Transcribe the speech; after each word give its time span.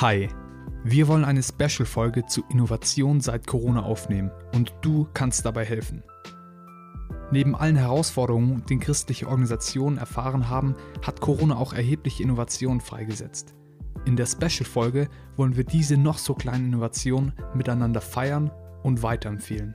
Hi, 0.00 0.30
wir 0.82 1.08
wollen 1.08 1.26
eine 1.26 1.42
Special-Folge 1.42 2.24
zu 2.24 2.42
Innovation 2.48 3.20
seit 3.20 3.46
Corona 3.46 3.82
aufnehmen 3.82 4.30
und 4.54 4.72
du 4.80 5.06
kannst 5.12 5.44
dabei 5.44 5.66
helfen. 5.66 6.02
Neben 7.30 7.54
allen 7.54 7.76
Herausforderungen, 7.76 8.64
die 8.70 8.78
christliche 8.78 9.28
Organisationen 9.28 9.98
erfahren 9.98 10.48
haben, 10.48 10.74
hat 11.02 11.20
Corona 11.20 11.56
auch 11.56 11.74
erhebliche 11.74 12.22
Innovationen 12.22 12.80
freigesetzt. 12.80 13.54
In 14.06 14.16
der 14.16 14.24
Special-Folge 14.24 15.10
wollen 15.36 15.58
wir 15.58 15.64
diese 15.64 15.98
noch 15.98 16.16
so 16.16 16.32
kleinen 16.32 16.68
Innovationen 16.68 17.34
miteinander 17.52 18.00
feiern 18.00 18.50
und 18.82 19.02
weiterempfehlen. 19.02 19.74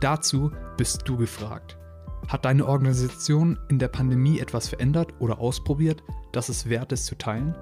Dazu 0.00 0.50
bist 0.78 1.02
du 1.04 1.16
gefragt. 1.16 1.78
Hat 2.26 2.44
deine 2.44 2.66
Organisation 2.66 3.56
in 3.68 3.78
der 3.78 3.86
Pandemie 3.86 4.40
etwas 4.40 4.68
verändert 4.68 5.14
oder 5.20 5.38
ausprobiert, 5.38 6.02
das 6.32 6.48
es 6.48 6.68
wert 6.68 6.90
ist 6.90 7.06
zu 7.06 7.16
teilen? 7.16 7.54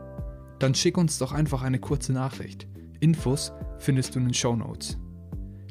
Dann 0.59 0.75
schick 0.75 0.99
uns 0.99 1.19
doch 1.19 1.33
einfach 1.33 1.63
eine 1.63 1.79
kurze 1.79 2.13
Nachricht. 2.13 2.67
Infos 3.01 3.53
findest 3.79 4.15
du 4.15 4.19
in 4.19 4.27
den 4.27 4.35
Show 4.35 4.57
Notes. 4.57 4.99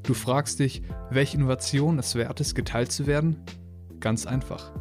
Du 0.04 0.14
fragst 0.14 0.60
dich, 0.60 0.82
welche 1.10 1.38
Innovation 1.38 2.00
es 2.00 2.16
wert 2.16 2.40
ist, 2.40 2.56
geteilt 2.56 2.92
zu 2.92 3.08
werden? 3.08 3.44
Ganz 4.00 4.26
einfach. 4.26 4.72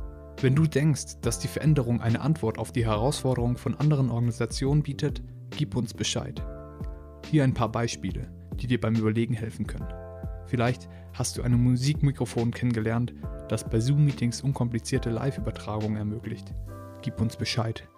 Wenn 0.40 0.54
du 0.54 0.66
denkst, 0.66 1.20
dass 1.22 1.38
die 1.38 1.48
Veränderung 1.48 2.00
eine 2.00 2.20
Antwort 2.20 2.58
auf 2.58 2.70
die 2.70 2.84
Herausforderung 2.84 3.56
von 3.56 3.74
anderen 3.74 4.10
Organisationen 4.10 4.82
bietet, 4.82 5.22
gib 5.50 5.74
uns 5.74 5.94
Bescheid. 5.94 6.42
Hier 7.30 7.42
ein 7.42 7.54
paar 7.54 7.72
Beispiele, 7.72 8.30
die 8.60 8.66
dir 8.66 8.80
beim 8.80 8.94
Überlegen 8.94 9.34
helfen 9.34 9.66
können. 9.66 9.88
Vielleicht 10.46 10.88
hast 11.14 11.36
du 11.36 11.42
ein 11.42 11.54
Musikmikrofon 11.54 12.52
kennengelernt, 12.52 13.14
das 13.48 13.68
bei 13.68 13.80
Zoom-Meetings 13.80 14.42
unkomplizierte 14.42 15.10
Live-Übertragungen 15.10 15.96
ermöglicht. 15.96 16.52
Gib 17.02 17.20
uns 17.20 17.36
Bescheid. 17.36 17.88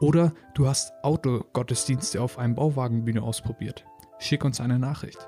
Oder 0.00 0.32
du 0.54 0.68
hast 0.68 0.92
Autogottesdienste 1.02 2.22
auf 2.22 2.38
einem 2.38 2.54
Bauwagenbühne 2.54 3.22
ausprobiert. 3.22 3.84
Schick 4.20 4.44
uns 4.44 4.60
eine 4.60 4.78
Nachricht. 4.78 5.18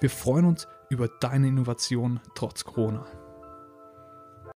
Wir 0.00 0.10
freuen 0.10 0.44
uns 0.44 0.68
über 0.88 1.08
deine 1.20 1.48
Innovation 1.48 2.20
trotz 2.34 2.64
Corona. 2.64 3.06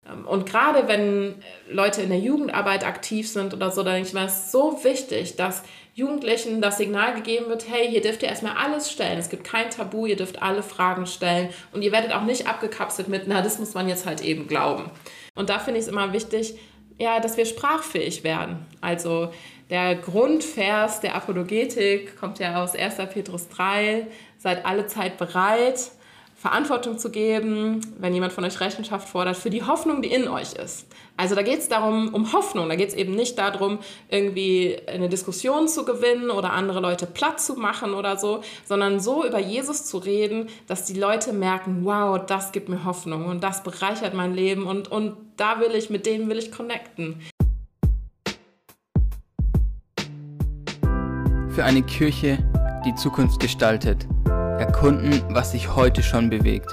Ähm, 0.05 0.25
und 0.25 0.45
gerade 0.49 0.87
wenn 0.87 1.35
Leute 1.69 2.01
in 2.01 2.09
der 2.09 2.19
Jugendarbeit 2.19 2.85
aktiv 2.85 3.29
sind 3.29 3.53
oder 3.53 3.71
so, 3.71 3.83
dann 3.83 3.93
denke 3.93 4.09
ich 4.09 4.13
mir, 4.13 4.25
es 4.25 4.45
ist 4.45 4.51
so 4.51 4.83
wichtig, 4.83 5.35
dass 5.37 5.63
Jugendlichen 5.93 6.61
das 6.61 6.77
Signal 6.77 7.15
gegeben 7.15 7.47
wird, 7.47 7.69
hey, 7.69 7.87
hier 7.89 8.01
dürft 8.01 8.23
ihr 8.23 8.29
erstmal 8.29 8.57
alles 8.57 8.91
stellen. 8.91 9.17
Es 9.17 9.29
gibt 9.29 9.45
kein 9.45 9.69
Tabu, 9.69 10.05
ihr 10.05 10.17
dürft 10.17 10.41
alle 10.41 10.63
Fragen 10.63 11.05
stellen 11.05 11.49
und 11.71 11.81
ihr 11.81 11.93
werdet 11.93 12.13
auch 12.13 12.23
nicht 12.23 12.47
abgekapselt 12.47 13.07
mit, 13.07 13.27
na, 13.27 13.41
das 13.41 13.59
muss 13.59 13.73
man 13.73 13.87
jetzt 13.87 14.05
halt 14.05 14.21
eben 14.21 14.47
glauben. 14.47 14.91
Und 15.35 15.49
da 15.49 15.59
finde 15.59 15.79
ich 15.79 15.85
es 15.85 15.91
immer 15.91 16.11
wichtig, 16.11 16.55
ja, 16.97 17.19
dass 17.19 17.37
wir 17.37 17.45
sprachfähig 17.45 18.23
werden. 18.23 18.65
Also 18.81 19.31
der 19.69 19.95
Grundvers 19.95 20.99
der 20.99 21.15
Apologetik 21.15 22.19
kommt 22.19 22.39
ja 22.39 22.63
aus 22.63 22.75
1. 22.75 22.95
Petrus 23.11 23.49
3, 23.49 24.07
seid 24.37 24.65
alle 24.65 24.85
Zeit 24.87 25.17
bereit, 25.17 25.91
Verantwortung 26.35 26.99
zu 26.99 27.09
geben, 27.09 27.81
wenn 27.97 28.13
jemand 28.13 28.31
von 28.31 28.43
euch 28.43 28.59
Rechenschaft 28.59 29.09
fordert, 29.09 29.35
für 29.35 29.49
die 29.49 29.63
Hoffnung, 29.63 30.03
die 30.03 30.11
in 30.11 30.27
euch 30.27 30.53
ist. 30.53 30.85
Also 31.17 31.33
da 31.33 31.41
geht 31.41 31.57
es 31.59 31.69
darum, 31.69 32.13
um 32.13 32.33
Hoffnung. 32.33 32.69
Da 32.69 32.75
geht 32.75 32.89
es 32.89 32.93
eben 32.93 33.15
nicht 33.15 33.39
darum, 33.39 33.79
irgendwie 34.09 34.77
eine 34.85 35.09
Diskussion 35.09 35.67
zu 35.67 35.85
gewinnen 35.85 36.29
oder 36.29 36.51
andere 36.51 36.81
Leute 36.81 37.07
platt 37.07 37.41
zu 37.41 37.55
machen 37.55 37.95
oder 37.95 38.17
so, 38.17 38.41
sondern 38.65 38.99
so 38.99 39.25
über 39.25 39.39
Jesus 39.39 39.85
zu 39.85 39.97
reden, 39.97 40.49
dass 40.67 40.85
die 40.85 40.99
Leute 40.99 41.33
merken, 41.33 41.79
wow, 41.83 42.23
das 42.23 42.51
gibt 42.51 42.69
mir 42.69 42.83
Hoffnung 42.83 43.25
und 43.25 43.43
das 43.43 43.63
bereichert 43.63 44.13
mein 44.13 44.35
Leben 44.35 44.67
und, 44.67 44.91
und 44.91 45.15
da 45.37 45.59
will 45.59 45.73
ich, 45.73 45.89
mit 45.89 46.05
denen 46.05 46.29
will 46.29 46.37
ich 46.37 46.51
connecten. 46.51 47.19
Für 51.55 51.63
eine 51.63 51.83
Kirche, 51.83 52.39
die 52.85 52.93
Zukunft 52.95 53.39
gestaltet 53.39 54.05
Erkunden, 54.25 55.23
was 55.29 55.53
sich 55.53 55.73
heute 55.73 56.03
schon 56.03 56.29
bewegt. 56.29 56.67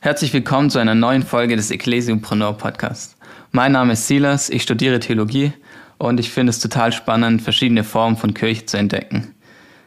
Herzlich 0.00 0.32
willkommen 0.32 0.70
zu 0.70 0.80
einer 0.80 0.96
neuen 0.96 1.22
Folge 1.22 1.54
des 1.54 1.70
Ecclesiumpreneur 1.70 2.54
Podcasts. 2.54 3.16
Mein 3.52 3.70
Name 3.70 3.92
ist 3.92 4.08
Silas, 4.08 4.50
ich 4.50 4.64
studiere 4.64 4.98
Theologie 4.98 5.52
und 5.98 6.18
ich 6.18 6.30
finde 6.30 6.50
es 6.50 6.58
total 6.58 6.90
spannend, 6.90 7.42
verschiedene 7.42 7.84
Formen 7.84 8.16
von 8.16 8.34
Kirche 8.34 8.66
zu 8.66 8.76
entdecken. 8.76 9.36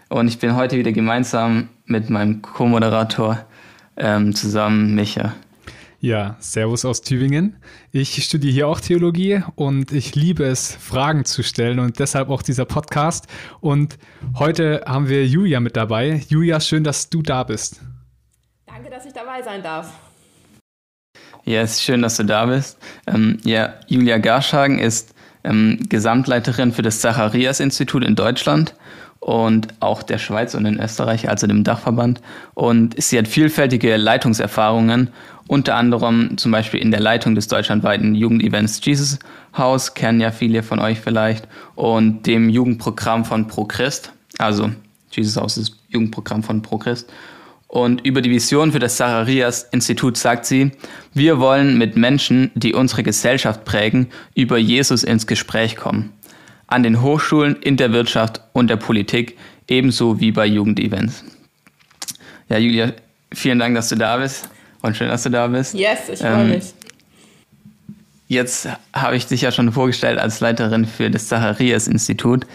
Und 0.07 0.29
ich 0.29 0.39
bin 0.39 0.55
heute 0.55 0.77
wieder 0.77 0.93
gemeinsam 0.93 1.67
mit 1.83 2.09
meinem 2.09 2.41
Co-Moderator 2.41 3.45
ähm, 3.97 4.33
zusammen, 4.33 4.95
Micha. 4.95 5.33
Ja, 6.05 6.35
Servus 6.37 6.85
aus 6.85 7.01
Tübingen. 7.01 7.55
Ich 7.91 8.23
studiere 8.23 8.53
hier 8.53 8.67
auch 8.67 8.79
Theologie 8.79 9.41
und 9.55 9.91
ich 9.91 10.13
liebe 10.13 10.43
es, 10.43 10.75
Fragen 10.75 11.25
zu 11.25 11.41
stellen 11.41 11.79
und 11.79 11.97
deshalb 11.97 12.29
auch 12.29 12.43
dieser 12.43 12.65
Podcast. 12.65 13.25
Und 13.59 13.97
heute 14.37 14.83
haben 14.85 15.09
wir 15.09 15.25
Julia 15.25 15.59
mit 15.59 15.75
dabei. 15.75 16.21
Julia, 16.29 16.59
schön, 16.59 16.83
dass 16.83 17.09
du 17.09 17.23
da 17.23 17.43
bist. 17.43 17.81
Danke, 18.67 18.91
dass 18.91 19.07
ich 19.07 19.13
dabei 19.13 19.41
sein 19.41 19.63
darf. 19.63 19.91
Ja, 21.43 21.61
es 21.61 21.71
ist 21.71 21.81
schön, 21.81 22.03
dass 22.03 22.17
du 22.17 22.23
da 22.23 22.45
bist. 22.45 22.77
Ähm, 23.07 23.39
ja, 23.43 23.73
Julia 23.87 24.19
Garschagen 24.19 24.77
ist 24.77 25.15
ähm, 25.43 25.79
Gesamtleiterin 25.89 26.71
für 26.71 26.83
das 26.83 26.99
Zacharias-Institut 26.99 28.03
in 28.03 28.15
Deutschland 28.15 28.75
und 29.25 29.69
auch 29.79 30.03
der 30.03 30.19
Schweiz 30.19 30.53
und 30.53 30.67
in 30.67 30.79
Österreich, 30.79 31.27
also 31.27 31.47
dem 31.47 31.63
Dachverband. 31.63 32.21
Und 32.53 33.01
sie 33.01 33.17
hat 33.17 33.27
vielfältige 33.27 33.97
Leitungserfahrungen 33.97 35.09
unter 35.47 35.75
anderem 35.77 36.37
zum 36.37 36.51
Beispiel 36.51 36.79
in 36.79 36.91
der 36.91 36.99
Leitung 36.99 37.33
des 37.33 37.47
deutschlandweiten 37.47 38.13
Jugendevents 38.13 38.79
Jesus 38.83 39.17
House, 39.57 39.95
kennen 39.95 40.21
ja 40.21 40.29
viele 40.29 40.61
von 40.61 40.77
euch 40.77 40.99
vielleicht, 40.99 41.47
und 41.73 42.27
dem 42.27 42.49
Jugendprogramm 42.49 43.25
von 43.25 43.47
ProChrist, 43.47 44.11
also 44.37 44.69
Jesus 45.09 45.37
House 45.37 45.57
ist 45.57 45.75
Jugendprogramm 45.89 46.43
von 46.43 46.61
ProChrist. 46.61 47.11
Und 47.67 48.05
über 48.05 48.21
die 48.21 48.29
Vision 48.29 48.71
für 48.71 48.79
das 48.79 48.95
Zacharias-Institut 48.97 50.17
sagt 50.17 50.45
sie, 50.45 50.71
wir 51.15 51.39
wollen 51.39 51.79
mit 51.79 51.97
Menschen, 51.97 52.51
die 52.53 52.75
unsere 52.75 53.01
Gesellschaft 53.01 53.65
prägen, 53.65 54.07
über 54.35 54.59
Jesus 54.59 55.03
ins 55.03 55.25
Gespräch 55.25 55.75
kommen. 55.75 56.13
An 56.75 56.83
den 56.83 57.01
Hochschulen, 57.01 57.55
in 57.61 57.77
der 57.77 57.93
Wirtschaft 57.93 58.41
und 58.51 58.69
der 58.69 58.75
Politik, 58.75 59.37
ebenso 59.69 60.19
wie 60.19 60.33
bei 60.33 60.45
Jugendevents. 60.45 61.23
Ja, 62.49 62.57
Julia, 62.57 62.91
vielen 63.31 63.59
Dank, 63.59 63.75
dass 63.75 63.87
du 63.87 63.95
da 63.95 64.17
bist. 64.17 64.49
Und 64.81 64.97
schön, 64.97 65.07
dass 65.07 65.23
du 65.23 65.29
da 65.29 65.47
bist. 65.47 65.73
Yes, 65.73 65.99
ich 66.11 66.19
freue 66.19 66.41
ähm, 66.41 66.49
mich. 66.49 66.73
Jetzt 68.27 68.67
habe 68.93 69.15
ich 69.15 69.25
dich 69.25 69.39
ja 69.39 69.53
schon 69.53 69.71
vorgestellt 69.71 70.19
als 70.19 70.41
Leiterin 70.41 70.83
für 70.83 71.09
das 71.09 71.29
Zacharias-Institut. 71.29 72.45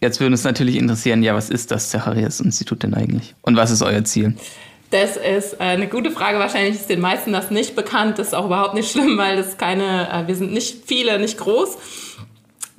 Jetzt 0.00 0.20
würde 0.20 0.34
uns 0.34 0.44
natürlich 0.44 0.76
interessieren, 0.76 1.24
ja, 1.24 1.34
was 1.34 1.50
ist 1.50 1.72
das 1.72 1.90
Zacharias-Institut 1.90 2.84
denn 2.84 2.94
eigentlich? 2.94 3.34
Und 3.42 3.56
was 3.56 3.72
ist 3.72 3.82
euer 3.82 4.04
Ziel? 4.04 4.36
Das 4.90 5.16
ist 5.16 5.60
eine 5.60 5.88
gute 5.88 6.12
Frage. 6.12 6.38
Wahrscheinlich 6.38 6.76
ist 6.76 6.88
den 6.88 7.00
meisten 7.00 7.32
das 7.32 7.50
nicht 7.50 7.74
bekannt. 7.74 8.20
Das 8.20 8.28
ist 8.28 8.34
auch 8.34 8.46
überhaupt 8.46 8.74
nicht 8.74 8.92
schlimm, 8.92 9.18
weil 9.18 9.36
das 9.36 9.58
keine, 9.58 10.08
äh, 10.08 10.28
wir 10.28 10.36
sind 10.36 10.52
nicht 10.52 10.84
viele, 10.86 11.18
nicht 11.18 11.36
groß. 11.36 11.78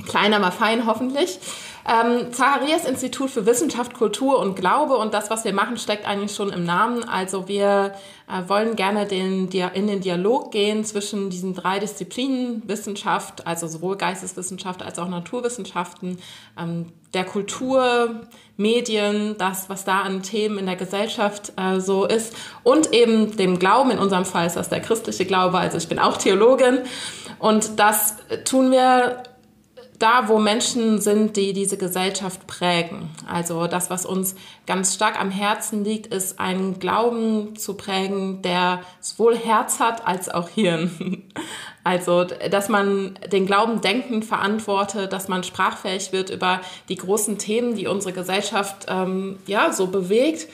Kleiner, 0.05 0.37
aber 0.37 0.51
fein 0.51 0.85
hoffentlich. 0.85 1.39
Ähm, 1.87 2.33
Zacharias 2.33 2.85
Institut 2.85 3.29
für 3.29 3.45
Wissenschaft, 3.45 3.93
Kultur 3.93 4.39
und 4.39 4.55
Glaube 4.55 4.97
und 4.97 5.13
das, 5.13 5.29
was 5.29 5.45
wir 5.45 5.53
machen, 5.53 5.77
steckt 5.77 6.07
eigentlich 6.07 6.33
schon 6.33 6.49
im 6.49 6.63
Namen. 6.63 7.03
Also 7.03 7.47
wir 7.47 7.93
äh, 8.27 8.49
wollen 8.49 8.75
gerne 8.75 9.05
den, 9.05 9.49
in 9.49 9.85
den 9.85 10.01
Dialog 10.01 10.51
gehen 10.51 10.83
zwischen 10.83 11.29
diesen 11.29 11.53
drei 11.53 11.77
Disziplinen, 11.77 12.63
Wissenschaft, 12.67 13.45
also 13.45 13.67
sowohl 13.67 13.97
Geisteswissenschaft 13.97 14.81
als 14.81 14.97
auch 14.97 15.07
Naturwissenschaften, 15.07 16.17
ähm, 16.59 16.87
der 17.13 17.23
Kultur, 17.23 18.21
Medien, 18.57 19.35
das, 19.37 19.69
was 19.69 19.85
da 19.85 20.01
an 20.01 20.23
Themen 20.23 20.57
in 20.57 20.65
der 20.65 20.77
Gesellschaft 20.77 21.53
äh, 21.55 21.79
so 21.79 22.05
ist 22.05 22.33
und 22.63 22.93
eben 22.93 23.37
dem 23.37 23.59
Glauben. 23.59 23.91
In 23.91 23.99
unserem 23.99 24.25
Fall 24.25 24.47
ist 24.47 24.55
das 24.55 24.69
der 24.69 24.79
christliche 24.79 25.25
Glaube, 25.25 25.59
also 25.59 25.77
ich 25.77 25.87
bin 25.87 25.99
auch 25.99 26.17
Theologin 26.17 26.79
und 27.37 27.79
das 27.79 28.15
tun 28.43 28.71
wir 28.71 29.21
da, 29.99 30.27
wo 30.27 30.39
Menschen 30.39 30.99
sind, 31.01 31.37
die 31.37 31.53
diese 31.53 31.77
Gesellschaft 31.77 32.47
prägen. 32.47 33.09
Also 33.27 33.67
das, 33.67 33.89
was 33.89 34.05
uns 34.05 34.35
ganz 34.67 34.93
stark 34.93 35.19
am 35.19 35.31
Herzen 35.31 35.83
liegt, 35.83 36.07
ist 36.07 36.39
einen 36.39 36.79
Glauben 36.79 37.55
zu 37.55 37.75
prägen, 37.75 38.41
der 38.41 38.81
sowohl 38.99 39.37
Herz 39.37 39.79
hat 39.79 40.05
als 40.07 40.29
auch 40.29 40.49
Hirn. 40.49 41.23
Also, 41.87 42.23
dass 42.23 42.67
man 42.67 43.13
den 43.31 43.45
Glauben 43.45 43.79
denkend 43.79 44.25
verantwortet, 44.25 45.13
dass 45.13 45.27
man 45.27 45.43
sprachfähig 45.43 46.11
wird 46.11 46.31
über 46.31 46.61
die 46.89 46.95
großen 46.95 47.37
Themen, 47.37 47.75
die 47.75 47.85
unsere 47.85 48.11
Gesellschaft 48.11 48.87
ähm, 48.89 49.37
ja 49.45 49.71
so 49.71 49.85
bewegt 49.85 50.47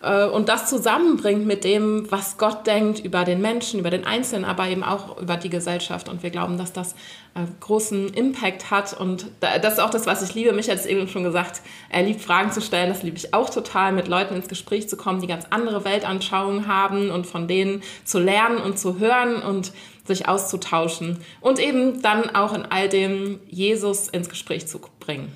und 0.00 0.48
das 0.48 0.68
zusammenbringt 0.68 1.44
mit 1.44 1.64
dem, 1.64 2.08
was 2.10 2.38
Gott 2.38 2.66
denkt 2.68 3.00
über 3.00 3.24
den 3.24 3.40
Menschen, 3.40 3.80
über 3.80 3.90
den 3.90 4.04
Einzelnen, 4.04 4.44
aber 4.44 4.68
eben 4.68 4.84
auch 4.84 5.20
über 5.20 5.36
die 5.36 5.50
Gesellschaft. 5.50 6.08
Und 6.08 6.22
wir 6.22 6.30
glauben, 6.30 6.56
dass 6.56 6.72
das 6.72 6.92
äh, 7.34 7.40
großen 7.58 8.14
Impact 8.14 8.70
hat. 8.70 8.92
Und 8.92 9.26
das 9.40 9.72
ist 9.74 9.80
auch 9.80 9.90
das, 9.90 10.06
was 10.06 10.22
ich 10.22 10.34
liebe. 10.34 10.52
Mich 10.52 10.70
hat 10.70 10.76
es 10.76 10.86
eben 10.86 11.08
schon 11.08 11.24
gesagt, 11.24 11.62
er 11.90 12.04
liebt 12.04 12.20
Fragen 12.20 12.52
zu 12.52 12.60
stellen. 12.60 12.90
Das 12.90 13.02
liebe 13.02 13.16
ich 13.16 13.34
auch 13.34 13.50
total, 13.50 13.92
mit 13.92 14.06
Leuten 14.06 14.36
ins 14.36 14.46
Gespräch 14.48 14.88
zu 14.88 14.96
kommen, 14.96 15.20
die 15.20 15.26
ganz 15.26 15.46
andere 15.50 15.84
Weltanschauungen 15.84 16.68
haben 16.68 17.10
und 17.10 17.26
von 17.26 17.48
denen 17.48 17.82
zu 18.04 18.20
lernen 18.20 18.58
und 18.58 18.78
zu 18.78 19.00
hören. 19.00 19.42
Und 19.42 19.72
sich 20.08 20.26
auszutauschen 20.26 21.18
und 21.42 21.60
eben 21.60 22.02
dann 22.02 22.34
auch 22.34 22.54
in 22.54 22.64
all 22.64 22.88
dem 22.88 23.40
Jesus 23.46 24.08
ins 24.08 24.30
Gespräch 24.30 24.66
zu 24.66 24.80
bringen. 25.00 25.30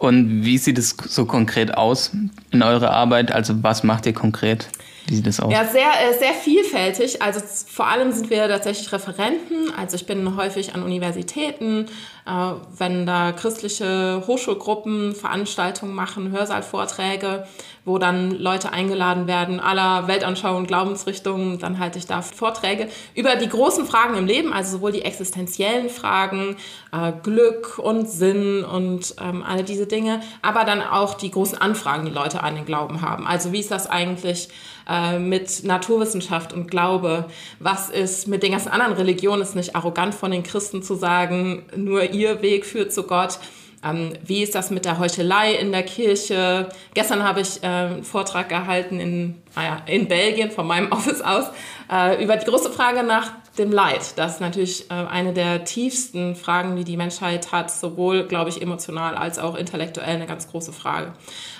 Und 0.00 0.46
wie 0.46 0.56
sieht 0.56 0.78
es 0.78 0.96
so 0.96 1.26
konkret 1.26 1.76
aus 1.76 2.12
in 2.52 2.62
eurer 2.62 2.90
Arbeit? 2.90 3.32
Also 3.32 3.62
was 3.62 3.82
macht 3.82 4.06
ihr 4.06 4.14
konkret? 4.14 4.70
Wie 5.06 5.16
sieht 5.16 5.26
das 5.26 5.40
aus? 5.40 5.52
Ja, 5.52 5.66
sehr, 5.66 5.90
äh, 5.90 6.18
sehr 6.18 6.32
vielfältig. 6.32 7.20
Also 7.20 7.40
vor 7.66 7.86
allem 7.86 8.10
sind 8.10 8.30
wir 8.30 8.48
tatsächlich 8.48 8.90
Referenten. 8.92 9.70
Also 9.76 9.96
ich 9.96 10.06
bin 10.06 10.36
häufig 10.36 10.74
an 10.74 10.82
Universitäten, 10.82 11.84
äh, 12.26 12.30
wenn 12.78 13.04
da 13.04 13.32
christliche 13.32 14.22
Hochschulgruppen 14.26 15.14
Veranstaltungen 15.14 15.94
machen, 15.94 16.32
Hörsaalvorträge, 16.32 17.46
wo 17.84 17.98
dann 17.98 18.30
Leute 18.30 18.72
eingeladen 18.72 19.26
werden, 19.26 19.60
aller 19.60 20.06
Weltanschauungen, 20.06 20.66
Glaubensrichtungen, 20.66 21.58
dann 21.58 21.78
halte 21.78 21.98
ich 21.98 22.06
da 22.06 22.22
Vorträge 22.22 22.88
über 23.14 23.36
die 23.36 23.48
großen 23.48 23.86
Fragen 23.86 24.16
im 24.16 24.26
Leben, 24.26 24.52
also 24.52 24.72
sowohl 24.72 24.92
die 24.92 25.02
existenziellen 25.02 25.88
Fragen, 25.88 26.56
äh, 26.92 27.12
Glück 27.22 27.78
und 27.78 28.08
Sinn 28.08 28.64
und 28.64 29.14
ähm, 29.20 29.42
alle 29.42 29.64
diese 29.64 29.86
Dinge, 29.86 30.20
aber 30.42 30.64
dann 30.64 30.82
auch 30.82 31.14
die 31.14 31.30
großen 31.30 31.58
Anfragen, 31.58 32.04
die 32.04 32.12
Leute 32.12 32.42
an 32.42 32.54
den 32.54 32.66
Glauben 32.66 33.00
haben. 33.00 33.26
Also 33.26 33.52
wie 33.52 33.60
ist 33.60 33.70
das 33.70 33.88
eigentlich 33.88 34.48
äh, 34.88 35.18
mit 35.18 35.64
Naturwissenschaft 35.64 36.52
und 36.52 36.70
Glaube? 36.70 37.26
Was 37.58 37.88
ist 37.88 38.28
mit 38.28 38.42
den 38.42 38.52
ganzen 38.52 38.70
anderen 38.70 38.94
Religionen? 38.94 39.42
Ist 39.42 39.56
nicht 39.56 39.74
arrogant 39.74 40.14
von 40.14 40.30
den 40.30 40.42
Christen 40.42 40.82
zu 40.82 40.94
sagen, 40.94 41.64
nur 41.74 42.10
ihr 42.10 42.42
Weg 42.42 42.66
führt 42.66 42.92
zu 42.92 43.04
Gott. 43.04 43.38
Ähm, 43.82 44.12
wie 44.22 44.42
ist 44.42 44.54
das 44.54 44.70
mit 44.70 44.84
der 44.84 44.98
Heuchelei 44.98 45.54
in 45.54 45.72
der 45.72 45.82
Kirche? 45.82 46.68
Gestern 46.92 47.22
habe 47.22 47.40
ich 47.40 47.62
äh, 47.62 47.66
einen 47.66 48.04
Vortrag 48.04 48.48
gehalten 48.48 49.00
in, 49.00 49.42
naja, 49.56 49.82
in 49.86 50.06
Belgien 50.06 50.50
von 50.50 50.66
meinem 50.66 50.92
Office 50.92 51.22
aus 51.22 51.46
äh, 51.90 52.22
über 52.22 52.36
die 52.36 52.46
große 52.46 52.70
Frage 52.70 53.02
nach 53.02 53.32
dem 53.58 53.72
Leid. 53.72 54.16
Das 54.16 54.34
ist 54.34 54.40
natürlich 54.40 54.90
äh, 54.90 54.94
eine 54.94 55.32
der 55.32 55.64
tiefsten 55.64 56.36
Fragen, 56.36 56.76
die 56.76 56.84
die 56.84 56.96
Menschheit 56.96 57.52
hat, 57.52 57.70
sowohl, 57.70 58.24
glaube 58.24 58.50
ich, 58.50 58.62
emotional 58.62 59.16
als 59.16 59.38
auch 59.38 59.56
intellektuell 59.56 60.16
eine 60.16 60.26
ganz 60.26 60.48
große 60.48 60.72
Frage. 60.72 61.12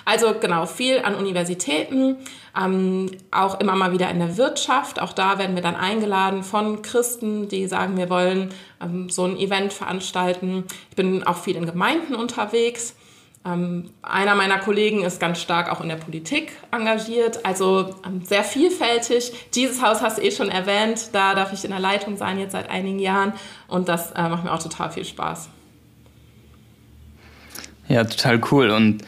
Also 0.05 0.33
genau, 0.39 0.65
viel 0.65 0.99
an 0.99 1.15
Universitäten, 1.15 2.17
ähm, 2.59 3.11
auch 3.29 3.59
immer 3.59 3.75
mal 3.75 3.91
wieder 3.91 4.09
in 4.09 4.19
der 4.19 4.37
Wirtschaft. 4.37 5.01
Auch 5.01 5.13
da 5.13 5.37
werden 5.37 5.55
wir 5.55 5.61
dann 5.61 5.75
eingeladen 5.75 6.43
von 6.43 6.81
Christen, 6.81 7.49
die 7.49 7.67
sagen, 7.67 7.97
wir 7.97 8.09
wollen 8.09 8.53
ähm, 8.81 9.09
so 9.09 9.25
ein 9.25 9.37
Event 9.37 9.73
veranstalten. 9.73 10.63
Ich 10.89 10.95
bin 10.95 11.23
auch 11.23 11.37
viel 11.37 11.55
in 11.55 11.65
Gemeinden 11.65 12.15
unterwegs. 12.15 12.95
Ähm, 13.43 13.89
einer 14.03 14.35
meiner 14.35 14.59
Kollegen 14.59 15.03
ist 15.03 15.19
ganz 15.19 15.41
stark 15.41 15.71
auch 15.71 15.81
in 15.81 15.89
der 15.89 15.95
Politik 15.95 16.51
engagiert, 16.71 17.43
also 17.43 17.95
ähm, 18.05 18.21
sehr 18.23 18.43
vielfältig. 18.43 19.31
Dieses 19.55 19.81
Haus 19.81 20.01
hast 20.01 20.19
du 20.19 20.21
eh 20.21 20.29
schon 20.29 20.49
erwähnt, 20.49 21.09
da 21.13 21.33
darf 21.33 21.51
ich 21.51 21.65
in 21.65 21.71
der 21.71 21.79
Leitung 21.79 22.17
sein 22.17 22.37
jetzt 22.37 22.51
seit 22.51 22.69
einigen 22.69 22.99
Jahren 22.99 23.33
und 23.67 23.89
das 23.89 24.11
äh, 24.11 24.29
macht 24.29 24.43
mir 24.43 24.51
auch 24.51 24.61
total 24.61 24.91
viel 24.91 25.05
Spaß. 25.05 25.49
Ja, 27.87 28.03
total 28.03 28.41
cool. 28.51 28.69
Und 28.69 29.03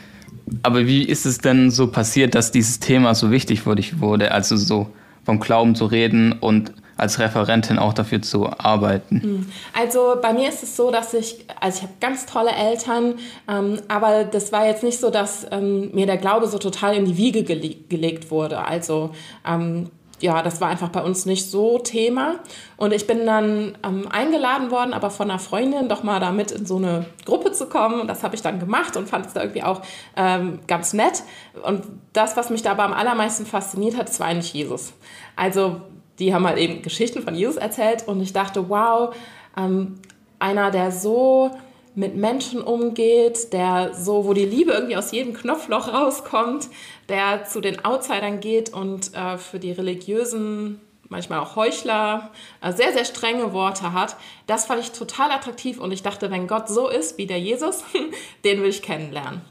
aber 0.63 0.87
wie 0.87 1.03
ist 1.03 1.25
es 1.25 1.37
denn 1.37 1.69
so 1.69 1.87
passiert, 1.87 2.33
dass 2.33 2.51
dieses 2.51 2.79
Thema 2.79 3.13
so 3.15 3.29
wichtig 3.31 3.61
für 3.61 3.75
dich 3.75 3.99
wurde, 3.99 4.31
also 4.31 4.57
so 4.57 4.89
vom 5.23 5.39
Glauben 5.39 5.75
zu 5.75 5.85
reden 5.85 6.33
und 6.33 6.73
als 6.97 7.19
Referentin 7.19 7.79
auch 7.79 7.93
dafür 7.93 8.21
zu 8.21 8.47
arbeiten? 8.47 9.21
Hm. 9.21 9.51
Also 9.77 10.15
bei 10.21 10.33
mir 10.33 10.49
ist 10.49 10.63
es 10.63 10.75
so, 10.75 10.91
dass 10.91 11.13
ich, 11.13 11.45
also 11.59 11.77
ich 11.77 11.83
habe 11.83 11.93
ganz 11.99 12.25
tolle 12.25 12.51
Eltern, 12.51 13.15
ähm, 13.47 13.81
aber 13.87 14.23
das 14.23 14.51
war 14.51 14.65
jetzt 14.65 14.83
nicht 14.83 14.99
so, 14.99 15.09
dass 15.09 15.45
ähm, 15.51 15.91
mir 15.93 16.05
der 16.05 16.17
Glaube 16.17 16.47
so 16.47 16.57
total 16.57 16.95
in 16.95 17.05
die 17.05 17.17
Wiege 17.17 17.43
gele 17.43 17.75
gelegt 17.89 18.31
wurde. 18.31 18.65
Also 18.65 19.11
ähm, 19.47 19.89
ja, 20.23 20.41
das 20.41 20.61
war 20.61 20.69
einfach 20.69 20.87
bei 20.87 21.01
uns 21.01 21.25
nicht 21.25 21.51
so 21.51 21.79
Thema. 21.79 22.35
Und 22.77 22.93
ich 22.93 23.07
bin 23.07 23.25
dann 23.25 23.77
ähm, 23.83 24.07
eingeladen 24.09 24.71
worden, 24.71 24.93
aber 24.93 25.09
von 25.09 25.29
einer 25.29 25.37
Freundin 25.37 25.89
doch 25.89 26.03
mal 26.03 26.21
da 26.21 26.31
mit 26.31 26.51
in 26.51 26.65
so 26.65 26.77
eine 26.77 27.07
Gruppe 27.25 27.51
zu 27.51 27.67
kommen. 27.67 27.99
Und 27.99 28.07
das 28.07 28.23
habe 28.23 28.33
ich 28.33 28.41
dann 28.41 28.57
gemacht 28.57 28.95
und 28.95 29.09
fand 29.09 29.25
es 29.25 29.33
da 29.33 29.41
irgendwie 29.41 29.63
auch 29.63 29.81
ähm, 30.15 30.59
ganz 30.65 30.93
nett. 30.93 31.23
Und 31.65 31.83
das, 32.13 32.37
was 32.37 32.49
mich 32.49 32.61
dabei 32.61 32.83
am 32.83 32.93
allermeisten 32.93 33.45
fasziniert 33.45 33.97
hat, 33.97 34.17
war 34.17 34.27
eigentlich 34.27 34.53
Jesus. 34.53 34.93
Also 35.35 35.81
die 36.19 36.33
haben 36.33 36.45
halt 36.45 36.57
eben 36.57 36.81
Geschichten 36.81 37.21
von 37.21 37.35
Jesus 37.35 37.55
erzählt 37.55 38.07
und 38.07 38.21
ich 38.21 38.33
dachte, 38.33 38.69
wow, 38.69 39.15
ähm, 39.57 39.99
einer, 40.39 40.71
der 40.71 40.91
so 40.91 41.51
mit 41.95 42.15
Menschen 42.15 42.61
umgeht, 42.61 43.53
der 43.53 43.93
so, 43.93 44.25
wo 44.25 44.33
die 44.33 44.45
Liebe 44.45 44.71
irgendwie 44.71 44.97
aus 44.97 45.11
jedem 45.11 45.33
Knopfloch 45.33 45.93
rauskommt, 45.93 46.69
der 47.09 47.45
zu 47.45 47.61
den 47.61 47.85
Outsidern 47.85 48.39
geht 48.39 48.73
und 48.73 49.13
äh, 49.13 49.37
für 49.37 49.59
die 49.59 49.71
religiösen, 49.71 50.81
manchmal 51.09 51.39
auch 51.39 51.55
Heuchler, 51.55 52.31
äh, 52.61 52.71
sehr, 52.73 52.93
sehr 52.93 53.05
strenge 53.05 53.53
Worte 53.53 53.93
hat. 53.93 54.15
Das 54.47 54.65
fand 54.65 54.81
ich 54.81 54.91
total 54.91 55.31
attraktiv 55.31 55.79
und 55.79 55.91
ich 55.91 56.01
dachte, 56.01 56.31
wenn 56.31 56.47
Gott 56.47 56.67
so 56.67 56.89
ist 56.89 57.17
wie 57.17 57.27
der 57.27 57.39
Jesus, 57.39 57.83
den 58.43 58.61
will 58.61 58.69
ich 58.69 58.81
kennenlernen. 58.81 59.41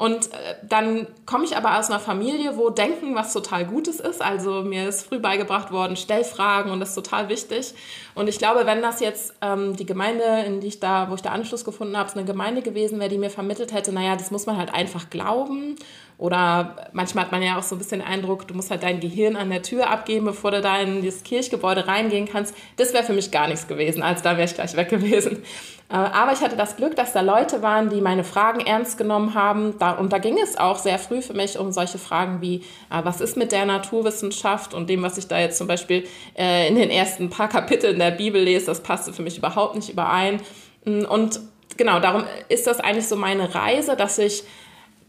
Und 0.00 0.32
äh, 0.32 0.54
dann 0.62 1.08
komme 1.26 1.44
ich 1.44 1.58
aber 1.58 1.78
aus 1.78 1.90
einer 1.90 2.00
Familie, 2.00 2.56
wo 2.56 2.70
Denken 2.70 3.14
was 3.14 3.34
total 3.34 3.66
Gutes 3.66 4.00
ist. 4.00 4.22
Also 4.22 4.62
mir 4.62 4.88
ist 4.88 5.06
früh 5.06 5.18
beigebracht 5.18 5.72
worden, 5.72 5.94
stell 5.94 6.24
Fragen 6.24 6.70
und 6.70 6.80
das 6.80 6.88
ist 6.88 6.94
total 6.94 7.28
wichtig. 7.28 7.74
Und 8.14 8.28
ich 8.28 8.38
glaube, 8.38 8.66
wenn 8.66 8.82
das 8.82 9.00
jetzt 9.00 9.34
ähm, 9.40 9.76
die 9.76 9.86
Gemeinde, 9.86 10.24
in 10.46 10.60
die 10.60 10.68
ich 10.68 10.80
da, 10.80 11.10
wo 11.10 11.14
ich 11.14 11.22
da 11.22 11.30
Anschluss 11.30 11.64
gefunden 11.64 11.96
habe, 11.96 12.12
eine 12.12 12.24
Gemeinde 12.24 12.62
gewesen 12.62 12.98
wäre, 12.98 13.10
die 13.10 13.18
mir 13.18 13.30
vermittelt 13.30 13.72
hätte, 13.72 13.92
naja, 13.92 14.16
das 14.16 14.30
muss 14.30 14.46
man 14.46 14.56
halt 14.56 14.74
einfach 14.74 15.10
glauben. 15.10 15.76
Oder 16.20 16.90
manchmal 16.92 17.24
hat 17.24 17.32
man 17.32 17.42
ja 17.42 17.58
auch 17.58 17.62
so 17.62 17.74
ein 17.74 17.78
bisschen 17.78 18.00
den 18.00 18.06
Eindruck, 18.06 18.46
du 18.46 18.52
musst 18.52 18.70
halt 18.70 18.82
dein 18.82 19.00
Gehirn 19.00 19.36
an 19.36 19.48
der 19.48 19.62
Tür 19.62 19.88
abgeben, 19.88 20.26
bevor 20.26 20.50
du 20.50 20.60
da 20.60 20.78
in 20.78 21.02
das 21.02 21.22
Kirchgebäude 21.22 21.86
reingehen 21.86 22.28
kannst. 22.30 22.54
Das 22.76 22.92
wäre 22.92 23.04
für 23.04 23.14
mich 23.14 23.30
gar 23.30 23.48
nichts 23.48 23.66
gewesen. 23.66 24.02
Also 24.02 24.22
da 24.22 24.32
wäre 24.36 24.44
ich 24.44 24.54
gleich 24.54 24.76
weg 24.76 24.90
gewesen. 24.90 25.42
Äh, 25.90 25.94
aber 25.94 26.32
ich 26.32 26.40
hatte 26.40 26.56
das 26.56 26.76
Glück, 26.76 26.94
dass 26.94 27.12
da 27.12 27.20
Leute 27.20 27.62
waren, 27.62 27.88
die 27.90 28.00
meine 28.00 28.22
Fragen 28.22 28.60
ernst 28.60 28.96
genommen 28.96 29.34
haben. 29.34 29.72
Und 29.98 30.12
da 30.12 30.18
ging 30.18 30.38
es 30.38 30.56
auch 30.56 30.78
sehr 30.78 30.98
früh 30.98 31.20
für 31.20 31.34
mich 31.34 31.58
um 31.58 31.72
solche 31.72 31.98
Fragen 31.98 32.40
wie, 32.40 32.56
äh, 32.90 33.00
was 33.02 33.20
ist 33.20 33.36
mit 33.36 33.50
der 33.50 33.64
Naturwissenschaft 33.64 34.72
und 34.72 34.88
dem, 34.88 35.02
was 35.02 35.18
ich 35.18 35.26
da 35.26 35.38
jetzt 35.38 35.58
zum 35.58 35.66
Beispiel 35.66 36.06
äh, 36.38 36.68
in 36.68 36.76
den 36.76 36.90
ersten 36.90 37.30
paar 37.30 37.48
Kapiteln 37.48 37.98
der 37.98 38.09
Bibel 38.10 38.42
lese, 38.42 38.66
das 38.66 38.82
passte 38.82 39.12
für 39.12 39.22
mich 39.22 39.38
überhaupt 39.38 39.74
nicht 39.74 39.90
überein. 39.90 40.40
Mm, 40.84 41.04
und 41.04 41.40
genau, 41.76 42.00
darum 42.00 42.24
ist 42.48 42.66
das 42.66 42.80
eigentlich 42.80 43.08
so 43.08 43.16
meine 43.16 43.54
Reise, 43.54 43.96
dass 43.96 44.18
ich 44.18 44.44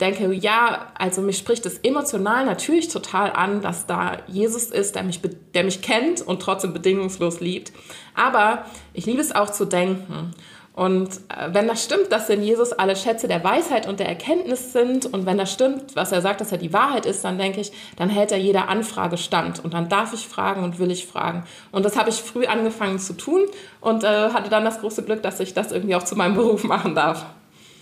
denke, 0.02 0.34
ja, 0.34 0.88
also 0.98 1.22
mich 1.22 1.38
spricht 1.38 1.66
es 1.66 1.78
emotional 1.80 2.46
natürlich 2.46 2.88
total 2.88 3.32
an, 3.32 3.62
dass 3.62 3.86
da 3.86 4.18
Jesus 4.28 4.66
ist, 4.66 4.96
der 4.96 5.04
mich, 5.04 5.22
der 5.54 5.64
mich 5.64 5.82
kennt 5.82 6.22
und 6.22 6.42
trotzdem 6.42 6.74
bedingungslos 6.74 7.40
liebt. 7.40 7.72
Aber 8.16 8.66
ich 8.94 9.06
liebe 9.06 9.22
es 9.22 9.34
auch 9.34 9.52
zu 9.52 9.66
denken. 9.66 10.34
Und 10.74 11.10
äh, 11.10 11.50
wenn 11.52 11.68
das 11.68 11.84
stimmt, 11.84 12.12
dass 12.12 12.30
in 12.30 12.44
Jesus 12.44 12.72
alle 12.72 12.96
Schätze 12.96 13.28
der 13.28 13.44
Weisheit 13.44 13.88
und 13.88 14.00
der 14.00 14.08
Erkenntnis 14.08 14.72
sind 14.72 15.06
und 15.06 15.26
wenn 15.26 15.38
das 15.38 15.52
stimmt, 15.52 15.96
was 15.96 16.14
er 16.14 16.22
sagt, 16.22 16.40
dass 16.40 16.52
er 16.52 16.58
die 16.58 16.72
Wahrheit 16.72 17.06
ist, 17.06 17.26
dann 17.26 17.38
denke 17.38 17.60
ich, 17.60 17.74
dann 17.98 18.10
hält 18.10 18.32
er 18.32 18.38
jeder 18.38 18.70
Anfrage 18.70 19.18
stand 19.18 19.64
und 19.64 19.74
dann 19.74 19.90
darf 19.90 20.14
ich 20.14 20.28
fragen 20.28 20.64
und 20.64 20.80
will 20.80 20.90
ich 20.90 21.06
fragen. 21.06 21.44
Und 21.72 21.84
das 21.84 21.98
habe 21.98 22.10
ich 22.10 22.16
früh 22.16 22.46
angefangen 22.46 23.00
zu 23.00 23.14
tun 23.14 23.42
und 23.82 24.06
äh, 24.06 24.30
hatte 24.30 24.50
dann 24.50 24.64
das 24.64 24.80
große 24.80 25.04
Glück, 25.04 25.22
dass 25.24 25.42
ich 25.42 25.54
das 25.54 25.74
irgendwie 25.74 25.96
auch 25.96 26.04
zu 26.04 26.16
meinem 26.16 26.36
Beruf 26.36 26.64
machen 26.64 26.96
darf. 26.96 27.26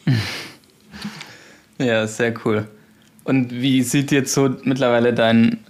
Ja, 1.82 2.06
sehr 2.08 2.34
cool. 2.44 2.68
Und 3.24 3.54
wie 3.54 3.84
sieht 3.84 4.12
jetzt 4.12 4.34
so 4.34 4.50
mittlerweile 4.64 5.14
dein 5.14 5.64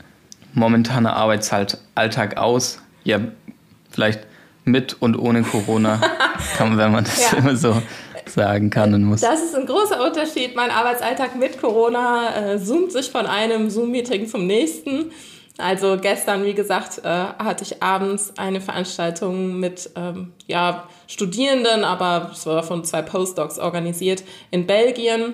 momentaner 0.53 1.15
Arbeitsalltag 1.15 2.37
aus? 2.37 2.81
Ja, 3.03 3.19
vielleicht 3.91 4.21
mit 4.71 5.01
und 5.01 5.17
ohne 5.17 5.43
Corona, 5.43 6.01
kann, 6.57 6.77
wenn 6.77 6.91
man 6.91 7.03
das 7.03 7.31
ja. 7.31 7.37
immer 7.37 7.55
so 7.55 7.81
sagen 8.25 8.69
kann 8.69 8.93
und 8.93 9.03
muss. 9.03 9.21
Das 9.21 9.41
ist 9.41 9.55
ein 9.55 9.65
großer 9.65 10.05
Unterschied. 10.05 10.55
Mein 10.55 10.71
Arbeitsalltag 10.71 11.35
mit 11.35 11.59
Corona 11.59 12.53
äh, 12.53 12.63
zoomt 12.63 12.91
sich 12.91 13.09
von 13.09 13.25
einem 13.25 13.69
Zoom-Meeting 13.69 14.27
zum 14.27 14.45
nächsten. 14.45 15.11
Also 15.57 15.97
gestern, 16.01 16.45
wie 16.45 16.53
gesagt, 16.53 16.99
äh, 16.99 17.09
hatte 17.09 17.65
ich 17.65 17.83
abends 17.83 18.33
eine 18.37 18.61
Veranstaltung 18.61 19.59
mit 19.59 19.89
ähm, 19.95 20.31
ja, 20.47 20.87
Studierenden, 21.07 21.83
aber 21.83 22.31
es 22.31 22.45
war 22.45 22.63
von 22.63 22.85
zwei 22.85 23.01
Postdocs 23.01 23.59
organisiert 23.59 24.23
in 24.51 24.67
Belgien 24.67 25.33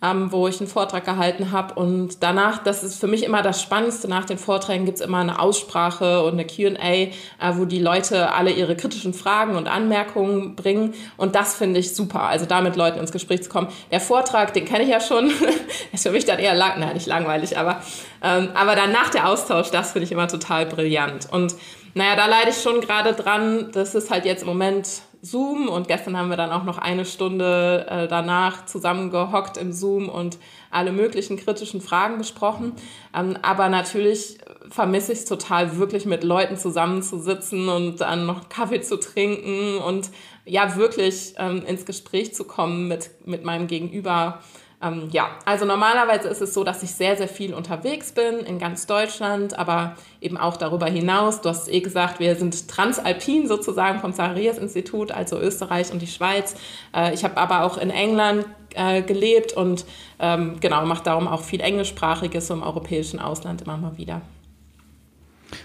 ähm, 0.00 0.30
wo 0.30 0.46
ich 0.46 0.60
einen 0.60 0.68
Vortrag 0.68 1.04
gehalten 1.04 1.50
habe. 1.50 1.74
Und 1.74 2.22
danach, 2.22 2.62
das 2.62 2.84
ist 2.84 3.00
für 3.00 3.08
mich 3.08 3.24
immer 3.24 3.42
das 3.42 3.60
Spannendste, 3.60 4.06
nach 4.08 4.24
den 4.24 4.38
Vorträgen 4.38 4.84
gibt's 4.84 5.00
immer 5.00 5.18
eine 5.18 5.40
Aussprache 5.40 6.22
und 6.22 6.34
eine 6.34 6.46
QA, 6.46 6.78
äh, 6.78 7.10
wo 7.54 7.64
die 7.64 7.80
Leute 7.80 8.32
alle 8.32 8.52
ihre 8.52 8.76
kritischen 8.76 9.12
Fragen 9.12 9.56
und 9.56 9.66
Anmerkungen 9.66 10.54
bringen. 10.54 10.94
Und 11.16 11.34
das 11.34 11.56
finde 11.56 11.80
ich 11.80 11.96
super, 11.96 12.22
also 12.22 12.46
da 12.46 12.60
mit 12.60 12.76
Leuten 12.76 13.00
ins 13.00 13.10
Gespräch 13.10 13.42
zu 13.42 13.50
kommen. 13.50 13.68
Der 13.90 14.00
Vortrag, 14.00 14.54
den 14.54 14.64
kenne 14.64 14.84
ich 14.84 14.90
ja 14.90 15.00
schon, 15.00 15.32
ist 15.92 16.04
für 16.04 16.12
mich 16.12 16.24
dann 16.24 16.38
eher 16.38 16.54
lang, 16.54 16.78
nein, 16.78 16.94
nicht 16.94 17.06
langweilig, 17.06 17.58
aber, 17.58 17.82
ähm, 18.22 18.50
aber 18.54 18.76
danach 18.76 19.10
der 19.10 19.28
Austausch, 19.28 19.70
das 19.70 19.92
finde 19.92 20.04
ich 20.04 20.12
immer 20.12 20.28
total 20.28 20.66
brillant. 20.66 21.28
Und 21.32 21.56
naja, 21.98 22.14
da 22.14 22.26
leide 22.26 22.50
ich 22.50 22.62
schon 22.62 22.80
gerade 22.80 23.12
dran. 23.12 23.70
Das 23.72 23.94
ist 23.94 24.10
halt 24.10 24.24
jetzt 24.24 24.42
im 24.42 24.48
Moment 24.48 25.02
Zoom 25.20 25.68
und 25.68 25.88
gestern 25.88 26.16
haben 26.16 26.30
wir 26.30 26.36
dann 26.36 26.52
auch 26.52 26.62
noch 26.62 26.78
eine 26.78 27.04
Stunde 27.04 27.86
äh, 27.90 28.06
danach 28.06 28.66
zusammengehockt 28.66 29.56
im 29.56 29.72
Zoom 29.72 30.08
und 30.08 30.38
alle 30.70 30.92
möglichen 30.92 31.36
kritischen 31.36 31.80
Fragen 31.80 32.18
besprochen. 32.18 32.74
Ähm, 33.12 33.36
aber 33.42 33.68
natürlich 33.68 34.38
vermisse 34.70 35.12
ich 35.12 35.18
es 35.18 35.24
total, 35.24 35.76
wirklich 35.76 36.06
mit 36.06 36.22
Leuten 36.22 36.56
zusammenzusitzen 36.56 37.68
und 37.68 38.00
dann 38.00 38.26
noch 38.26 38.48
Kaffee 38.48 38.80
zu 38.80 39.00
trinken 39.00 39.78
und 39.78 40.10
ja, 40.44 40.76
wirklich 40.76 41.34
ähm, 41.36 41.64
ins 41.66 41.84
Gespräch 41.84 42.32
zu 42.32 42.44
kommen 42.44 42.86
mit, 42.86 43.10
mit 43.26 43.44
meinem 43.44 43.66
Gegenüber. 43.66 44.40
Ähm, 44.80 45.08
ja, 45.10 45.30
also 45.44 45.64
normalerweise 45.64 46.28
ist 46.28 46.40
es 46.40 46.54
so, 46.54 46.62
dass 46.62 46.84
ich 46.84 46.92
sehr, 46.92 47.16
sehr 47.16 47.26
viel 47.26 47.52
unterwegs 47.52 48.12
bin 48.12 48.40
in 48.40 48.60
ganz 48.60 48.86
Deutschland, 48.86 49.58
aber 49.58 49.96
eben 50.20 50.36
auch 50.36 50.56
darüber 50.56 50.86
hinaus. 50.86 51.40
Du 51.40 51.48
hast 51.48 51.68
eh 51.68 51.80
gesagt, 51.80 52.20
wir 52.20 52.36
sind 52.36 52.68
transalpin 52.68 53.48
sozusagen 53.48 53.98
vom 53.98 54.12
Zacharias-Institut, 54.12 55.10
also 55.10 55.38
Österreich 55.40 55.90
und 55.90 56.00
die 56.00 56.06
Schweiz. 56.06 56.54
Äh, 56.94 57.12
ich 57.12 57.24
habe 57.24 57.36
aber 57.38 57.64
auch 57.64 57.76
in 57.76 57.90
England 57.90 58.46
äh, 58.74 59.02
gelebt 59.02 59.52
und 59.52 59.84
ähm, 60.20 60.60
genau, 60.60 60.84
mache 60.86 61.02
darum 61.02 61.26
auch 61.26 61.42
viel 61.42 61.60
Englischsprachiges 61.60 62.50
im 62.50 62.62
europäischen 62.62 63.18
Ausland 63.18 63.62
immer 63.62 63.76
mal 63.76 63.96
wieder. 63.98 64.22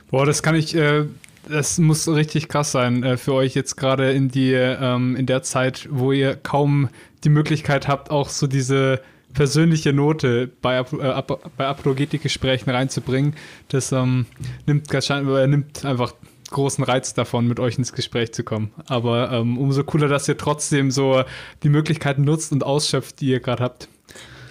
Boah, 0.10 0.26
das 0.26 0.42
kann 0.42 0.56
ich, 0.56 0.76
äh, 0.76 1.06
das 1.48 1.78
muss 1.78 2.08
richtig 2.08 2.50
krass 2.50 2.72
sein 2.72 3.04
äh, 3.04 3.18
für 3.18 3.34
euch 3.34 3.56
jetzt 3.56 3.76
gerade 3.76 4.12
in 4.12 4.30
die, 4.30 4.54
ähm, 4.54 5.16
in 5.16 5.26
der 5.26 5.44
Zeit, 5.44 5.88
wo 5.92 6.12
ihr 6.12 6.36
kaum 6.36 6.90
die 7.24 7.30
Möglichkeit 7.30 7.88
habt, 7.88 8.12
auch 8.12 8.30
so 8.30 8.48
diese 8.48 9.02
persönliche 9.34 9.94
Note 9.94 10.50
bei, 10.62 10.80
äh, 10.80 11.24
bei 11.58 11.68
Apologetikgesprächen 11.68 12.72
reinzubringen. 12.72 13.36
Das 13.70 13.92
ähm, 13.92 14.26
nimmt, 14.66 14.94
äh, 14.94 15.48
nimmt 15.48 15.86
einfach 15.86 16.14
großen 16.52 16.84
Reiz 16.84 17.14
davon, 17.14 17.48
mit 17.48 17.60
euch 17.60 17.78
ins 17.78 17.94
Gespräch 17.94 18.32
zu 18.34 18.44
kommen. 18.44 18.72
Aber 18.88 19.32
ähm, 19.32 19.58
umso 19.58 19.84
cooler, 19.84 20.08
dass 20.08 20.28
ihr 20.28 20.38
trotzdem 20.38 20.92
so 20.92 21.24
die 21.64 21.70
Möglichkeiten 21.70 22.24
nutzt 22.24 22.52
und 22.52 22.64
ausschöpft, 22.64 23.20
die 23.22 23.28
ihr 23.28 23.40
gerade 23.40 23.64
habt. 23.64 23.90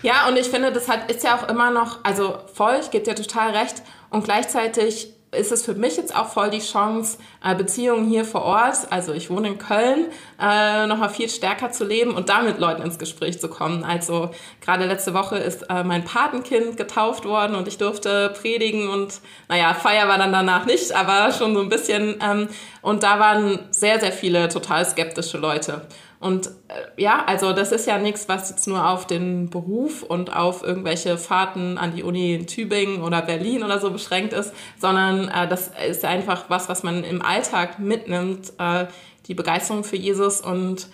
Ja, 0.03 0.29
und 0.29 0.37
ich 0.37 0.49
finde, 0.49 0.73
das 0.73 0.89
hat, 0.89 1.11
ist 1.11 1.23
ja 1.23 1.39
auch 1.39 1.49
immer 1.49 1.71
noch, 1.71 2.01
also 2.03 2.39
voll, 2.53 2.81
ich 2.83 2.91
gebe 2.91 3.05
dir 3.05 3.15
total 3.15 3.53
recht. 3.57 3.83
Und 4.11 4.25
gleichzeitig 4.25 5.15
ist 5.33 5.51
es 5.51 5.65
für 5.65 5.75
mich 5.75 5.97
jetzt 5.97 6.15
auch 6.15 6.29
voll 6.29 6.51
die 6.51 6.61
Chance, 6.61 7.17
äh, 7.43 7.55
Beziehungen 7.55 8.07
hier 8.07 8.25
vor 8.25 8.43
Ort, 8.43 8.77
also 8.91 9.13
ich 9.15 9.31
wohne 9.31 9.49
in 9.49 9.59
Köln, 9.59 10.07
äh, 10.39 10.87
nochmal 10.87 11.09
viel 11.09 11.29
stärker 11.31 11.71
zu 11.71 11.85
leben 11.85 12.15
und 12.15 12.29
damit 12.29 12.59
Leuten 12.59 12.83
ins 12.83 12.99
Gespräch 12.99 13.41
zu 13.41 13.49
kommen. 13.49 13.83
Also 13.83 14.31
gerade 14.61 14.85
letzte 14.85 15.15
Woche 15.15 15.39
ist 15.39 15.63
äh, 15.71 15.85
mein 15.85 16.05
Patenkind 16.05 16.77
getauft 16.77 17.25
worden 17.25 17.57
und 17.57 17.67
ich 17.67 17.79
durfte 17.79 18.35
predigen 18.41 18.91
und 18.91 19.21
naja, 19.49 19.73
Feier 19.73 20.07
war 20.07 20.19
dann 20.19 20.33
danach 20.33 20.67
nicht, 20.67 20.93
aber 20.93 21.33
schon 21.33 21.55
so 21.55 21.63
ein 21.63 21.71
bisschen. 21.71 22.19
Ähm, 22.23 22.49
und 22.83 23.03
da 23.03 23.19
waren 23.19 23.61
sehr, 23.71 24.01
sehr 24.01 24.13
viele 24.13 24.49
total 24.51 24.85
skeptische 24.85 25.39
Leute. 25.39 25.83
Und 26.23 26.47
äh, 26.69 27.03
ja, 27.03 27.25
also 27.27 27.53
das 27.53 27.73
ist 27.73 27.85
ja 27.85 27.99
nichts, 27.99 28.29
was 28.29 28.49
jetzt 28.49 28.69
nur 28.69 28.89
auf 28.89 29.09
den 29.09 29.51
Beruf 29.51 30.05
und 30.05 30.35
auf 30.35 30.63
irgendwelche 30.63 31.19
Fahrten 31.19 31.79
an 31.79 31.97
die 31.97 32.05
Uni 32.05 32.35
in 32.35 32.47
Tübingen 32.47 33.03
oder 33.03 33.23
Berlin 33.23 33.65
oder 33.65 33.81
so 33.81 33.91
beschränkt 33.91 34.33
ist, 34.33 34.53
sondern 34.79 35.27
äh, 35.27 35.49
das 35.49 35.73
ist 35.89 36.05
einfach 36.05 36.45
was, 36.47 36.69
was 36.69 36.85
man 36.85 37.03
im 37.03 37.23
Alltag 37.23 37.81
mitnimmt, 37.81 38.53
äh, 38.59 38.87
die 39.27 39.35
Begeisterung 39.35 39.83
für 39.83 39.97
Jesus. 39.97 40.41
Und 40.41 40.87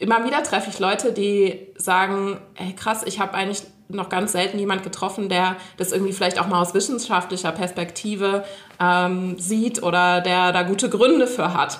immer 0.00 0.24
wieder 0.24 0.42
treffe 0.42 0.68
ich 0.70 0.80
Leute, 0.80 1.12
die 1.12 1.68
sagen, 1.76 2.40
ey 2.56 2.72
krass, 2.72 3.04
ich 3.06 3.20
habe 3.20 3.34
eigentlich 3.34 3.62
noch 3.86 4.08
ganz 4.08 4.32
selten 4.32 4.58
jemand 4.58 4.82
getroffen, 4.82 5.28
der 5.28 5.54
das 5.76 5.92
irgendwie 5.92 6.12
vielleicht 6.12 6.40
auch 6.40 6.48
mal 6.48 6.60
aus 6.60 6.74
wissenschaftlicher 6.74 7.52
Perspektive 7.52 8.44
ähm, 8.80 9.38
sieht 9.38 9.80
oder 9.80 10.20
der 10.22 10.50
da 10.50 10.64
gute 10.64 10.90
Gründe 10.90 11.28
für 11.28 11.54
hat. 11.54 11.78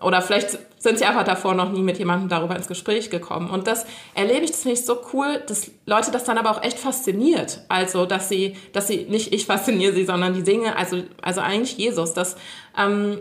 Oder 0.00 0.22
vielleicht 0.22 0.58
sind 0.80 0.98
sie 0.98 1.04
einfach 1.04 1.24
davor 1.24 1.54
noch 1.54 1.70
nie 1.70 1.82
mit 1.82 1.98
jemandem 1.98 2.30
darüber 2.30 2.56
ins 2.56 2.66
Gespräch 2.66 3.10
gekommen. 3.10 3.50
Und 3.50 3.66
das 3.66 3.84
erlebe 4.14 4.44
ich, 4.44 4.50
das 4.50 4.62
finde 4.62 4.76
so 4.78 4.98
cool, 5.12 5.42
dass 5.46 5.70
Leute 5.84 6.10
das 6.10 6.24
dann 6.24 6.38
aber 6.38 6.50
auch 6.50 6.62
echt 6.62 6.78
fasziniert. 6.78 7.60
Also, 7.68 8.06
dass 8.06 8.30
sie, 8.30 8.56
dass 8.72 8.88
sie, 8.88 9.04
nicht 9.04 9.32
ich 9.34 9.44
fasziniere 9.44 9.92
sie, 9.92 10.06
sondern 10.06 10.32
die 10.32 10.42
Dinge, 10.42 10.76
also, 10.76 11.02
also 11.20 11.42
eigentlich 11.42 11.76
Jesus, 11.76 12.14
dass, 12.14 12.36
ähm, 12.78 13.18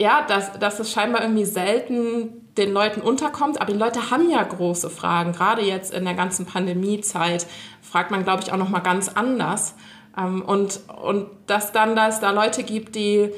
ja, 0.00 0.24
dass, 0.28 0.56
dass 0.60 0.78
es 0.78 0.92
scheinbar 0.92 1.22
irgendwie 1.22 1.44
selten 1.44 2.44
den 2.56 2.72
Leuten 2.72 3.00
unterkommt, 3.00 3.60
aber 3.60 3.72
die 3.72 3.78
Leute 3.78 4.12
haben 4.12 4.30
ja 4.30 4.40
große 4.40 4.90
Fragen. 4.90 5.32
Gerade 5.32 5.62
jetzt 5.62 5.92
in 5.92 6.04
der 6.04 6.14
ganzen 6.14 6.46
Pandemiezeit 6.46 7.48
fragt 7.82 8.12
man, 8.12 8.22
glaube 8.22 8.44
ich, 8.44 8.52
auch 8.52 8.56
noch 8.56 8.68
mal 8.68 8.78
ganz 8.78 9.08
anders. 9.08 9.74
Ähm, 10.16 10.40
und, 10.42 10.80
und 11.02 11.26
dass 11.48 11.72
dann, 11.72 11.96
dass 11.96 12.20
da 12.20 12.30
Leute 12.30 12.62
gibt, 12.62 12.94
die 12.94 13.30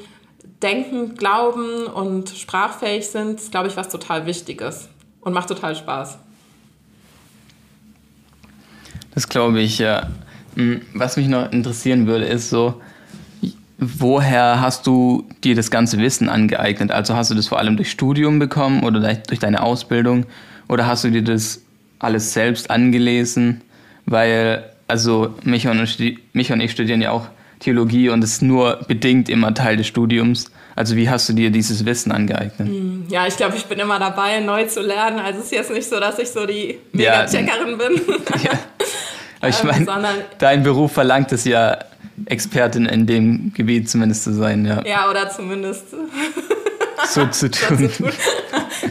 denken, 0.61 1.15
glauben 1.15 1.85
und 1.85 2.29
sprachfähig 2.29 3.07
sind, 3.07 3.39
ist, 3.39 3.51
glaube 3.51 3.67
ich, 3.67 3.77
was 3.77 3.89
total 3.89 4.25
Wichtiges 4.25 4.89
und 5.21 5.33
macht 5.33 5.49
total 5.49 5.75
Spaß. 5.75 6.17
Das 9.13 9.27
glaube 9.27 9.61
ich, 9.61 9.79
ja. 9.79 10.07
Hm, 10.55 10.81
was 10.93 11.17
mich 11.17 11.27
noch 11.27 11.51
interessieren 11.51 12.07
würde, 12.07 12.25
ist 12.25 12.49
so, 12.49 12.81
woher 13.77 14.59
hast 14.59 14.87
du 14.87 15.27
dir 15.43 15.55
das 15.55 15.69
ganze 15.69 15.99
Wissen 15.99 16.29
angeeignet? 16.29 16.91
Also 16.91 17.15
hast 17.15 17.29
du 17.29 17.35
das 17.35 17.47
vor 17.47 17.59
allem 17.59 17.77
durch 17.77 17.91
Studium 17.91 18.39
bekommen 18.39 18.83
oder 18.83 19.13
durch 19.13 19.39
deine 19.39 19.61
Ausbildung 19.61 20.25
oder 20.67 20.87
hast 20.87 21.03
du 21.03 21.11
dir 21.11 21.23
das 21.23 21.61
alles 21.99 22.33
selbst 22.33 22.71
angelesen? 22.71 23.61
Weil, 24.05 24.69
also 24.87 25.35
mich 25.43 25.67
und, 25.67 25.99
mich 26.33 26.51
und 26.51 26.61
ich 26.61 26.71
studieren 26.71 27.01
ja 27.01 27.11
auch 27.11 27.27
Theologie 27.59 28.09
und 28.09 28.23
ist 28.23 28.41
nur 28.41 28.79
bedingt 28.87 29.29
immer 29.29 29.53
Teil 29.53 29.77
des 29.77 29.87
Studiums. 29.87 30.51
Also 30.75 30.95
wie 30.95 31.09
hast 31.09 31.27
du 31.27 31.33
dir 31.33 31.49
dieses 31.49 31.85
Wissen 31.85 32.11
angeeignet? 32.11 32.67
Hm, 32.67 33.05
ja, 33.09 33.25
ich 33.25 33.35
glaube, 33.35 33.55
ich 33.57 33.65
bin 33.65 33.79
immer 33.79 33.97
dabei, 33.99 34.39
neu 34.39 34.65
zu 34.65 34.81
lernen. 34.81 35.19
Also 35.19 35.39
es 35.39 35.45
ist 35.45 35.51
jetzt 35.51 35.71
nicht 35.71 35.89
so, 35.89 35.99
dass 35.99 36.19
ich 36.19 36.29
so 36.29 36.45
die 36.45 36.77
Mega-Checkerin 36.91 37.71
ja, 37.71 37.75
bin. 37.75 38.01
ja. 38.43 38.51
Aber 39.39 39.49
ich 39.49 39.63
meine, 39.63 39.85
dein 40.37 40.63
Beruf 40.63 40.91
verlangt 40.91 41.31
es 41.31 41.45
ja, 41.45 41.77
Expertin 42.25 42.85
in 42.85 43.05
dem 43.05 43.53
Gebiet 43.53 43.89
zumindest 43.89 44.23
zu 44.23 44.33
sein, 44.33 44.65
ja. 44.65 44.83
Ja, 44.85 45.09
oder 45.09 45.29
zumindest 45.29 45.85
so 47.07 47.27
zu 47.27 47.49
tun. 47.49 47.77
so 47.77 47.87
zu 47.87 48.03
tun. 48.03 48.11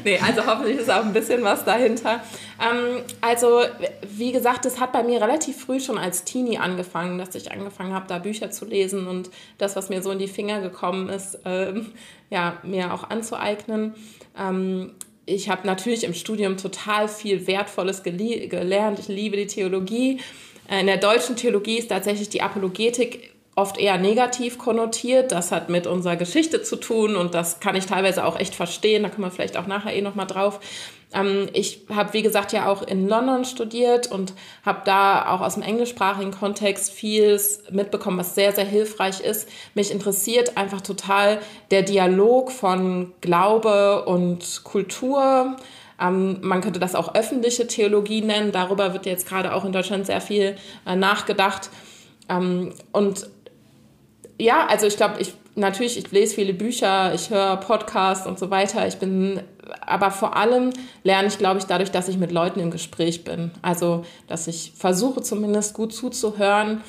nee, 0.04 0.18
also 0.18 0.46
hoffentlich 0.46 0.78
ist 0.78 0.90
auch 0.90 1.04
ein 1.04 1.12
bisschen 1.12 1.42
was 1.42 1.64
dahinter. 1.64 2.22
Ähm, 2.60 3.02
also, 3.20 3.62
wie 4.08 4.32
gesagt, 4.32 4.64
das 4.64 4.80
hat 4.80 4.92
bei 4.92 5.02
mir 5.02 5.20
relativ 5.20 5.64
früh 5.64 5.80
schon 5.80 5.98
als 5.98 6.24
Teenie 6.24 6.58
angefangen, 6.58 7.18
dass 7.18 7.34
ich 7.34 7.52
angefangen 7.52 7.92
habe, 7.92 8.06
da 8.08 8.18
Bücher 8.18 8.50
zu 8.50 8.64
lesen 8.64 9.06
und 9.06 9.30
das, 9.58 9.76
was 9.76 9.88
mir 9.88 10.02
so 10.02 10.10
in 10.10 10.18
die 10.18 10.28
Finger 10.28 10.60
gekommen 10.60 11.08
ist, 11.08 11.38
ähm, 11.44 11.92
ja, 12.30 12.58
mir 12.62 12.92
auch 12.92 13.10
anzueignen. 13.10 13.94
Ähm, 14.38 14.92
ich 15.26 15.48
habe 15.48 15.66
natürlich 15.66 16.04
im 16.04 16.14
Studium 16.14 16.56
total 16.56 17.08
viel 17.08 17.46
Wertvolles 17.46 18.02
gelernt. 18.04 19.00
Ich 19.00 19.08
liebe 19.08 19.36
die 19.36 19.48
Theologie. 19.48 20.20
Äh, 20.68 20.80
in 20.80 20.86
der 20.86 20.98
deutschen 20.98 21.36
Theologie 21.36 21.78
ist 21.78 21.88
tatsächlich 21.88 22.28
die 22.28 22.42
Apologetik 22.42 23.35
oft 23.56 23.78
eher 23.78 23.98
negativ 23.98 24.58
konnotiert. 24.58 25.32
Das 25.32 25.50
hat 25.50 25.70
mit 25.70 25.86
unserer 25.86 26.16
Geschichte 26.16 26.62
zu 26.62 26.76
tun 26.76 27.16
und 27.16 27.34
das 27.34 27.58
kann 27.58 27.74
ich 27.74 27.86
teilweise 27.86 28.24
auch 28.24 28.38
echt 28.38 28.54
verstehen. 28.54 29.02
Da 29.02 29.08
kommen 29.08 29.26
wir 29.26 29.30
vielleicht 29.30 29.56
auch 29.56 29.66
nachher 29.66 29.94
eh 29.94 30.02
nochmal 30.02 30.26
drauf. 30.26 30.60
Ähm, 31.14 31.48
ich 31.54 31.86
habe, 31.88 32.12
wie 32.12 32.22
gesagt, 32.22 32.52
ja 32.52 32.68
auch 32.68 32.82
in 32.82 33.08
London 33.08 33.46
studiert 33.46 34.12
und 34.12 34.34
habe 34.64 34.82
da 34.84 35.30
auch 35.30 35.40
aus 35.40 35.54
dem 35.54 35.62
englischsprachigen 35.62 36.32
Kontext 36.32 36.92
vieles 36.92 37.62
mitbekommen, 37.70 38.18
was 38.18 38.34
sehr, 38.34 38.52
sehr 38.52 38.66
hilfreich 38.66 39.20
ist. 39.20 39.48
Mich 39.74 39.90
interessiert 39.90 40.58
einfach 40.58 40.82
total 40.82 41.38
der 41.70 41.82
Dialog 41.82 42.52
von 42.52 43.14
Glaube 43.22 44.04
und 44.04 44.64
Kultur. 44.64 45.56
Ähm, 45.98 46.40
man 46.42 46.60
könnte 46.60 46.78
das 46.78 46.94
auch 46.94 47.14
öffentliche 47.14 47.66
Theologie 47.66 48.20
nennen. 48.20 48.52
Darüber 48.52 48.92
wird 48.92 49.06
jetzt 49.06 49.26
gerade 49.26 49.54
auch 49.54 49.64
in 49.64 49.72
Deutschland 49.72 50.04
sehr 50.04 50.20
viel 50.20 50.56
äh, 50.86 50.94
nachgedacht. 50.94 51.70
Ähm, 52.28 52.74
und 52.92 53.30
ja, 54.38 54.66
also 54.66 54.86
ich 54.86 54.96
glaube, 54.96 55.20
ich 55.20 55.34
natürlich, 55.56 55.98
ich 55.98 56.10
lese 56.12 56.34
viele 56.34 56.52
Bücher, 56.54 57.14
ich 57.14 57.30
höre 57.30 57.56
Podcasts 57.56 58.26
und 58.26 58.38
so 58.38 58.50
weiter. 58.50 58.86
Ich 58.86 58.96
bin, 58.98 59.40
aber 59.80 60.10
vor 60.10 60.36
allem 60.36 60.70
lerne 61.02 61.28
ich, 61.28 61.38
glaube 61.38 61.58
ich, 61.58 61.64
dadurch, 61.64 61.90
dass 61.90 62.08
ich 62.08 62.18
mit 62.18 62.30
Leuten 62.30 62.60
im 62.60 62.70
Gespräch 62.70 63.24
bin. 63.24 63.50
Also, 63.62 64.04
dass 64.28 64.46
ich 64.46 64.72
versuche 64.76 65.22
zumindest 65.22 65.74
gut 65.74 65.92
zuzuhören. 65.92 66.82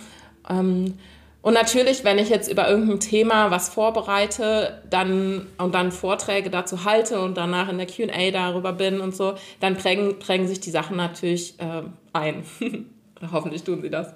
Ähm, 0.49 0.95
und 1.41 1.53
natürlich, 1.53 2.03
wenn 2.03 2.17
ich 2.17 2.27
jetzt 2.27 2.51
über 2.51 2.69
irgendein 2.69 2.99
Thema 2.99 3.51
was 3.51 3.69
vorbereite, 3.69 4.81
dann 4.89 5.47
und 5.57 5.73
dann 5.73 5.93
Vorträge 5.93 6.49
dazu 6.49 6.83
halte 6.83 7.21
und 7.21 7.37
danach 7.37 7.69
in 7.69 7.77
der 7.77 7.87
Q&A 7.87 8.31
darüber 8.31 8.73
bin 8.73 8.99
und 8.99 9.15
so, 9.15 9.35
dann 9.61 9.77
prägen, 9.77 10.19
prägen 10.19 10.47
sich 10.47 10.59
die 10.59 10.71
Sachen 10.71 10.97
natürlich 10.97 11.57
äh, 11.59 11.83
ein. 12.11 12.43
Hoffentlich 13.31 13.63
tun 13.63 13.81
sie 13.81 13.89
das. 13.89 14.13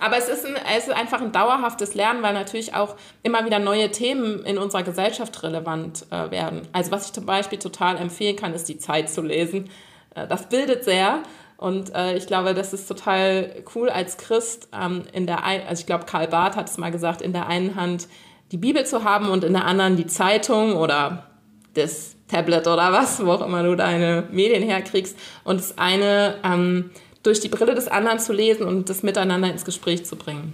Aber 0.00 0.16
es 0.16 0.28
ist, 0.28 0.46
ein, 0.46 0.56
es 0.76 0.88
ist 0.88 0.94
einfach 0.94 1.20
ein 1.20 1.32
dauerhaftes 1.32 1.94
Lernen, 1.94 2.22
weil 2.22 2.34
natürlich 2.34 2.74
auch 2.74 2.96
immer 3.22 3.44
wieder 3.44 3.58
neue 3.58 3.90
Themen 3.90 4.44
in 4.44 4.58
unserer 4.58 4.82
Gesellschaft 4.82 5.42
relevant 5.42 6.06
äh, 6.10 6.30
werden. 6.30 6.62
Also 6.72 6.90
was 6.90 7.06
ich 7.06 7.12
zum 7.12 7.26
Beispiel 7.26 7.58
total 7.58 7.96
empfehlen 7.96 8.36
kann, 8.36 8.54
ist 8.54 8.68
die 8.68 8.78
Zeit 8.78 9.10
zu 9.10 9.22
lesen. 9.22 9.70
Äh, 10.14 10.26
das 10.26 10.48
bildet 10.48 10.84
sehr. 10.84 11.20
Und 11.56 11.94
äh, 11.94 12.16
ich 12.16 12.26
glaube, 12.26 12.54
das 12.54 12.72
ist 12.72 12.86
total 12.86 13.62
cool 13.74 13.88
als 13.88 14.16
Christ. 14.16 14.68
Ähm, 14.78 15.04
in 15.12 15.26
der 15.26 15.44
ein, 15.44 15.62
also 15.66 15.80
ich 15.80 15.86
glaube, 15.86 16.04
Karl 16.04 16.28
Barth 16.28 16.56
hat 16.56 16.68
es 16.68 16.78
mal 16.78 16.90
gesagt, 16.90 17.22
in 17.22 17.32
der 17.32 17.46
einen 17.46 17.76
Hand 17.76 18.08
die 18.52 18.58
Bibel 18.58 18.84
zu 18.84 19.04
haben 19.04 19.28
und 19.28 19.44
in 19.44 19.52
der 19.52 19.64
anderen 19.64 19.96
die 19.96 20.06
Zeitung 20.06 20.76
oder 20.76 21.30
das 21.74 22.16
Tablet 22.28 22.66
oder 22.66 22.92
was, 22.92 23.24
wo 23.24 23.32
auch 23.32 23.46
immer 23.46 23.62
du 23.62 23.76
deine 23.76 24.24
Medien 24.30 24.62
herkriegst. 24.62 25.18
Und 25.44 25.60
das 25.60 25.78
eine 25.78 26.36
ähm, 26.44 26.90
durch 27.24 27.40
die 27.40 27.48
Brille 27.48 27.74
des 27.74 27.88
anderen 27.88 28.20
zu 28.20 28.32
lesen 28.32 28.66
und 28.66 28.88
das 28.88 29.02
miteinander 29.02 29.50
ins 29.50 29.64
Gespräch 29.64 30.04
zu 30.04 30.14
bringen. 30.14 30.52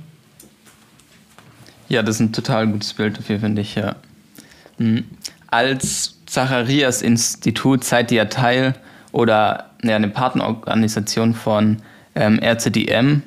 Ja, 1.88 2.02
das 2.02 2.16
ist 2.16 2.20
ein 2.20 2.32
total 2.32 2.68
gutes 2.68 2.94
Bild 2.94 3.18
dafür, 3.18 3.40
finde 3.40 3.60
ich, 3.60 3.74
ja. 3.74 3.96
Hm. 4.78 5.04
Als 5.48 6.16
Zacharias-Institut 6.26 7.82
seid 7.82 8.12
ihr 8.12 8.28
Teil 8.28 8.76
oder 9.10 9.70
ja, 9.82 9.96
eine 9.96 10.08
Partnerorganisation 10.08 11.34
von 11.34 11.82
ähm, 12.14 12.38
RCDM, 12.38 13.22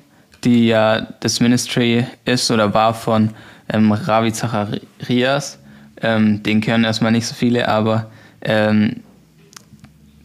die 0.46 0.68
ja 0.68 1.02
das 1.20 1.42
Ministry 1.42 2.06
ist 2.24 2.50
oder 2.50 2.74
war 2.74 2.94
von 2.94 3.32
ähm, 3.70 3.92
Ravi 3.92 4.32
Zacharias. 4.32 5.60
Ähm, 6.02 6.42
den 6.44 6.62
kennen 6.62 6.86
erstmal 6.86 7.12
nicht 7.12 7.28
so 7.28 7.36
viele, 7.36 7.68
aber 7.68 8.10
ähm, 8.42 9.02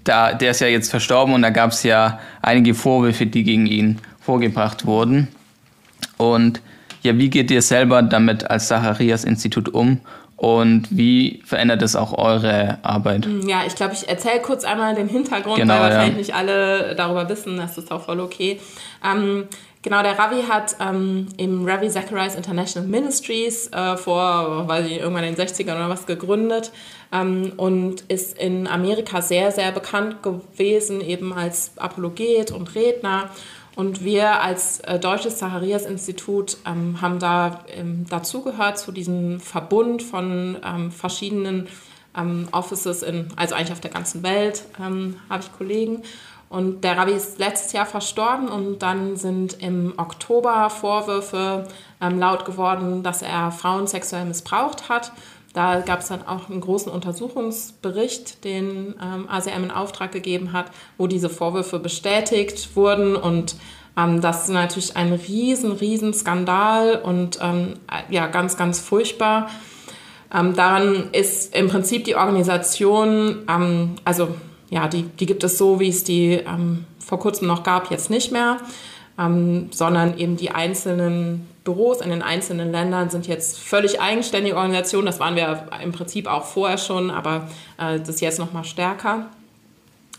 da, 0.04 0.32
der 0.32 0.52
ist 0.52 0.60
ja 0.60 0.66
jetzt 0.66 0.90
verstorben 0.90 1.34
und 1.34 1.42
da 1.42 1.50
gab 1.50 1.72
es 1.72 1.82
ja 1.82 2.18
einige 2.42 2.74
Vorwürfe, 2.74 3.26
die 3.26 3.44
gegen 3.44 3.66
ihn 3.66 3.98
vorgebracht 4.20 4.86
wurden. 4.86 5.28
Und 6.16 6.60
ja, 7.02 7.16
wie 7.16 7.30
geht 7.30 7.50
ihr 7.50 7.62
selber 7.62 8.02
damit 8.02 8.50
als 8.50 8.68
Zacharias-Institut 8.68 9.68
um 9.68 10.00
und 10.38 10.86
wie 10.90 11.42
verändert 11.44 11.82
es 11.82 11.96
auch 11.96 12.16
eure 12.16 12.78
Arbeit? 12.82 13.26
Mm, 13.26 13.48
ja, 13.48 13.62
ich 13.66 13.74
glaube, 13.74 13.94
ich 13.94 14.08
erzähle 14.08 14.40
kurz 14.40 14.64
einmal 14.64 14.94
den 14.94 15.08
Hintergrund, 15.08 15.56
genau, 15.56 15.74
weil 15.74 15.80
wahrscheinlich 15.80 16.12
ja. 16.12 16.18
nicht 16.18 16.34
alle 16.34 16.94
darüber 16.94 17.28
wissen. 17.28 17.56
Das 17.56 17.76
ist 17.76 17.90
auch 17.90 18.04
voll 18.04 18.20
okay. 18.20 18.60
Ähm, 19.04 19.48
genau, 19.88 20.02
der 20.02 20.18
Ravi 20.18 20.42
hat 20.42 20.76
ähm, 20.80 21.28
im 21.38 21.66
Ravi 21.66 21.88
Zacharias 21.88 22.34
International 22.34 22.86
Ministries 22.86 23.68
äh, 23.68 23.96
vor, 23.96 24.68
weiß 24.68 24.84
ich, 24.84 24.98
irgendwann 24.98 25.24
in 25.24 25.34
den 25.34 25.46
60ern 25.46 25.76
oder 25.76 25.88
was 25.88 26.04
gegründet 26.04 26.72
ähm, 27.10 27.54
und 27.56 28.02
ist 28.02 28.36
in 28.38 28.66
Amerika 28.66 29.22
sehr, 29.22 29.50
sehr 29.50 29.72
bekannt 29.72 30.22
gewesen, 30.22 31.00
eben 31.00 31.32
als 31.32 31.72
Apologet 31.78 32.50
und 32.50 32.74
Redner. 32.74 33.30
Und 33.76 34.04
wir 34.04 34.42
als 34.42 34.80
äh, 34.80 34.98
Deutsches 34.98 35.38
Zacharias-Institut 35.38 36.58
ähm, 36.66 37.00
haben 37.00 37.18
da 37.18 37.64
ähm, 37.68 38.04
dazugehört 38.10 38.78
zu 38.78 38.92
diesem 38.92 39.40
Verbund 39.40 40.02
von 40.02 40.58
ähm, 40.66 40.90
verschiedenen 40.92 41.66
ähm, 42.14 42.48
Offices, 42.52 43.02
in, 43.02 43.28
also 43.36 43.54
eigentlich 43.54 43.72
auf 43.72 43.80
der 43.80 43.92
ganzen 43.92 44.22
Welt 44.22 44.64
habe 44.78 45.42
ich 45.42 45.52
Kollegen. 45.56 46.02
Und 46.48 46.82
der 46.82 46.96
Rabbi 46.96 47.12
ist 47.12 47.38
letztes 47.38 47.72
Jahr 47.72 47.84
verstorben 47.84 48.48
und 48.48 48.78
dann 48.78 49.16
sind 49.16 49.62
im 49.62 49.94
Oktober 49.98 50.70
Vorwürfe 50.70 51.66
ähm, 52.00 52.18
laut 52.18 52.46
geworden, 52.46 53.02
dass 53.02 53.20
er 53.20 53.50
Frauen 53.52 53.86
sexuell 53.86 54.24
missbraucht 54.24 54.88
hat. 54.88 55.12
Da 55.52 55.80
gab 55.80 56.00
es 56.00 56.08
dann 56.08 56.26
auch 56.26 56.48
einen 56.48 56.60
großen 56.60 56.90
Untersuchungsbericht, 56.90 58.44
den 58.44 58.94
ähm, 59.02 59.28
ASEM 59.28 59.64
in 59.64 59.70
Auftrag 59.70 60.12
gegeben 60.12 60.52
hat, 60.52 60.70
wo 60.96 61.06
diese 61.06 61.28
Vorwürfe 61.28 61.78
bestätigt 61.78 62.76
wurden 62.76 63.16
und 63.16 63.56
ähm, 63.98 64.20
das 64.20 64.44
ist 64.44 64.50
natürlich 64.50 64.96
ein 64.96 65.12
riesen, 65.12 65.72
riesen 65.72 66.14
Skandal 66.14 67.00
und 67.02 67.38
ähm, 67.42 67.74
ja, 68.08 68.26
ganz, 68.28 68.56
ganz 68.56 68.78
furchtbar. 68.80 69.50
Ähm, 70.32 70.54
daran 70.54 71.08
ist 71.12 71.54
im 71.54 71.68
Prinzip 71.68 72.04
die 72.04 72.14
Organisation, 72.14 73.44
ähm, 73.48 73.96
also 74.04 74.28
ja, 74.70 74.88
die, 74.88 75.02
die 75.02 75.26
gibt 75.26 75.44
es 75.44 75.58
so, 75.58 75.80
wie 75.80 75.88
es 75.88 76.04
die 76.04 76.32
ähm, 76.32 76.84
vor 76.98 77.18
kurzem 77.18 77.48
noch 77.48 77.62
gab, 77.62 77.90
jetzt 77.90 78.10
nicht 78.10 78.32
mehr, 78.32 78.58
ähm, 79.18 79.70
sondern 79.72 80.18
eben 80.18 80.36
die 80.36 80.50
einzelnen 80.50 81.46
Büros 81.64 82.00
in 82.00 82.10
den 82.10 82.22
einzelnen 82.22 82.72
Ländern 82.72 83.10
sind 83.10 83.26
jetzt 83.26 83.58
völlig 83.58 84.00
eigenständige 84.00 84.56
Organisationen. 84.56 85.06
Das 85.06 85.20
waren 85.20 85.36
wir 85.36 85.68
im 85.82 85.92
Prinzip 85.92 86.26
auch 86.26 86.44
vorher 86.44 86.78
schon, 86.78 87.10
aber 87.10 87.48
äh, 87.78 88.00
das 88.00 88.20
jetzt 88.20 88.38
noch 88.38 88.52
mal 88.52 88.64
stärker. 88.64 89.26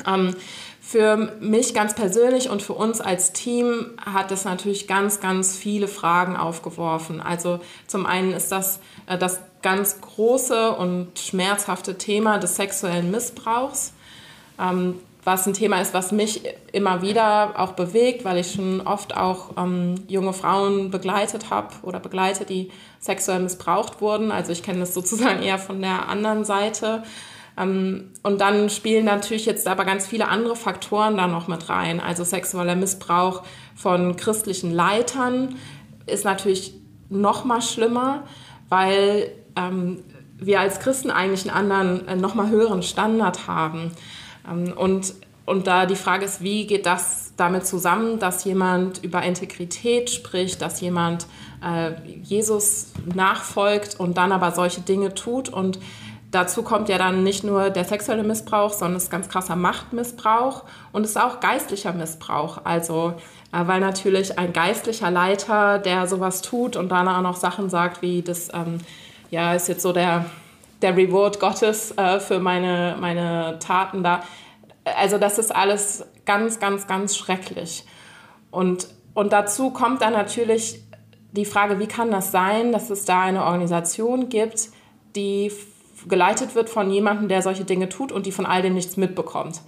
Ähm, 0.05 0.35
für 0.79 1.17
mich 1.39 1.75
ganz 1.75 1.93
persönlich 1.93 2.49
und 2.49 2.63
für 2.63 2.73
uns 2.73 2.99
als 2.99 3.31
Team 3.33 3.91
hat 4.03 4.31
das 4.31 4.45
natürlich 4.45 4.87
ganz, 4.87 5.19
ganz 5.19 5.55
viele 5.55 5.87
Fragen 5.87 6.35
aufgeworfen. 6.35 7.21
Also 7.21 7.59
zum 7.85 8.05
einen 8.07 8.33
ist 8.33 8.51
das 8.51 8.79
äh, 9.05 9.17
das 9.17 9.39
ganz 9.61 10.01
große 10.01 10.71
und 10.71 11.17
schmerzhafte 11.19 11.97
Thema 11.97 12.37
des 12.37 12.55
sexuellen 12.55 13.11
Missbrauchs. 13.11 13.93
Ähm, 14.59 14.95
was 15.23 15.45
ein 15.45 15.53
Thema 15.53 15.81
ist, 15.81 15.93
was 15.93 16.11
mich 16.11 16.41
immer 16.71 17.01
wieder 17.01 17.59
auch 17.59 17.73
bewegt, 17.73 18.23
weil 18.25 18.37
ich 18.37 18.53
schon 18.53 18.81
oft 18.81 19.15
auch 19.15 19.51
ähm, 19.57 19.95
junge 20.07 20.33
Frauen 20.33 20.91
begleitet 20.91 21.49
habe 21.49 21.67
oder 21.83 21.99
begleite, 21.99 22.45
die 22.45 22.71
sexuell 22.99 23.39
missbraucht 23.39 24.01
wurden. 24.01 24.31
Also 24.31 24.51
ich 24.51 24.63
kenne 24.63 24.79
das 24.79 24.93
sozusagen 24.93 25.43
eher 25.43 25.59
von 25.59 25.81
der 25.81 26.07
anderen 26.07 26.45
Seite. 26.45 27.03
Ähm, 27.57 28.11
und 28.23 28.39
dann 28.41 28.69
spielen 28.69 29.05
natürlich 29.05 29.45
jetzt 29.45 29.67
aber 29.67 29.85
ganz 29.85 30.07
viele 30.07 30.29
andere 30.29 30.55
Faktoren 30.55 31.17
da 31.17 31.27
noch 31.27 31.47
mit 31.47 31.69
rein. 31.69 31.99
Also 31.99 32.23
sexueller 32.23 32.75
Missbrauch 32.75 33.43
von 33.75 34.15
christlichen 34.15 34.71
Leitern 34.71 35.55
ist 36.05 36.25
natürlich 36.25 36.73
noch 37.09 37.43
mal 37.43 37.61
schlimmer, 37.61 38.23
weil 38.69 39.31
ähm, 39.55 40.03
wir 40.37 40.61
als 40.61 40.79
Christen 40.79 41.11
eigentlich 41.11 41.51
einen 41.51 41.71
anderen, 41.71 42.07
äh, 42.07 42.15
noch 42.15 42.35
mal 42.35 42.49
höheren 42.49 42.83
Standard 42.83 43.47
haben. 43.47 43.91
Ähm, 44.47 44.73
und, 44.75 45.13
und 45.45 45.67
da 45.67 45.85
die 45.85 45.95
Frage 45.95 46.25
ist, 46.25 46.41
wie 46.41 46.67
geht 46.67 46.85
das 46.85 47.33
damit 47.39 47.65
zusammen, 47.65 48.19
dass 48.19 48.43
jemand 48.43 49.03
über 49.03 49.23
Integrität 49.23 50.09
spricht, 50.09 50.61
dass 50.61 50.81
jemand 50.81 51.27
äh, 51.63 51.91
Jesus 52.21 52.91
nachfolgt 53.05 53.99
und 53.99 54.17
dann 54.17 54.31
aber 54.31 54.51
solche 54.51 54.81
Dinge 54.81 55.13
tut. 55.13 55.49
Und 55.49 55.79
dazu 56.31 56.63
kommt 56.63 56.89
ja 56.89 56.97
dann 56.97 57.23
nicht 57.23 57.43
nur 57.43 57.69
der 57.69 57.85
sexuelle 57.85 58.23
Missbrauch, 58.23 58.73
sondern 58.73 58.97
es 58.97 59.03
ist 59.03 59.09
ganz 59.09 59.29
krasser 59.29 59.55
Machtmissbrauch 59.55 60.63
und 60.91 61.03
es 61.03 61.11
ist 61.11 61.17
auch 61.17 61.39
geistlicher 61.39 61.93
Missbrauch. 61.93 62.59
Also, 62.65 63.13
äh, 63.51 63.65
weil 63.67 63.79
natürlich 63.79 64.37
ein 64.37 64.53
geistlicher 64.53 65.11
Leiter, 65.11 65.79
der 65.79 66.07
sowas 66.07 66.41
tut 66.41 66.75
und 66.75 66.89
dann 66.89 67.07
auch 67.07 67.21
noch 67.21 67.37
Sachen 67.37 67.69
sagt, 67.69 68.01
wie 68.01 68.21
das, 68.21 68.49
ähm, 68.53 68.79
ja, 69.31 69.53
ist 69.53 69.67
jetzt 69.67 69.81
so 69.81 69.93
der 69.93 70.25
der 70.81 70.95
Reward 70.95 71.39
Gottes 71.39 71.97
äh, 71.97 72.19
für 72.19 72.39
meine, 72.39 72.97
meine 72.99 73.59
Taten 73.59 74.03
da. 74.03 74.23
Also 74.83 75.17
das 75.17 75.37
ist 75.37 75.55
alles 75.55 76.05
ganz, 76.25 76.59
ganz, 76.59 76.87
ganz 76.87 77.17
schrecklich. 77.17 77.85
Und, 78.51 78.87
und 79.13 79.33
dazu 79.33 79.71
kommt 79.71 80.01
dann 80.01 80.13
natürlich 80.13 80.83
die 81.31 81.45
Frage, 81.45 81.79
wie 81.79 81.87
kann 81.87 82.11
das 82.11 82.31
sein, 82.31 82.71
dass 82.71 82.89
es 82.89 83.05
da 83.05 83.21
eine 83.21 83.43
Organisation 83.43 84.29
gibt, 84.29 84.69
die 85.15 85.51
geleitet 86.07 86.55
wird 86.55 86.69
von 86.69 86.89
jemandem, 86.89 87.27
der 87.27 87.41
solche 87.41 87.65
Dinge 87.65 87.89
tut 87.89 88.11
und 88.11 88.25
die 88.25 88.31
von 88.31 88.45
all 88.45 88.61
dem 88.61 88.73
nichts 88.73 88.97
mitbekommt. 88.97 89.61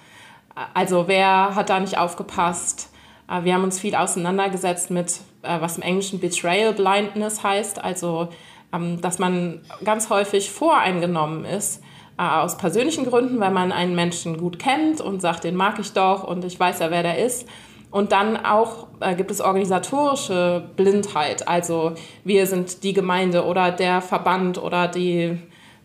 Also 0.74 1.08
wer 1.08 1.56
hat 1.56 1.70
da 1.70 1.80
nicht 1.80 1.98
aufgepasst? 1.98 2.92
Äh, 3.30 3.44
wir 3.44 3.54
haben 3.54 3.64
uns 3.64 3.80
viel 3.80 3.96
auseinandergesetzt 3.96 4.92
mit, 4.92 5.20
äh, 5.44 5.62
was 5.62 5.78
im 5.78 5.84
Englischen 5.84 6.20
Betrayal 6.20 6.74
Blindness 6.74 7.44
heißt, 7.44 7.84
also 7.84 8.30
dass 8.72 9.20
man 9.20 9.62
ganz 9.84 10.10
häufig 10.10 10.50
voreingenommen 10.52 11.46
ist, 11.46 11.82
äh, 12.18 12.24
aus 12.24 12.58
persönlichen 12.58 13.06
Gründen, 13.06 13.40
weil 13.40 13.52
man 13.52 13.72
einen 13.72 13.96
Menschen 13.96 14.38
gut 14.38 14.60
kennt 14.60 15.02
und 15.02 15.22
sagt, 15.22 15.44
den 15.44 15.56
mag 15.56 15.80
ich 15.80 15.94
doch 15.94 16.24
und 16.24 16.46
ich 16.46 16.60
weiß 16.60 16.80
ja, 16.80 16.92
wer 16.92 17.04
der 17.04 17.18
ist. 17.18 17.48
Und 17.90 18.14
dann 18.14 18.38
auch 18.38 18.88
äh, 19.02 19.16
gibt 19.16 19.32
es 19.32 19.42
organisatorische 19.42 20.64
Blindheit. 20.78 21.48
Also 21.48 21.94
wir 22.24 22.48
sind 22.48 22.84
die 22.84 22.94
Gemeinde 22.94 23.46
oder 23.46 23.72
der 23.72 24.02
Verband 24.02 24.58
oder 24.62 24.88
die, 24.88 25.38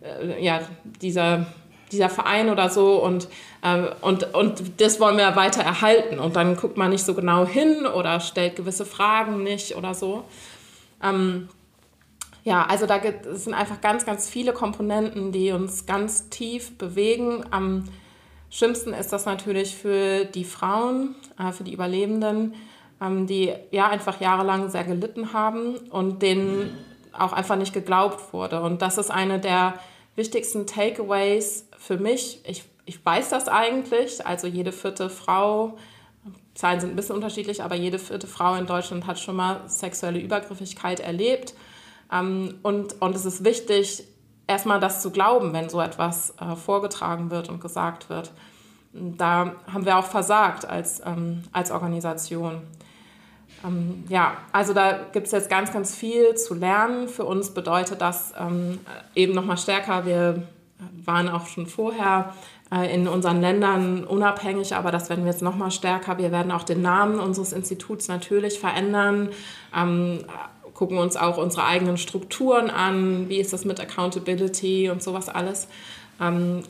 äh, 0.03 0.45
ja, 0.45 0.61
dieser, 1.03 1.47
dieser 1.91 2.09
Verein 2.09 2.49
oder 2.49 2.71
so. 2.71 3.03
Und, 3.03 3.27
äh, 3.63 3.89
und, 4.03 4.35
und 4.35 4.81
das 4.81 5.01
wollen 5.01 5.17
wir 5.17 5.35
weiter 5.35 5.63
erhalten. 5.63 6.21
Und 6.21 6.37
dann 6.37 6.57
guckt 6.57 6.77
man 6.77 6.91
nicht 6.91 7.05
so 7.05 7.15
genau 7.15 7.45
hin 7.45 7.87
oder 7.87 8.21
stellt 8.21 8.55
gewisse 8.55 8.85
Fragen 8.85 9.43
nicht 9.43 9.75
oder 9.77 9.93
so. 9.93 10.23
Ähm, 11.03 11.49
ja, 12.47 12.65
also 12.65 12.87
da 12.87 12.99
gibt, 12.99 13.27
es 13.27 13.43
sind 13.43 13.55
einfach 13.55 13.81
ganz, 13.81 14.07
ganz 14.07 14.31
viele 14.31 14.53
Komponenten, 14.53 15.33
die 15.33 15.51
uns 15.51 15.85
ganz 15.85 16.29
tief 16.29 16.79
bewegen. 16.79 17.45
Am 17.51 17.89
schlimmsten 18.51 18.93
ist 18.93 19.13
das 19.13 19.27
natürlich 19.27 19.75
für 19.75 20.25
die 20.27 20.45
Frauen, 20.45 21.17
äh, 21.41 21.51
für 21.51 21.65
die 21.65 21.73
Überlebenden, 21.73 22.55
ähm, 23.03 23.27
die 23.27 23.53
ja 23.73 23.89
einfach 23.89 24.21
jahrelang 24.21 24.71
sehr 24.71 24.85
gelitten 24.85 25.33
haben 25.33 25.75
und 25.91 26.23
denen 26.23 26.79
auch 27.11 27.33
einfach 27.33 27.57
nicht 27.57 27.73
geglaubt 27.73 28.33
wurde. 28.33 28.63
Und 28.63 28.81
das 28.81 28.97
ist 28.97 29.11
eine 29.11 29.41
der 29.41 29.75
wichtigsten 30.15 30.69
Takeaways 30.69 31.67
für 31.77 31.99
mich. 31.99 32.43
Ich, 32.47 32.63
ich 32.85 33.05
weiß 33.05 33.31
das 33.31 33.49
eigentlich. 33.49 34.25
Also 34.25 34.47
jede 34.47 34.71
vierte 34.71 35.11
Frau, 35.11 35.79
Zahlen 36.55 36.79
sind 36.79 36.91
ein 36.91 36.97
bisschen 36.97 37.17
unterschiedlich, 37.17 37.65
aber 37.65 37.75
jede 37.75 37.99
vierte 37.99 38.29
Frau 38.29 38.55
in 38.55 38.67
Deutschland 38.67 39.09
hat 39.09 39.19
schon 39.19 39.35
mal 39.35 39.63
sexuelle 39.67 40.21
Übergriffigkeit 40.21 41.01
erlebt. 41.01 41.53
Ähm, 42.13 42.59
und, 42.63 43.01
und 43.01 43.17
es 43.17 43.25
ist 43.25 43.45
wichtig, 43.45 44.05
erstmal 44.47 44.81
das 44.81 45.03
zu 45.03 45.11
glauben, 45.11 45.53
wenn 45.53 45.69
so 45.69 45.81
etwas 45.81 46.35
äh, 46.41 46.57
vorgetragen 46.57 47.31
wird 47.31 47.49
und 47.49 47.61
gesagt 47.61 48.09
wird. 48.09 48.33
Da 48.93 49.53
haben 49.73 49.85
wir 49.85 49.99
auch 49.99 50.07
versagt 50.07 50.65
als, 50.65 51.03
ähm, 51.05 51.43
als 51.53 51.71
Organisation. 51.71 52.63
Ähm, 53.65 54.05
ja, 54.09 54.37
also 54.53 54.73
da 54.73 54.99
gibt 55.13 55.27
es 55.27 55.33
jetzt 55.33 55.51
ganz, 55.51 55.73
ganz 55.73 55.95
viel 55.95 56.35
zu 56.35 56.55
lernen. 56.55 57.09
Für 57.09 57.25
uns 57.25 57.51
bedeutet 57.51 58.01
das 58.01 58.33
ähm, 58.39 58.81
eben 59.15 59.35
nochmal 59.35 59.59
stärker. 59.59 60.07
Wir 60.07 60.43
waren 61.05 61.29
auch 61.29 61.47
schon 61.47 61.67
vorher 61.67 62.35
äh, 62.73 62.93
in 62.93 63.09
unseren 63.09 63.41
Ländern 63.41 64.05
unabhängig, 64.05 64.75
aber 64.75 64.91
das 64.91 65.09
werden 65.09 65.25
wir 65.25 65.33
jetzt 65.33 65.43
nochmal 65.43 65.71
stärker. 65.71 66.19
Wir 66.19 66.33
werden 66.33 66.53
auch 66.53 66.65
den 66.65 66.83
Namen 66.83 67.19
unseres 67.21 67.53
Instituts 67.53 68.09
natürlich 68.09 68.59
verändern. 68.59 69.31
Ähm, 69.75 70.25
gucken 70.77 70.99
uns 70.99 71.17
auch 71.17 71.39
unsere 71.39 71.65
eigenen 71.65 71.97
Strukturen 71.97 72.69
an, 72.69 73.31
wie 73.31 73.39
ist 73.39 73.55
das 73.55 73.65
mit 73.65 73.81
Accountability 73.81 74.91
und 74.91 75.03
sowas 75.03 75.31
alles. 75.31 75.69
Ähm, 76.21 76.65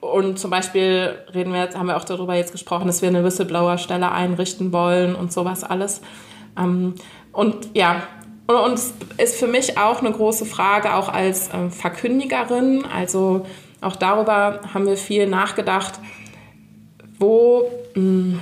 und 0.00 0.38
zum 0.38 0.50
Beispiel 0.50 1.18
reden 1.34 1.52
wir 1.52 1.68
haben 1.74 1.86
wir 1.86 1.98
auch 1.98 2.04
darüber 2.04 2.34
jetzt 2.34 2.52
gesprochen, 2.52 2.86
dass 2.86 3.02
wir 3.02 3.10
eine 3.10 3.22
Whistleblower-Stelle 3.24 4.10
einrichten 4.10 4.72
wollen 4.72 5.14
und 5.14 5.34
sowas 5.34 5.64
alles. 5.64 6.00
Ähm, 6.58 6.94
und 7.32 7.68
ja, 7.74 8.04
und 8.46 8.74
es 8.74 8.94
ist 9.18 9.36
für 9.36 9.48
mich 9.48 9.76
auch 9.76 10.00
eine 10.00 10.12
große 10.12 10.46
Frage, 10.46 10.94
auch 10.94 11.10
als 11.10 11.50
ähm, 11.52 11.70
Verkündigerin. 11.70 12.86
Also 12.86 13.44
auch 13.82 13.96
darüber 13.96 14.60
haben 14.72 14.86
wir 14.86 14.96
viel 14.96 15.26
nachgedacht, 15.26 16.00
wo, 17.18 17.70
hm, 17.92 18.40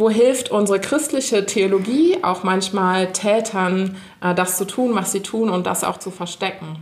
wo 0.00 0.08
hilft 0.08 0.50
unsere 0.50 0.80
christliche 0.80 1.44
Theologie 1.44 2.18
auch 2.22 2.42
manchmal 2.42 3.12
Tätern, 3.12 3.96
äh, 4.22 4.34
das 4.34 4.56
zu 4.56 4.66
tun, 4.66 4.94
was 4.94 5.12
sie 5.12 5.20
tun 5.20 5.50
und 5.50 5.66
das 5.66 5.84
auch 5.84 5.98
zu 5.98 6.10
verstecken. 6.10 6.78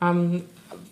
Ähm, 0.00 0.44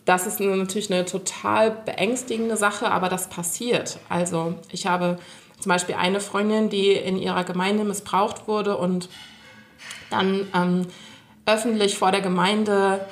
das 0.05 0.27
ist 0.27 0.41
natürlich 0.41 0.93
eine 0.93 1.05
total 1.05 1.71
beängstigende 1.71 2.57
Sache, 2.57 2.91
aber 2.91 3.09
das 3.09 3.29
passiert. 3.29 4.01
Also 4.09 4.55
ich 4.73 4.89
habe 4.89 5.19
zum 5.61 5.71
Beispiel 5.71 5.95
eine 5.95 6.19
Freundin, 6.19 6.71
die 6.71 6.91
in 6.91 7.17
ihrer 7.17 7.45
Gemeinde 7.45 7.85
missbraucht 7.85 8.49
wurde 8.49 8.77
und 8.77 9.09
dann 10.11 10.49
ähm, 10.53 10.87
öffentlich 11.47 11.97
vor 11.97 12.11
der 12.11 12.21
Gemeinde 12.21 13.07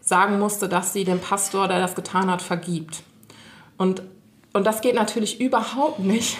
sagen 0.00 0.38
musste, 0.38 0.68
dass 0.68 0.94
sie 0.94 1.04
dem 1.04 1.20
Pastor, 1.20 1.68
der 1.68 1.80
das 1.80 1.94
getan 1.94 2.30
hat, 2.30 2.40
vergibt. 2.40 3.02
Und, 3.76 4.02
und 4.54 4.66
das 4.66 4.80
geht 4.80 4.94
natürlich 4.94 5.40
überhaupt 5.40 5.98
nicht. 5.98 6.38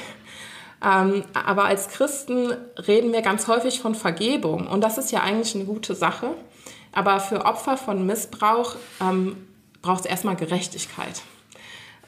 Ähm, 0.84 1.24
aber 1.32 1.64
als 1.64 1.88
Christen 1.88 2.52
reden 2.88 3.12
wir 3.12 3.22
ganz 3.22 3.46
häufig 3.46 3.80
von 3.80 3.94
Vergebung. 3.94 4.66
Und 4.66 4.80
das 4.80 4.98
ist 4.98 5.12
ja 5.12 5.20
eigentlich 5.20 5.54
eine 5.54 5.64
gute 5.64 5.94
Sache. 5.94 6.28
Aber 6.92 7.20
für 7.20 7.44
Opfer 7.44 7.76
von 7.76 8.04
Missbrauch 8.04 8.76
ähm, 9.00 9.36
braucht 9.80 10.00
es 10.00 10.06
erstmal 10.06 10.36
Gerechtigkeit. 10.36 11.22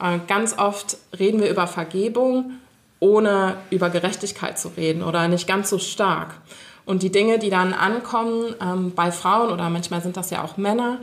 Äh, 0.00 0.18
ganz 0.26 0.58
oft 0.58 0.98
reden 1.18 1.40
wir 1.40 1.50
über 1.50 1.66
Vergebung, 1.66 2.52
ohne 3.00 3.56
über 3.70 3.90
Gerechtigkeit 3.90 4.58
zu 4.58 4.68
reden 4.76 5.02
oder 5.02 5.28
nicht 5.28 5.46
ganz 5.46 5.70
so 5.70 5.78
stark. 5.78 6.34
Und 6.86 7.02
die 7.02 7.10
Dinge, 7.10 7.38
die 7.38 7.50
dann 7.50 7.72
ankommen 7.72 8.54
ähm, 8.60 8.92
bei 8.94 9.10
Frauen 9.10 9.50
oder 9.50 9.70
manchmal 9.70 10.02
sind 10.02 10.16
das 10.16 10.30
ja 10.30 10.44
auch 10.44 10.56
Männer, 10.56 10.98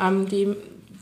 ähm, 0.00 0.28
die, 0.28 0.54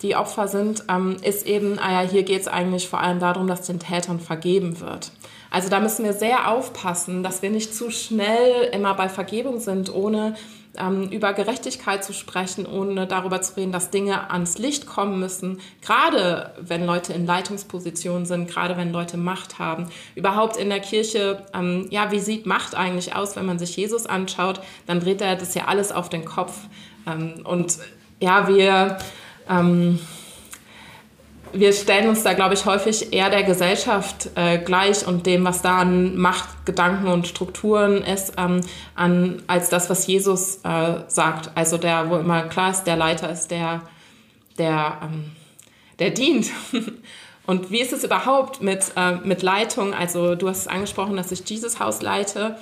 die 0.03 0.15
Opfer 0.17 0.49
sind, 0.49 0.85
ähm, 0.89 1.17
ist 1.23 1.47
eben, 1.47 1.79
ah 1.79 2.03
ja, 2.03 2.09
hier 2.09 2.23
geht 2.23 2.43
es 2.43 2.49
eigentlich 2.49 2.89
vor 2.89 3.01
allem 3.01 3.19
darum, 3.19 3.49
dass 3.49 3.63
den 3.63 3.81
Tätern 3.81 4.21
vergeben 4.21 4.81
wird. 4.81 5.11
Also 5.51 5.69
da 5.69 5.81
müssen 5.81 6.05
wir 6.05 6.13
sehr 6.13 6.49
aufpassen, 6.49 7.23
dass 7.23 7.43
wir 7.43 7.51
nicht 7.51 7.75
zu 7.75 7.91
schnell 7.91 8.71
immer 8.73 8.95
bei 8.95 9.09
Vergebung 9.09 9.59
sind, 9.59 9.93
ohne 9.93 10.37
ähm, 10.79 11.09
über 11.11 11.33
Gerechtigkeit 11.33 12.05
zu 12.05 12.13
sprechen, 12.13 12.67
ohne 12.67 13.07
darüber 13.07 13.43
zu 13.43 13.57
reden, 13.57 13.73
dass 13.73 13.91
Dinge 13.91 14.31
ans 14.31 14.59
Licht 14.59 14.87
kommen 14.87 15.19
müssen, 15.19 15.61
gerade 15.83 16.55
wenn 16.61 16.87
Leute 16.87 17.13
in 17.13 17.27
Leitungspositionen 17.27 18.27
sind, 18.27 18.49
gerade 18.49 18.77
wenn 18.77 18.93
Leute 18.93 19.17
Macht 19.17 19.59
haben. 19.59 19.89
Überhaupt 20.15 20.57
in 20.57 20.71
der 20.71 20.81
Kirche, 20.81 21.45
ähm, 21.55 21.89
ja, 21.91 22.13
wie 22.13 22.21
sieht 22.21 22.47
Macht 22.47 22.75
eigentlich 22.75 23.15
aus, 23.15 23.37
wenn 23.37 23.47
man 23.47 23.59
sich 23.59 23.77
Jesus 23.77 24.07
anschaut, 24.07 24.61
dann 24.87 25.01
dreht 25.01 25.21
er 25.21 25.37
das 25.37 25.55
ja 25.55 25.65
alles 25.67 25.91
auf 25.93 26.09
den 26.09 26.25
Kopf. 26.25 26.57
Ähm, 27.07 27.43
und 27.45 27.79
ja, 28.21 28.47
wir 28.47 28.99
ähm, 29.49 29.99
wir 31.53 31.73
stellen 31.73 32.09
uns 32.09 32.23
da, 32.23 32.33
glaube 32.33 32.55
ich, 32.55 32.65
häufig 32.65 33.13
eher 33.13 33.31
der 33.31 33.43
Gesellschaft 33.43 34.31
äh, 34.35 34.59
gleich 34.59 35.07
und 35.07 35.27
dem, 35.27 35.45
was 35.45 35.63
da 35.63 35.79
an 35.79 36.17
Macht, 36.17 36.67
Gedanken 36.67 37.09
und 37.09 37.27
Strukturen 37.27 38.03
ist, 38.03 38.35
ähm, 38.37 38.61
an, 38.95 39.43
als 39.47 39.69
das, 39.69 39.91
was 39.91 40.07
Jesus 40.07 40.61
äh, 40.65 41.01
sagt. 41.09 41.51
Also 41.55 41.79
der, 41.79 42.11
wo 42.11 42.17
immer 42.17 42.43
klar 42.43 42.71
ist, 42.71 42.85
der 42.85 42.97
Leiter 42.97 43.31
ist 43.31 43.51
der, 43.51 43.83
der, 44.59 44.99
ähm, 45.03 45.33
der 45.99 46.11
dient. 46.11 46.51
und 47.47 47.71
wie 47.71 47.81
ist 47.81 47.93
es 47.93 48.05
überhaupt 48.05 48.63
mit, 48.63 48.93
äh, 48.97 49.17
mit 49.17 49.43
Leitung? 49.43 49.95
Also 49.95 50.35
du 50.35 50.49
hast 50.49 50.59
es 50.59 50.69
angesprochen, 50.69 51.17
dass 51.17 51.33
ich 51.33 51.49
Jesus 51.49 51.81
Haus 51.81 52.03
leite. 52.03 52.57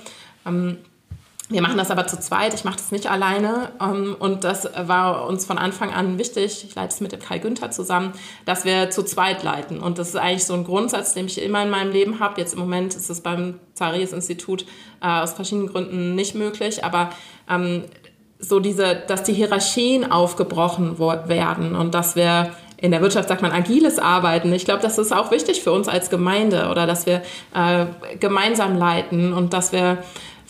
Ähm, 0.45 0.77
wir 1.51 1.63
machen 1.63 1.77
das 1.77 1.89
aber 1.89 2.05
zu 2.05 2.19
zweit, 2.19 2.53
ich 2.53 2.63
mache 2.63 2.77
das 2.77 2.91
nicht 2.91 3.09
alleine. 3.09 3.71
Ähm, 3.81 4.15
und 4.19 4.43
das 4.43 4.69
war 4.77 5.27
uns 5.27 5.45
von 5.45 5.57
Anfang 5.57 5.91
an 5.91 6.19
wichtig, 6.19 6.63
ich 6.67 6.75
leite 6.75 6.93
es 6.93 7.01
mit 7.01 7.11
dem 7.11 7.19
Kai 7.19 7.39
Günther 7.39 7.71
zusammen, 7.71 8.13
dass 8.45 8.65
wir 8.65 8.91
zu 8.91 9.03
zweit 9.03 9.41
leiten. 9.43 9.79
Und 9.79 9.97
das 9.97 10.09
ist 10.09 10.15
eigentlich 10.15 10.45
so 10.45 10.53
ein 10.53 10.63
Grundsatz, 10.63 11.15
den 11.15 11.25
ich 11.25 11.41
immer 11.41 11.63
in 11.63 11.71
meinem 11.71 11.91
Leben 11.91 12.19
habe. 12.19 12.39
Jetzt 12.39 12.53
im 12.53 12.59
Moment 12.59 12.95
ist 12.95 13.09
es 13.09 13.21
beim 13.21 13.59
Zacharias-Institut 13.73 14.65
äh, 15.01 15.07
aus 15.07 15.33
verschiedenen 15.33 15.67
Gründen 15.67 16.13
nicht 16.13 16.35
möglich, 16.35 16.83
aber 16.83 17.09
ähm, 17.49 17.85
so 18.37 18.59
diese, 18.59 18.95
dass 19.07 19.23
die 19.23 19.33
Hierarchien 19.33 20.09
aufgebrochen 20.09 20.99
werden 20.99 21.75
und 21.75 21.93
dass 21.93 22.15
wir 22.15 22.51
in 22.81 22.91
der 22.91 23.01
Wirtschaft 23.01 23.27
sagt 23.27 23.41
man 23.41 23.51
agiles 23.51 23.99
Arbeiten. 23.99 24.53
Ich 24.53 24.63
glaube, 24.63 24.81
das 24.81 24.97
ist 24.97 25.11
auch 25.11 25.31
wichtig 25.31 25.61
für 25.61 25.71
uns 25.73 25.89
als 25.89 26.09
Gemeinde 26.09 26.69
oder 26.69 26.87
dass 26.87 27.05
wir 27.05 27.21
äh, 27.53 27.87
gemeinsam 28.19 28.77
leiten 28.77 29.33
und 29.33 29.51
dass 29.51 29.73
wir 29.73 29.97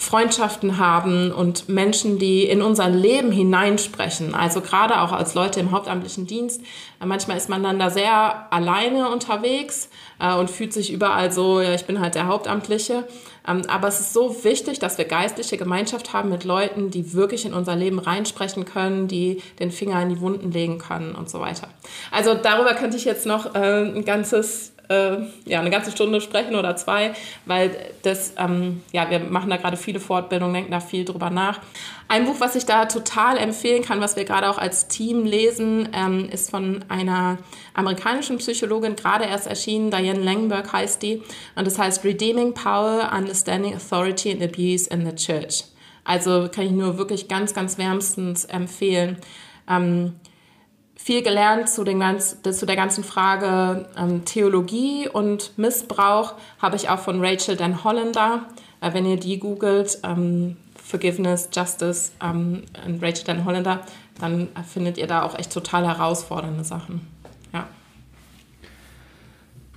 Freundschaften 0.02 0.78
haben 0.78 1.34
und 1.34 1.68
Menschen, 1.68 2.20
die 2.20 2.46
in 2.46 2.62
unser 2.62 2.88
Leben 2.88 3.34
hineinsprechen. 3.34 4.34
Also 4.34 4.62
gerade 4.62 5.02
auch 5.02 5.12
als 5.12 5.34
Leute 5.36 5.60
im 5.60 5.72
hauptamtlichen 5.72 6.26
Dienst. 6.26 6.62
Manchmal 7.04 7.36
ist 7.36 7.50
man 7.50 7.62
dann 7.64 7.80
da 7.80 7.90
sehr 7.90 8.48
alleine 8.50 9.10
unterwegs 9.10 9.90
äh, 10.18 10.34
und 10.34 10.50
fühlt 10.50 10.72
sich 10.72 10.94
überall 10.94 11.34
so, 11.34 11.60
ja, 11.60 11.74
ich 11.74 11.84
bin 11.84 12.00
halt 12.00 12.16
der 12.16 12.28
Hauptamtliche. 12.28 13.10
Ähm, 13.46 13.64
aber 13.68 13.90
es 13.90 14.00
ist 14.00 14.14
so 14.14 14.46
wichtig, 14.46 14.80
dass 14.80 14.98
wir 14.98 15.04
geistliche 15.04 15.58
Gemeinschaft 15.58 16.14
haben 16.14 16.30
mit 16.30 16.46
Leuten, 16.46 16.92
die 16.92 17.14
wirklich 17.14 17.46
in 17.46 17.54
unser 17.54 17.76
Leben 17.76 18.00
reinsprechen 18.00 18.64
können, 18.64 19.10
die 19.10 19.44
den 19.60 19.70
Finger 19.70 20.02
in 20.02 20.08
die 20.08 20.22
Wunden 20.22 20.54
legen 20.54 20.80
können 20.80 21.14
und 21.14 21.30
so 21.30 21.42
weiter. 21.42 21.68
Also 22.10 22.36
darüber 22.36 22.74
könnte 22.74 22.96
ich 22.96 23.04
jetzt 23.04 23.26
noch 23.26 23.54
äh, 23.54 23.84
ein 23.84 24.06
ganzes 24.06 24.72
äh, 24.90 25.18
ja, 25.46 25.60
eine 25.60 25.70
ganze 25.70 25.92
Stunde 25.92 26.20
sprechen 26.20 26.56
oder 26.56 26.76
zwei, 26.76 27.14
weil 27.46 27.72
das, 28.02 28.34
ähm, 28.38 28.82
ja, 28.92 29.10
wir 29.10 29.20
machen 29.20 29.50
da 29.50 29.58
gerade 29.58 29.78
viele 29.78 30.00
Fortbildungen, 30.00 30.54
denken 30.54 30.72
da 30.72 30.80
viel 30.80 31.06
drüber 31.06 31.30
nach. 31.30 31.60
Ein 32.08 32.26
Buch, 32.26 32.38
was 32.40 32.56
ich 32.56 32.66
da 32.66 32.86
total 32.86 33.38
empfehlen 33.38 33.84
kann, 33.84 34.02
was 34.02 34.16
wir 34.16 34.26
gerade 34.26 34.50
auch 34.50 34.58
als 34.58 34.88
Team 34.88 35.26
lesen, 35.26 35.90
ähm, 35.94 36.28
ist 36.30 36.50
von 36.50 36.84
einer 36.90 37.38
amerikanischen 37.76 38.40
Psychologin, 38.40 38.96
gerade 38.96 39.26
erst 39.26 39.46
erschienen, 39.46 39.92
Diane 39.92 40.20
Langberg 40.20 40.74
heißt 40.74 41.04
die, 41.04 41.22
und 41.56 41.68
das 41.68 41.78
heißt 41.78 42.04
Redeeming 42.04 42.56
Power, 42.56 43.12
Understanding 43.16 43.76
Authority 43.76 44.32
and 44.32 44.42
Abuse 44.42 44.90
in 44.90 45.06
the 45.06 45.16
Church. 45.16 45.66
Also 46.04 46.50
kann 46.52 46.66
ich 46.66 46.72
nur 46.72 46.98
wirklich 46.98 47.28
ganz, 47.28 47.54
ganz 47.54 47.78
wärmstens 47.78 48.46
empfehlen. 48.46 49.18
Ähm, 49.70 50.16
viel 51.02 51.24
gelernt 51.24 51.70
zu, 51.70 51.86
den 51.86 52.02
ganz, 52.02 52.38
zu 52.44 52.66
der 52.66 52.76
ganzen 52.76 53.06
Frage 53.06 53.88
ähm, 53.98 54.26
Theologie 54.26 55.08
und 55.08 55.58
Missbrauch 55.58 56.34
habe 56.62 56.76
ich 56.76 56.90
auch 56.90 57.00
von 57.00 57.24
Rachel 57.24 57.56
Dan 57.56 57.86
Hollander. 57.86 58.44
Äh, 58.82 58.94
wenn 58.94 59.06
ihr 59.06 59.18
die 59.18 59.40
googelt, 59.40 59.98
ähm, 60.04 60.58
Forgiveness, 60.76 61.50
Justice 61.54 62.12
ähm, 62.22 62.64
und 62.86 63.02
Rachel 63.02 63.24
Dan 63.24 63.46
Hollander, 63.46 63.80
dann 64.20 64.50
findet 64.68 64.98
ihr 64.98 65.08
da 65.08 65.24
auch 65.24 65.40
echt 65.40 65.54
total 65.54 65.88
herausfordernde 65.88 66.66
Sachen. 66.66 67.08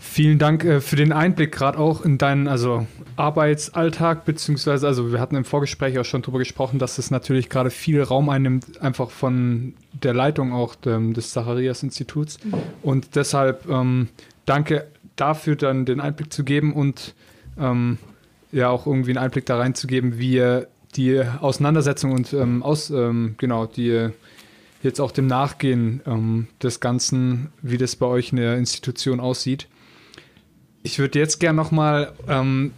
Vielen 0.04 0.40
Dank 0.40 0.64
äh, 0.64 0.80
für 0.80 0.96
den 0.96 1.12
Einblick, 1.12 1.52
gerade 1.52 1.78
auch 1.78 2.04
in 2.04 2.18
deinen 2.18 2.48
also 2.48 2.86
Arbeitsalltag, 3.16 4.24
beziehungsweise, 4.24 4.86
also 4.86 5.12
wir 5.12 5.20
hatten 5.20 5.36
im 5.36 5.44
Vorgespräch 5.44 5.96
auch 5.98 6.04
schon 6.04 6.22
darüber 6.22 6.40
gesprochen, 6.40 6.80
dass 6.80 6.98
es 6.98 7.10
natürlich 7.12 7.48
gerade 7.48 7.70
viel 7.70 8.02
Raum 8.02 8.28
einnimmt, 8.28 8.82
einfach 8.82 9.10
von 9.10 9.74
der 9.92 10.12
Leitung 10.12 10.52
auch 10.52 10.74
dem, 10.74 11.14
des 11.14 11.30
Zacharias-Instituts. 11.30 12.44
Mhm. 12.44 12.54
Und 12.82 13.14
deshalb 13.14 13.66
ähm, 13.70 14.08
danke 14.44 14.88
dafür, 15.14 15.54
dann 15.54 15.86
den 15.86 16.00
Einblick 16.00 16.32
zu 16.32 16.42
geben 16.42 16.74
und 16.74 17.14
ähm, 17.58 17.96
ja 18.50 18.68
auch 18.70 18.86
irgendwie 18.86 19.12
einen 19.12 19.24
Einblick 19.24 19.46
da 19.46 19.56
reinzugeben, 19.56 20.18
wie 20.18 20.62
die 20.96 21.22
Auseinandersetzung 21.40 22.12
und 22.12 22.34
ähm, 22.34 22.62
aus, 22.64 22.90
ähm, 22.90 23.36
genau, 23.38 23.66
die 23.66 24.10
jetzt 24.82 25.00
auch 25.00 25.12
dem 25.12 25.28
Nachgehen 25.28 26.02
ähm, 26.06 26.48
des 26.60 26.80
Ganzen, 26.80 27.52
wie 27.62 27.78
das 27.78 27.96
bei 27.96 28.06
euch 28.06 28.32
in 28.32 28.36
der 28.36 28.58
Institution 28.58 29.20
aussieht. 29.20 29.68
Ich 30.82 30.98
würde 30.98 31.18
jetzt 31.18 31.38
gerne 31.38 31.56
nochmal 31.56 32.12
ähm, 32.28 32.72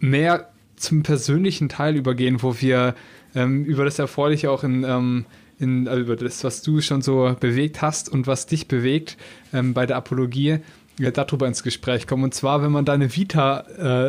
mehr 0.00 0.50
zum 0.76 1.02
persönlichen 1.02 1.68
Teil 1.68 1.96
übergehen, 1.96 2.42
wo 2.42 2.60
wir 2.60 2.94
ähm, 3.34 3.64
über 3.64 3.84
das 3.84 3.98
Erfreuliche 3.98 4.50
auch 4.50 4.64
in, 4.64 4.84
ähm, 4.84 5.26
in, 5.58 5.86
also 5.86 6.00
über 6.00 6.16
das, 6.16 6.44
was 6.44 6.62
du 6.62 6.80
schon 6.80 7.02
so 7.02 7.36
bewegt 7.38 7.82
hast 7.82 8.08
und 8.08 8.26
was 8.26 8.46
dich 8.46 8.68
bewegt 8.68 9.16
ähm, 9.52 9.74
bei 9.74 9.86
der 9.86 9.96
Apologie, 9.96 10.58
ja, 10.98 11.10
darüber 11.10 11.46
ins 11.46 11.62
Gespräch 11.62 12.06
kommen. 12.06 12.24
Und 12.24 12.34
zwar, 12.34 12.62
wenn 12.62 12.72
man 12.72 12.84
deine 12.84 13.14
Vita 13.14 13.60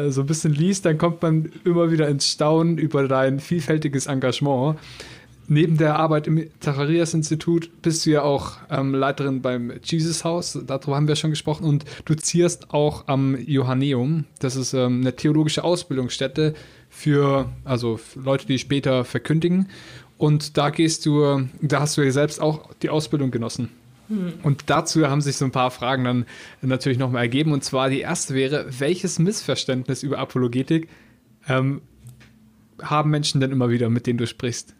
äh, 0.06 0.12
so 0.12 0.22
ein 0.22 0.28
bisschen 0.28 0.54
liest, 0.54 0.86
dann 0.86 0.98
kommt 0.98 1.22
man 1.22 1.52
immer 1.64 1.92
wieder 1.92 2.08
ins 2.08 2.28
Staunen 2.28 2.78
über 2.78 3.08
dein 3.08 3.40
vielfältiges 3.40 4.08
Engagement 4.08 4.78
neben 5.48 5.78
der 5.78 5.98
Arbeit 5.98 6.28
im 6.28 6.46
Zacharias-Institut 6.60 7.82
bist 7.82 8.06
du 8.06 8.12
ja 8.12 8.22
auch 8.22 8.58
ähm, 8.70 8.94
Leiterin 8.94 9.42
beim 9.42 9.74
Jesus 9.84 10.24
Haus, 10.24 10.58
darüber 10.66 10.96
haben 10.96 11.08
wir 11.08 11.16
schon 11.16 11.32
gesprochen, 11.32 11.66
und 11.66 11.86
du 12.06 12.16
zierst 12.16 12.74
auch 12.74 13.08
am 13.08 13.38
Johanneum. 13.38 14.26
Das 14.40 14.56
ist 14.56 14.74
ähm, 14.74 15.02
eine 15.02 15.16
theologische 15.16 15.64
Ausbildungsstätte 15.64 16.54
für, 16.90 17.50
also 17.66 17.98
für 17.98 18.20
Leute, 18.20 18.48
die 18.48 18.60
später 18.60 19.06
verkündigen. 19.06 19.70
Und 20.18 20.58
da 20.58 20.70
gehst 20.70 21.06
du, 21.06 21.48
da 21.62 21.82
hast 21.82 21.98
du 21.98 22.02
ja 22.02 22.12
selbst 22.12 22.40
auch 22.40 22.74
die 22.82 22.90
Ausbildung 22.90 23.32
genossen. 23.32 23.70
Hm. 24.08 24.34
Und 24.44 24.64
dazu 24.68 25.08
haben 25.08 25.22
sich 25.22 25.38
so 25.38 25.46
ein 25.46 25.52
paar 25.52 25.72
Fragen 25.72 26.04
dann 26.04 26.26
natürlich 26.62 26.98
nochmal 26.98 27.24
ergeben. 27.24 27.52
Und 27.52 27.64
zwar 27.64 27.90
die 27.90 28.02
erste 28.02 28.34
wäre, 28.34 28.66
welches 28.80 29.20
Missverständnis 29.20 30.04
über 30.04 30.20
Apologetik 30.20 30.88
ähm, 31.48 31.82
haben 32.82 33.10
Menschen 33.10 33.42
denn 33.42 33.52
immer 33.52 33.70
wieder, 33.70 33.90
mit 33.90 34.08
denen 34.08 34.18
du 34.18 34.28
sprichst? 34.28 34.76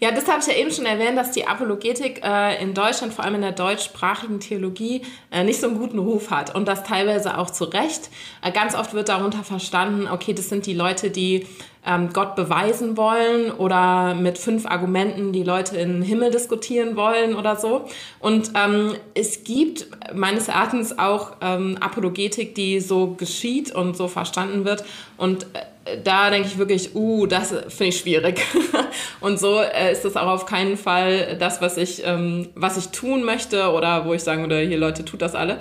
Ja, 0.00 0.10
das 0.10 0.26
habe 0.28 0.40
ich 0.40 0.46
ja 0.46 0.54
eben 0.54 0.70
schon 0.70 0.86
erwähnt, 0.86 1.16
dass 1.16 1.30
die 1.30 1.46
Apologetik 1.46 2.20
äh, 2.24 2.62
in 2.62 2.74
Deutschland, 2.74 3.12
vor 3.12 3.24
allem 3.24 3.36
in 3.36 3.42
der 3.42 3.52
deutschsprachigen 3.52 4.40
Theologie, 4.40 5.02
äh, 5.30 5.44
nicht 5.44 5.60
so 5.60 5.66
einen 5.66 5.78
guten 5.78 5.98
Ruf 5.98 6.30
hat 6.30 6.54
und 6.54 6.66
das 6.66 6.84
teilweise 6.84 7.38
auch 7.38 7.50
zu 7.50 7.64
Recht. 7.64 8.10
Äh, 8.42 8.52
ganz 8.52 8.74
oft 8.74 8.94
wird 8.94 9.08
darunter 9.08 9.44
verstanden, 9.44 10.08
okay, 10.08 10.32
das 10.32 10.48
sind 10.48 10.66
die 10.66 10.74
Leute, 10.74 11.10
die 11.10 11.46
ähm, 11.86 12.10
Gott 12.12 12.36
beweisen 12.36 12.96
wollen 12.96 13.50
oder 13.50 14.14
mit 14.14 14.38
fünf 14.38 14.66
Argumenten 14.66 15.32
die 15.32 15.42
Leute 15.42 15.76
in 15.76 15.94
den 15.94 16.02
Himmel 16.02 16.30
diskutieren 16.30 16.96
wollen 16.96 17.34
oder 17.34 17.56
so. 17.56 17.86
Und 18.20 18.52
ähm, 18.54 18.94
es 19.14 19.44
gibt 19.44 19.86
meines 20.14 20.48
Erachtens 20.48 20.98
auch 20.98 21.36
ähm, 21.40 21.76
Apologetik, 21.80 22.54
die 22.54 22.80
so 22.80 23.14
geschieht 23.14 23.74
und 23.74 23.96
so 23.96 24.08
verstanden 24.08 24.64
wird 24.64 24.84
und 25.16 25.44
äh, 25.54 25.98
da 26.02 26.30
denke 26.30 26.48
ich 26.48 26.58
wirklich, 26.58 26.94
uh, 26.94 27.26
das 27.26 27.48
finde 27.50 27.86
ich 27.86 27.98
schwierig. 27.98 28.40
und 29.20 29.38
so 29.38 29.60
äh, 29.60 29.92
ist 29.92 30.04
das 30.04 30.16
auch 30.16 30.28
auf 30.28 30.46
keinen 30.46 30.76
Fall 30.76 31.36
das, 31.38 31.60
was 31.60 31.76
ich, 31.76 32.02
ähm, 32.04 32.48
was 32.54 32.76
ich 32.76 32.88
tun 32.88 33.22
möchte 33.24 33.70
oder 33.70 34.06
wo 34.06 34.14
ich 34.14 34.22
sagen 34.22 34.42
würde, 34.42 34.60
hier 34.60 34.78
Leute, 34.78 35.04
tut 35.04 35.20
das 35.20 35.34
alle. 35.34 35.60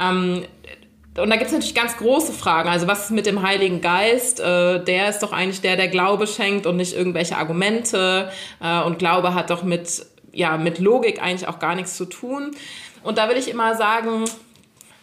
Ähm, 0.00 0.44
und 1.18 1.30
da 1.30 1.36
gibt 1.36 1.46
es 1.46 1.52
natürlich 1.52 1.74
ganz 1.74 1.96
große 1.96 2.32
Fragen. 2.32 2.68
Also 2.68 2.86
was 2.86 3.04
ist 3.04 3.10
mit 3.10 3.26
dem 3.26 3.42
Heiligen 3.42 3.80
Geist? 3.80 4.40
Äh, 4.40 4.82
der 4.84 5.08
ist 5.08 5.20
doch 5.20 5.32
eigentlich 5.32 5.60
der, 5.60 5.76
der 5.76 5.88
Glaube 5.88 6.26
schenkt 6.26 6.66
und 6.66 6.76
nicht 6.76 6.94
irgendwelche 6.94 7.36
Argumente. 7.36 8.30
Äh, 8.62 8.82
und 8.82 8.98
Glaube 8.98 9.34
hat 9.34 9.50
doch 9.50 9.62
mit, 9.62 10.06
ja, 10.32 10.56
mit 10.56 10.78
Logik 10.78 11.22
eigentlich 11.22 11.48
auch 11.48 11.58
gar 11.58 11.74
nichts 11.74 11.96
zu 11.96 12.04
tun. 12.04 12.52
Und 13.02 13.18
da 13.18 13.28
will 13.28 13.36
ich 13.36 13.50
immer 13.50 13.74
sagen, 13.76 14.24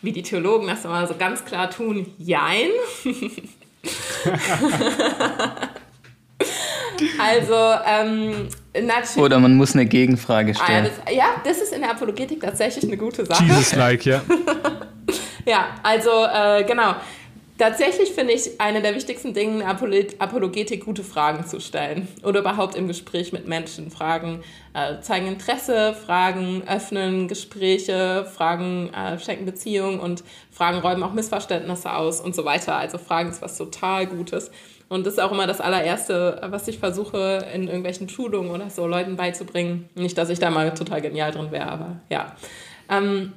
wie 0.01 0.11
die 0.11 0.23
Theologen 0.23 0.67
das 0.67 0.85
immer 0.85 1.05
so 1.07 1.15
ganz 1.17 1.43
klar 1.45 1.69
tun, 1.69 2.05
jein. 2.17 2.69
also, 7.19 7.55
ähm, 7.85 8.47
natürlich. 8.73 9.17
Oder 9.17 9.39
man 9.39 9.55
muss 9.55 9.73
eine 9.73 9.85
Gegenfrage 9.85 10.51
ah, 10.51 10.63
stellen. 10.63 10.85
ja, 10.85 10.91
das, 11.05 11.13
ja, 11.13 11.25
das 11.43 11.61
ist 11.61 11.73
in 11.73 11.81
der 11.81 11.91
Apologetik 11.91 12.41
tatsächlich 12.41 12.85
eine 12.85 12.97
gute 12.97 13.25
Sache. 13.25 13.43
Jesus-like, 13.43 14.05
ja. 14.05 14.21
ja, 15.45 15.67
also, 15.83 16.09
äh, 16.09 16.63
genau. 16.63 16.95
Tatsächlich 17.57 18.11
finde 18.11 18.33
ich 18.33 18.59
eine 18.59 18.81
der 18.81 18.95
wichtigsten 18.95 19.33
Dinge 19.33 19.63
in 19.63 20.15
Apologetik, 20.19 20.83
gute 20.83 21.05
Fragen 21.05 21.45
zu 21.45 21.61
stellen. 21.61 22.09
Oder 22.21 22.41
überhaupt 22.41 22.75
im 22.75 22.85
Gespräch 22.89 23.31
mit 23.31 23.47
Menschen. 23.47 23.91
Fragen 23.91 24.43
äh, 24.73 24.99
zeigen 24.99 25.27
Interesse, 25.27 25.93
Fragen 25.93 26.63
öffnen 26.67 27.29
Gespräche, 27.29 28.25
Fragen 28.25 28.93
äh, 28.93 29.17
schenken 29.19 29.45
Beziehungen 29.45 30.01
und 30.01 30.25
Fragen 30.51 30.79
räumen 30.79 31.01
auch 31.03 31.13
Missverständnisse 31.13 31.93
aus 31.93 32.19
und 32.19 32.35
so 32.35 32.43
weiter. 32.43 32.75
Also 32.75 32.97
Fragen 32.97 33.29
ist 33.29 33.41
was 33.41 33.57
total 33.57 34.05
Gutes. 34.07 34.51
Und 34.89 35.05
das 35.05 35.13
ist 35.13 35.19
auch 35.19 35.31
immer 35.31 35.47
das 35.47 35.61
allererste, 35.61 36.41
was 36.49 36.67
ich 36.67 36.77
versuche 36.77 37.45
in 37.53 37.67
irgendwelchen 37.67 38.09
Schulungen 38.09 38.51
oder 38.51 38.69
so 38.69 38.85
Leuten 38.85 39.15
beizubringen. 39.15 39.89
Nicht, 39.95 40.17
dass 40.17 40.29
ich 40.29 40.39
da 40.39 40.49
mal 40.49 40.73
total 40.73 41.01
genial 41.01 41.31
drin 41.31 41.51
wäre, 41.51 41.67
aber 41.67 42.01
ja. 42.09 42.35
Ähm, 42.89 43.31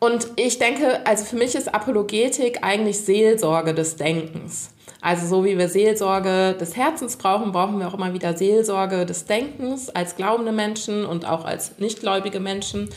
und 0.00 0.28
ich 0.36 0.58
denke, 0.58 1.06
also 1.06 1.24
für 1.24 1.36
mich 1.36 1.54
ist 1.54 1.72
Apologetik 1.72 2.58
eigentlich 2.62 3.00
Seelsorge 3.00 3.74
des 3.74 3.96
Denkens. 3.96 4.70
Also 5.02 5.26
so 5.26 5.44
wie 5.44 5.56
wir 5.56 5.68
Seelsorge 5.68 6.56
des 6.60 6.76
Herzens 6.76 7.16
brauchen, 7.16 7.52
brauchen 7.52 7.78
wir 7.78 7.88
auch 7.88 7.94
immer 7.94 8.12
wieder 8.12 8.36
Seelsorge 8.36 9.06
des 9.06 9.26
Denkens 9.26 9.88
als 9.90 10.16
glaubende 10.16 10.52
Menschen 10.52 11.04
und 11.06 11.26
auch 11.26 11.44
als 11.44 11.78
nichtgläubige 11.78 12.40
Menschen. 12.40 12.88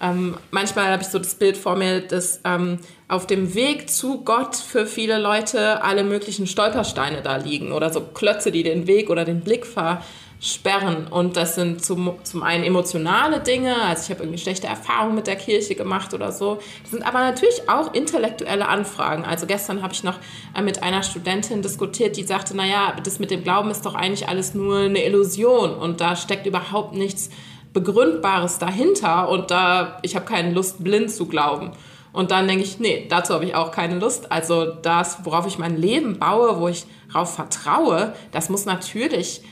Ähm, 0.00 0.36
manchmal 0.50 0.86
habe 0.86 1.02
ich 1.02 1.08
so 1.08 1.18
das 1.18 1.36
Bild 1.36 1.56
vor 1.56 1.76
mir, 1.76 2.00
dass 2.00 2.40
ähm, 2.44 2.78
auf 3.06 3.26
dem 3.26 3.54
Weg 3.54 3.88
zu 3.90 4.22
Gott 4.22 4.56
für 4.56 4.86
viele 4.86 5.18
Leute 5.18 5.82
alle 5.84 6.02
möglichen 6.02 6.48
Stolpersteine 6.48 7.22
da 7.22 7.36
liegen 7.36 7.72
oder 7.72 7.92
so 7.92 8.00
Klötze, 8.00 8.50
die 8.50 8.64
den 8.64 8.88
Weg 8.88 9.10
oder 9.10 9.24
den 9.24 9.42
Blick 9.42 9.64
ver 9.64 10.02
sperren. 10.42 11.06
Und 11.06 11.36
das 11.36 11.54
sind 11.54 11.84
zum, 11.84 12.14
zum 12.24 12.42
einen 12.42 12.64
emotionale 12.64 13.38
Dinge, 13.38 13.80
also 13.80 14.02
ich 14.02 14.10
habe 14.10 14.24
irgendwie 14.24 14.40
schlechte 14.40 14.66
Erfahrungen 14.66 15.14
mit 15.14 15.28
der 15.28 15.36
Kirche 15.36 15.76
gemacht 15.76 16.12
oder 16.14 16.32
so. 16.32 16.58
Das 16.82 16.90
sind 16.90 17.06
aber 17.06 17.20
natürlich 17.20 17.68
auch 17.68 17.94
intellektuelle 17.94 18.66
Anfragen. 18.68 19.24
Also 19.24 19.46
gestern 19.46 19.82
habe 19.82 19.94
ich 19.94 20.02
noch 20.02 20.18
äh, 20.56 20.60
mit 20.60 20.82
einer 20.82 21.04
Studentin 21.04 21.62
diskutiert, 21.62 22.16
die 22.16 22.24
sagte, 22.24 22.56
naja, 22.56 22.96
das 23.04 23.20
mit 23.20 23.30
dem 23.30 23.44
Glauben 23.44 23.70
ist 23.70 23.86
doch 23.86 23.94
eigentlich 23.94 24.28
alles 24.28 24.52
nur 24.52 24.80
eine 24.80 25.04
Illusion 25.04 25.74
und 25.74 26.00
da 26.00 26.16
steckt 26.16 26.44
überhaupt 26.44 26.94
nichts 26.94 27.30
Begründbares 27.72 28.58
dahinter 28.58 29.28
und 29.28 29.52
da, 29.52 30.00
ich 30.02 30.16
habe 30.16 30.26
keine 30.26 30.50
Lust, 30.50 30.82
blind 30.82 31.12
zu 31.12 31.26
glauben. 31.26 31.70
Und 32.12 32.32
dann 32.32 32.48
denke 32.48 32.64
ich, 32.64 32.80
nee, 32.80 33.06
dazu 33.08 33.32
habe 33.32 33.44
ich 33.44 33.54
auch 33.54 33.70
keine 33.70 33.98
Lust. 33.98 34.30
Also 34.32 34.66
das, 34.66 35.18
worauf 35.22 35.46
ich 35.46 35.56
mein 35.56 35.76
Leben 35.76 36.18
baue, 36.18 36.60
wo 36.60 36.68
ich 36.68 36.84
darauf 37.10 37.34
vertraue, 37.34 38.12
das 38.32 38.50
muss 38.50 38.66
natürlich 38.66 39.42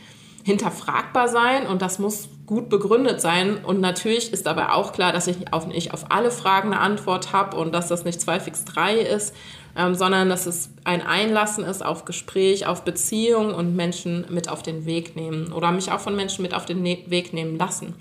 hinterfragbar 0.45 1.29
sein 1.29 1.67
und 1.67 1.83
das 1.83 1.99
muss 1.99 2.29
gut 2.47 2.69
begründet 2.69 3.21
sein. 3.21 3.59
Und 3.65 3.81
natürlich 3.81 4.33
ist 4.33 4.49
aber 4.49 4.75
auch 4.75 4.93
klar, 4.93 5.13
dass 5.13 5.27
ich 5.27 5.53
auf, 5.53 5.67
nicht 5.67 5.95
auf 5.95 6.07
alle 6.11 6.31
Fragen 6.31 6.73
eine 6.73 6.81
Antwort 6.81 7.33
habe 7.33 7.57
und 7.57 7.73
dass 7.73 7.89
das 7.89 8.05
nicht 8.05 8.21
zwei 8.21 8.41
fix 8.41 8.65
drei 8.65 8.97
ist, 8.97 9.35
ähm, 9.77 9.95
sondern 9.95 10.29
dass 10.29 10.47
es 10.47 10.71
ein 10.85 11.07
Einlassen 11.07 11.65
ist 11.65 11.85
auf 11.85 12.05
Gespräch, 12.05 12.67
auf 12.67 12.83
Beziehung 12.83 13.55
und 13.55 13.77
Menschen 13.77 14.27
mit 14.31 14.49
auf 14.49 14.63
den 14.63 14.85
Weg 14.85 15.15
nehmen 15.15 15.53
oder 15.53 15.71
mich 15.71 15.93
auch 15.93 16.01
von 16.01 16.17
Menschen 16.17 16.43
mit 16.43 16.55
auf 16.55 16.67
den 16.67 16.83
ne 16.83 17.05
Weg 17.07 17.33
nehmen 17.33 17.57
lassen. 17.57 17.95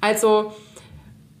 Also 0.00 0.52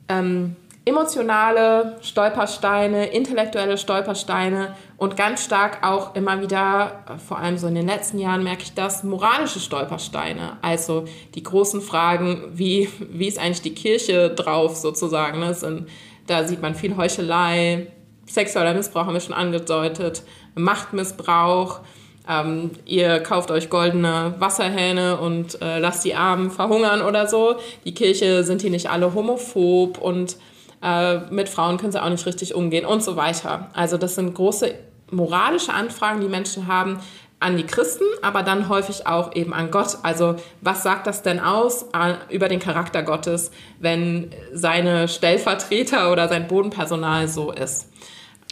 ähm, 0.08 0.56
emotionale 0.84 1.96
Stolpersteine, 2.02 3.06
intellektuelle 3.06 3.78
Stolpersteine 3.78 4.74
und 5.02 5.16
ganz 5.16 5.42
stark 5.42 5.84
auch 5.84 6.14
immer 6.14 6.42
wieder, 6.42 7.02
vor 7.26 7.40
allem 7.40 7.58
so 7.58 7.66
in 7.66 7.74
den 7.74 7.88
letzten 7.88 8.20
Jahren 8.20 8.44
merke 8.44 8.62
ich 8.62 8.74
das, 8.74 9.02
moralische 9.02 9.58
Stolpersteine. 9.58 10.58
Also 10.62 11.06
die 11.34 11.42
großen 11.42 11.80
Fragen, 11.80 12.44
wie, 12.54 12.88
wie 13.10 13.26
ist 13.26 13.40
eigentlich 13.40 13.62
die 13.62 13.74
Kirche 13.74 14.30
drauf 14.30 14.76
sozusagen. 14.76 15.40
Ne? 15.40 15.54
Sind, 15.54 15.88
da 16.28 16.44
sieht 16.44 16.62
man 16.62 16.76
viel 16.76 16.96
Heuchelei, 16.96 17.88
sexueller 18.26 18.74
Missbrauch 18.74 19.06
haben 19.06 19.14
wir 19.14 19.20
schon 19.20 19.34
angedeutet, 19.34 20.22
Machtmissbrauch. 20.54 21.80
Ähm, 22.28 22.70
ihr 22.84 23.18
kauft 23.18 23.50
euch 23.50 23.70
goldene 23.70 24.36
Wasserhähne 24.38 25.18
und 25.18 25.60
äh, 25.60 25.80
lasst 25.80 26.04
die 26.04 26.14
Armen 26.14 26.52
verhungern 26.52 27.02
oder 27.02 27.26
so. 27.26 27.56
Die 27.84 27.92
Kirche 27.92 28.44
sind 28.44 28.62
die 28.62 28.70
nicht 28.70 28.88
alle 28.88 29.12
homophob 29.12 29.98
und 29.98 30.36
äh, 30.80 31.18
mit 31.32 31.48
Frauen 31.48 31.76
können 31.76 31.90
sie 31.90 32.00
auch 32.00 32.08
nicht 32.08 32.24
richtig 32.24 32.54
umgehen 32.54 32.86
und 32.86 33.02
so 33.02 33.16
weiter. 33.16 33.68
Also 33.72 33.98
das 33.98 34.14
sind 34.14 34.32
große 34.32 34.72
moralische 35.12 35.72
Anfragen, 35.72 36.20
die 36.20 36.28
Menschen 36.28 36.66
haben 36.66 36.98
an 37.42 37.56
die 37.56 37.66
Christen, 37.66 38.04
aber 38.22 38.42
dann 38.42 38.68
häufig 38.68 39.06
auch 39.06 39.34
eben 39.34 39.52
an 39.52 39.70
Gott. 39.70 39.98
Also 40.02 40.36
was 40.60 40.82
sagt 40.82 41.06
das 41.06 41.22
denn 41.22 41.40
aus 41.40 41.86
äh, 41.92 42.14
über 42.34 42.48
den 42.48 42.60
Charakter 42.60 43.02
Gottes, 43.02 43.50
wenn 43.80 44.30
seine 44.52 45.08
Stellvertreter 45.08 46.12
oder 46.12 46.28
sein 46.28 46.46
Bodenpersonal 46.46 47.28
so 47.28 47.50
ist? 47.50 47.88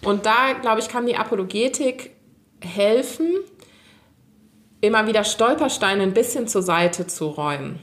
Und 0.04 0.26
da, 0.26 0.54
glaube 0.60 0.80
ich, 0.80 0.88
kann 0.88 1.06
die 1.06 1.16
Apologetik 1.16 2.12
helfen, 2.60 3.28
immer 4.80 5.06
wieder 5.06 5.24
Stolpersteine 5.24 6.02
ein 6.02 6.14
bisschen 6.14 6.48
zur 6.48 6.62
Seite 6.62 7.06
zu 7.06 7.26
räumen. 7.26 7.78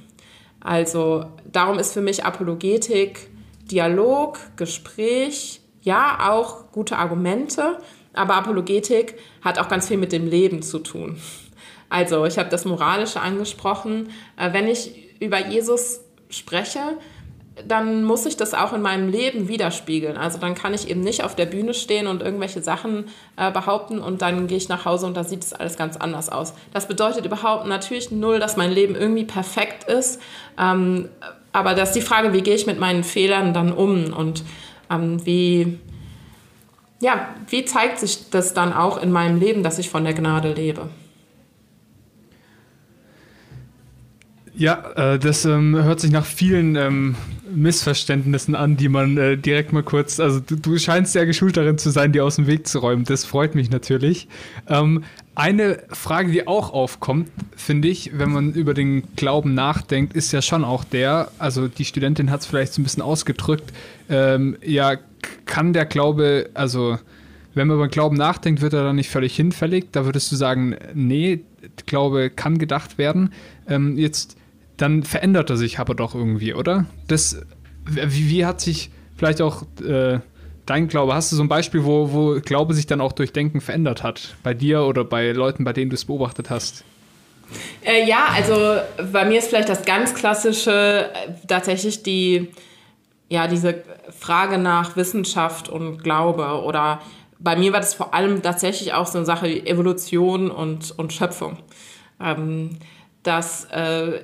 Also 0.59 1.25
darum 1.45 1.79
ist 1.79 1.93
für 1.93 2.01
mich 2.01 2.25
Apologetik 2.25 3.29
Dialog, 3.71 4.39
Gespräch, 4.55 5.61
ja, 5.81 6.29
auch 6.29 6.71
gute 6.71 6.97
Argumente, 6.97 7.77
aber 8.17 8.35
Apologetik 8.35 9.15
hat 9.41 9.59
auch 9.59 9.69
ganz 9.69 9.87
viel 9.87 9.97
mit 9.97 10.11
dem 10.11 10.27
Leben 10.27 10.61
zu 10.61 10.79
tun. 10.79 11.21
Also, 11.89 12.25
ich 12.25 12.37
habe 12.37 12.49
das 12.49 12.65
Moralische 12.65 13.21
angesprochen. 13.21 14.09
Äh, 14.35 14.53
wenn 14.53 14.67
ich 14.67 14.91
über 15.19 15.47
Jesus 15.47 16.01
spreche, 16.29 16.97
dann 17.65 18.03
muss 18.03 18.25
ich 18.25 18.37
das 18.37 18.53
auch 18.53 18.73
in 18.73 18.81
meinem 18.81 19.09
Leben 19.09 19.47
widerspiegeln. 19.47 20.17
Also 20.17 20.37
dann 20.37 20.55
kann 20.55 20.73
ich 20.73 20.89
eben 20.89 21.01
nicht 21.01 21.23
auf 21.23 21.35
der 21.35 21.45
Bühne 21.45 21.73
stehen 21.73 22.07
und 22.07 22.21
irgendwelche 22.21 22.61
Sachen 22.61 23.05
äh, 23.35 23.51
behaupten 23.51 23.99
und 23.99 24.21
dann 24.21 24.47
gehe 24.47 24.57
ich 24.57 24.69
nach 24.69 24.85
Hause 24.85 25.07
und 25.07 25.17
da 25.17 25.23
sieht 25.23 25.43
es 25.43 25.53
alles 25.53 25.77
ganz 25.77 25.97
anders 25.97 26.29
aus. 26.29 26.53
Das 26.73 26.87
bedeutet 26.87 27.25
überhaupt 27.25 27.65
natürlich 27.65 28.11
null, 28.11 28.39
dass 28.39 28.57
mein 28.57 28.71
Leben 28.71 28.95
irgendwie 28.95 29.25
perfekt 29.25 29.85
ist. 29.85 30.21
Ähm, 30.59 31.09
aber 31.51 31.73
das 31.73 31.89
ist 31.89 31.95
die 31.95 32.01
Frage, 32.01 32.33
wie 32.33 32.41
gehe 32.41 32.55
ich 32.55 32.67
mit 32.67 32.79
meinen 32.79 33.03
Fehlern 33.03 33.53
dann 33.53 33.73
um 33.73 34.13
und 34.13 34.43
ähm, 34.91 35.25
wie, 35.25 35.79
ja, 36.99 37.35
wie 37.49 37.65
zeigt 37.65 37.99
sich 37.99 38.29
das 38.29 38.53
dann 38.53 38.73
auch 38.73 39.01
in 39.01 39.11
meinem 39.11 39.39
Leben, 39.39 39.63
dass 39.63 39.79
ich 39.79 39.89
von 39.89 40.03
der 40.03 40.13
Gnade 40.13 40.53
lebe? 40.53 40.89
Ja, 44.55 45.13
äh, 45.13 45.19
das 45.19 45.45
ähm, 45.45 45.75
hört 45.75 45.99
sich 45.99 46.11
nach 46.11 46.25
vielen 46.25 46.75
ähm, 46.75 47.15
Missverständnissen 47.53 48.55
an, 48.55 48.75
die 48.75 48.89
man 48.89 49.15
äh, 49.15 49.37
direkt 49.37 49.71
mal 49.71 49.83
kurz, 49.83 50.19
also 50.19 50.39
du, 50.39 50.77
scheinst 50.79 51.13
sehr 51.13 51.27
geschult 51.27 51.57
darin 51.57 51.77
zu 51.77 51.91
sein, 51.91 52.11
die 52.11 52.21
aus 52.21 52.37
dem 52.37 52.47
Weg 52.47 52.67
zu 52.67 52.79
räumen. 52.79 53.03
Das 53.03 53.23
freut 53.23 53.53
mich 53.53 53.69
natürlich. 53.69 54.27
Ähm, 54.67 55.03
Eine 55.37 55.83
Frage, 55.89 56.31
die 56.31 56.47
auch 56.47 56.73
aufkommt, 56.73 57.29
finde 57.55 57.89
ich, 57.89 58.17
wenn 58.17 58.31
man 58.31 58.53
über 58.53 58.73
den 58.73 59.03
Glauben 59.15 59.53
nachdenkt, 59.53 60.15
ist 60.15 60.31
ja 60.31 60.41
schon 60.41 60.63
auch 60.63 60.83
der, 60.83 61.29
also 61.37 61.67
die 61.67 61.85
Studentin 61.85 62.31
hat 62.31 62.41
es 62.41 62.47
vielleicht 62.47 62.73
so 62.73 62.81
ein 62.81 62.83
bisschen 62.83 63.03
ausgedrückt, 63.03 63.71
ähm, 64.09 64.57
ja, 64.65 64.95
kann 65.45 65.73
der 65.73 65.85
Glaube, 65.85 66.49
also 66.55 66.97
wenn 67.53 67.67
man 67.67 67.75
über 67.77 67.85
den 67.85 67.91
Glauben 67.91 68.17
nachdenkt, 68.17 68.63
wird 68.63 68.73
er 68.73 68.83
dann 68.83 68.95
nicht 68.95 69.11
völlig 69.11 69.35
hinfällig. 69.35 69.89
Da 69.91 70.05
würdest 70.05 70.31
du 70.31 70.35
sagen, 70.35 70.75
nee, 70.95 71.41
Glaube 71.85 72.31
kann 72.31 72.57
gedacht 72.57 72.97
werden. 72.97 73.31
Ähm, 73.67 73.95
jetzt, 73.95 74.37
dann 74.77 75.03
verändert 75.03 75.51
er 75.51 75.57
sich 75.57 75.77
aber 75.77 75.93
doch 75.93 76.15
irgendwie, 76.15 76.55
oder? 76.55 76.87
Das, 77.07 77.45
wie, 77.85 78.31
wie 78.31 78.43
hat 78.43 78.59
sich 78.59 78.89
vielleicht 79.15 79.43
auch 79.43 79.67
äh, 79.87 80.17
dein 80.67 80.87
Glaube, 80.87 81.15
hast 81.15 81.31
du 81.31 81.35
so 81.35 81.43
ein 81.43 81.47
Beispiel, 81.47 81.83
wo, 81.83 82.11
wo 82.11 82.39
Glaube 82.39 82.73
sich 82.73 82.85
dann 82.85 83.01
auch 83.01 83.11
durch 83.11 83.33
Denken 83.33 83.61
verändert 83.61 84.03
hat? 84.03 84.35
Bei 84.43 84.53
dir 84.53 84.83
oder 84.83 85.03
bei 85.03 85.31
Leuten, 85.31 85.63
bei 85.63 85.73
denen 85.73 85.89
du 85.89 85.95
es 85.95 86.05
beobachtet 86.05 86.49
hast? 86.49 86.83
Äh, 87.83 88.07
ja, 88.07 88.27
also 88.35 88.77
bei 89.11 89.25
mir 89.25 89.39
ist 89.39 89.47
vielleicht 89.47 89.69
das 89.69 89.85
ganz 89.85 90.13
klassische 90.13 91.09
äh, 91.13 91.47
tatsächlich 91.47 92.03
die, 92.03 92.49
ja, 93.29 93.47
diese 93.47 93.83
Frage 94.17 94.57
nach 94.57 94.95
Wissenschaft 94.95 95.69
und 95.69 96.03
Glaube 96.03 96.61
oder 96.63 97.01
bei 97.39 97.55
mir 97.55 97.71
war 97.71 97.79
das 97.79 97.93
vor 97.93 98.13
allem 98.13 98.41
tatsächlich 98.41 98.93
auch 98.93 99.05
so 99.05 99.19
eine 99.19 99.25
Sache 99.25 99.47
wie 99.47 99.65
Evolution 99.65 100.49
und, 100.49 100.97
und 100.97 101.13
Schöpfung. 101.13 101.57
Ähm, 102.19 102.77
dass 103.23 103.65
äh, 103.65 104.21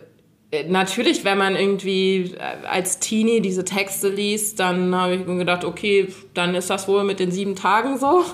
natürlich, 0.67 1.25
wenn 1.25 1.37
man 1.37 1.55
irgendwie 1.55 2.35
äh, 2.37 2.67
als 2.67 2.99
Teenie 2.99 3.41
diese 3.41 3.65
Texte 3.65 4.09
liest, 4.09 4.59
dann 4.59 4.95
habe 4.95 5.15
ich 5.15 5.25
mir 5.25 5.37
gedacht, 5.37 5.65
okay, 5.65 6.13
dann 6.33 6.53
ist 6.55 6.69
das 6.69 6.87
wohl 6.87 7.03
mit 7.03 7.19
den 7.19 7.31
sieben 7.31 7.55
Tagen 7.55 7.97
so. 7.97 8.23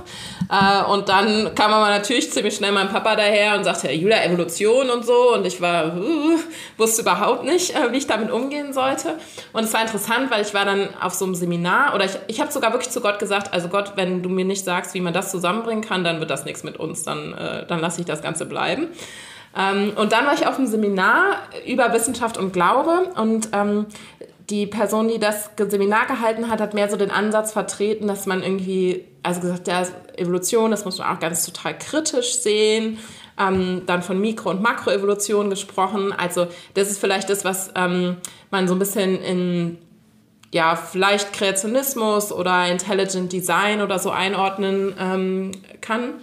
Äh, 0.51 0.83
und 0.91 1.09
dann 1.09 1.53
kam 1.53 1.71
aber 1.71 1.89
natürlich 1.89 2.31
ziemlich 2.31 2.55
schnell 2.55 2.71
mein 2.71 2.89
Papa 2.89 3.15
daher 3.15 3.55
und 3.55 3.65
sagte, 3.65 3.91
Julia, 3.91 4.23
Evolution 4.23 4.89
und 4.89 5.05
so. 5.05 5.35
Und 5.35 5.45
ich 5.45 5.61
war, 5.61 5.95
uh, 5.95 6.39
wusste 6.75 7.03
überhaupt 7.03 7.43
nicht, 7.43 7.75
äh, 7.75 7.91
wie 7.91 7.97
ich 7.97 8.07
damit 8.07 8.31
umgehen 8.31 8.73
sollte. 8.73 9.19
Und 9.53 9.65
es 9.65 9.73
war 9.75 9.83
interessant, 9.83 10.31
weil 10.31 10.41
ich 10.41 10.51
war 10.55 10.65
dann 10.65 10.89
auf 10.99 11.13
so 11.13 11.25
einem 11.25 11.35
Seminar 11.35 11.93
oder 11.93 12.05
ich, 12.05 12.13
ich 12.25 12.41
habe 12.41 12.51
sogar 12.51 12.73
wirklich 12.73 12.89
zu 12.89 12.99
Gott 12.99 13.19
gesagt, 13.19 13.53
also 13.53 13.67
Gott, 13.67 13.91
wenn 13.95 14.23
du 14.23 14.29
mir 14.29 14.43
nicht 14.43 14.65
sagst, 14.65 14.95
wie 14.95 15.01
man 15.01 15.13
das 15.13 15.29
zusammenbringen 15.29 15.83
kann, 15.83 16.03
dann 16.03 16.19
wird 16.19 16.31
das 16.31 16.45
nichts 16.45 16.63
mit 16.63 16.77
uns, 16.77 17.03
dann, 17.03 17.35
dann 17.67 17.79
lasse 17.79 17.99
ich 18.01 18.07
das 18.07 18.23
Ganze 18.23 18.47
bleiben. 18.47 18.87
Ähm, 19.57 19.93
und 19.95 20.11
dann 20.11 20.25
war 20.25 20.33
ich 20.33 20.45
auf 20.47 20.57
einem 20.57 20.67
Seminar 20.67 21.37
über 21.65 21.91
Wissenschaft 21.93 22.37
und 22.37 22.53
Glaube 22.53 23.11
und 23.15 23.49
ähm, 23.53 23.87
die 24.49 24.65
Person, 24.65 25.07
die 25.07 25.19
das 25.19 25.51
Seminar 25.57 26.07
gehalten 26.07 26.49
hat, 26.49 26.59
hat 26.59 26.73
mehr 26.73 26.89
so 26.89 26.97
den 26.97 27.11
Ansatz 27.11 27.51
vertreten, 27.51 28.07
dass 28.07 28.25
man 28.25 28.41
irgendwie, 28.41 29.05
also 29.21 29.41
gesagt, 29.41 29.67
ja, 29.67 29.83
Evolution, 30.17 30.71
das 30.71 30.85
muss 30.85 30.97
man 30.97 31.15
auch 31.15 31.19
ganz 31.19 31.45
total 31.45 31.77
kritisch 31.77 32.39
sehen. 32.39 32.97
Ähm, 33.39 33.83
dann 33.85 34.03
von 34.03 34.19
Mikro- 34.19 34.49
und 34.49 34.61
Makroevolution 34.61 35.49
gesprochen. 35.49 36.11
Also 36.11 36.47
das 36.73 36.89
ist 36.89 36.99
vielleicht 36.99 37.29
das, 37.29 37.45
was 37.45 37.71
ähm, 37.75 38.17
man 38.51 38.67
so 38.67 38.75
ein 38.75 38.79
bisschen 38.79 39.21
in 39.21 39.77
ja, 40.51 40.75
vielleicht 40.75 41.31
Kreationismus 41.31 42.31
oder 42.31 42.67
Intelligent 42.67 43.31
Design 43.31 43.81
oder 43.81 43.99
so 43.99 44.09
einordnen 44.09 44.93
ähm, 44.99 45.51
kann. 45.79 46.15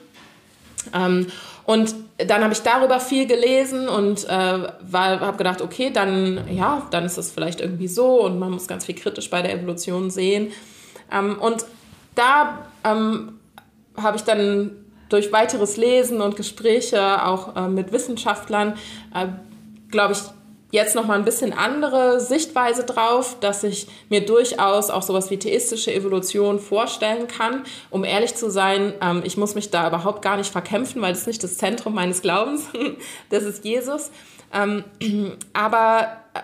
Und 1.66 1.94
dann 2.18 2.42
habe 2.42 2.52
ich 2.52 2.62
darüber 2.62 3.00
viel 3.00 3.26
gelesen 3.26 3.88
und 3.88 4.24
äh, 4.24 4.28
habe 4.30 5.36
gedacht, 5.36 5.60
okay, 5.60 5.90
dann 5.90 6.40
ja, 6.50 6.86
dann 6.92 7.04
ist 7.04 7.18
es 7.18 7.32
vielleicht 7.32 7.60
irgendwie 7.60 7.88
so 7.88 8.22
und 8.24 8.38
man 8.38 8.52
muss 8.52 8.68
ganz 8.68 8.84
viel 8.86 8.94
kritisch 8.94 9.28
bei 9.28 9.42
der 9.42 9.52
Evolution 9.52 10.10
sehen. 10.10 10.52
Ähm, 11.12 11.38
und 11.40 11.66
da 12.14 12.66
ähm, 12.84 13.40
habe 13.96 14.16
ich 14.16 14.22
dann 14.22 14.70
durch 15.08 15.32
weiteres 15.32 15.76
Lesen 15.76 16.20
und 16.20 16.36
Gespräche 16.36 17.24
auch 17.24 17.56
äh, 17.56 17.68
mit 17.68 17.92
Wissenschaftlern, 17.92 18.74
äh, 19.14 19.26
glaube 19.90 20.14
ich, 20.14 20.20
jetzt 20.70 20.94
noch 20.94 21.06
mal 21.06 21.18
ein 21.18 21.24
bisschen 21.24 21.52
andere 21.52 22.20
Sichtweise 22.20 22.84
drauf, 22.84 23.36
dass 23.40 23.62
ich 23.62 23.86
mir 24.08 24.24
durchaus 24.26 24.90
auch 24.90 25.02
sowas 25.02 25.30
wie 25.30 25.38
theistische 25.38 25.94
Evolution 25.94 26.58
vorstellen 26.58 27.28
kann. 27.28 27.62
Um 27.90 28.04
ehrlich 28.04 28.34
zu 28.34 28.50
sein, 28.50 28.94
ähm, 29.00 29.22
ich 29.24 29.36
muss 29.36 29.54
mich 29.54 29.70
da 29.70 29.86
überhaupt 29.86 30.22
gar 30.22 30.36
nicht 30.36 30.50
verkämpfen, 30.50 31.00
weil 31.02 31.12
das 31.12 31.26
nicht 31.26 31.42
das 31.42 31.56
Zentrum 31.56 31.94
meines 31.94 32.22
Glaubens. 32.22 32.64
das 33.30 33.44
ist 33.44 33.64
Jesus. 33.64 34.10
Ähm, 34.52 34.84
aber 35.52 36.18
äh, 36.34 36.40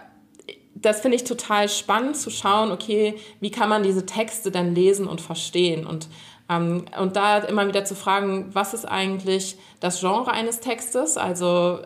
das 0.75 1.01
finde 1.01 1.17
ich 1.17 1.25
total 1.25 1.69
spannend 1.69 2.17
zu 2.17 2.31
schauen, 2.31 2.71
okay, 2.71 3.17
wie 3.41 3.51
kann 3.51 3.69
man 3.69 3.83
diese 3.83 4.07
Texte 4.07 4.51
dann 4.51 4.75
lesen 4.75 5.07
und 5.07 5.21
verstehen 5.21 5.87
und 5.87 6.09
ähm, 6.49 6.87
und 6.99 7.15
da 7.15 7.39
immer 7.39 7.69
wieder 7.69 7.85
zu 7.85 7.95
fragen, 7.95 8.51
was 8.53 8.75
ist 8.75 8.85
eigentlich 8.85 9.57
das 9.79 10.01
Genre 10.01 10.33
eines 10.33 10.59
Textes? 10.59 11.17
Also 11.17 11.79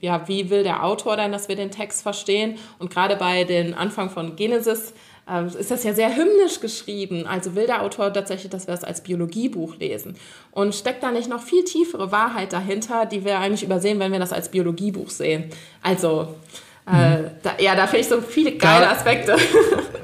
ja, 0.00 0.26
wie 0.28 0.50
will 0.50 0.62
der 0.62 0.84
Autor 0.84 1.16
denn, 1.16 1.32
dass 1.32 1.48
wir 1.48 1.56
den 1.56 1.70
Text 1.70 2.02
verstehen? 2.02 2.58
Und 2.78 2.90
gerade 2.90 3.16
bei 3.16 3.44
den 3.44 3.74
Anfang 3.74 4.10
von 4.10 4.36
Genesis 4.36 4.94
äh, 5.28 5.46
ist 5.46 5.70
das 5.70 5.84
ja 5.84 5.92
sehr 5.92 6.16
hymnisch 6.16 6.60
geschrieben. 6.60 7.26
Also 7.26 7.54
will 7.54 7.66
der 7.66 7.82
Autor 7.82 8.12
tatsächlich, 8.12 8.50
dass 8.50 8.66
wir 8.66 8.74
es 8.74 8.84
als 8.84 9.02
Biologiebuch 9.02 9.76
lesen. 9.76 10.16
Und 10.52 10.74
steckt 10.74 11.02
da 11.02 11.10
nicht 11.10 11.28
noch 11.28 11.42
viel 11.42 11.64
tiefere 11.64 12.10
Wahrheit 12.12 12.52
dahinter, 12.52 13.06
die 13.06 13.24
wir 13.24 13.38
eigentlich 13.38 13.62
übersehen, 13.62 14.00
wenn 14.00 14.12
wir 14.12 14.18
das 14.18 14.32
als 14.32 14.50
Biologiebuch 14.50 15.10
sehen? 15.10 15.50
Also 15.82 16.34
äh, 16.86 17.30
da, 17.42 17.52
ja, 17.58 17.76
da 17.76 17.86
finde 17.86 18.00
ich 18.00 18.08
so 18.08 18.20
viele 18.20 18.56
geile 18.56 18.88
Aspekte. 18.90 19.36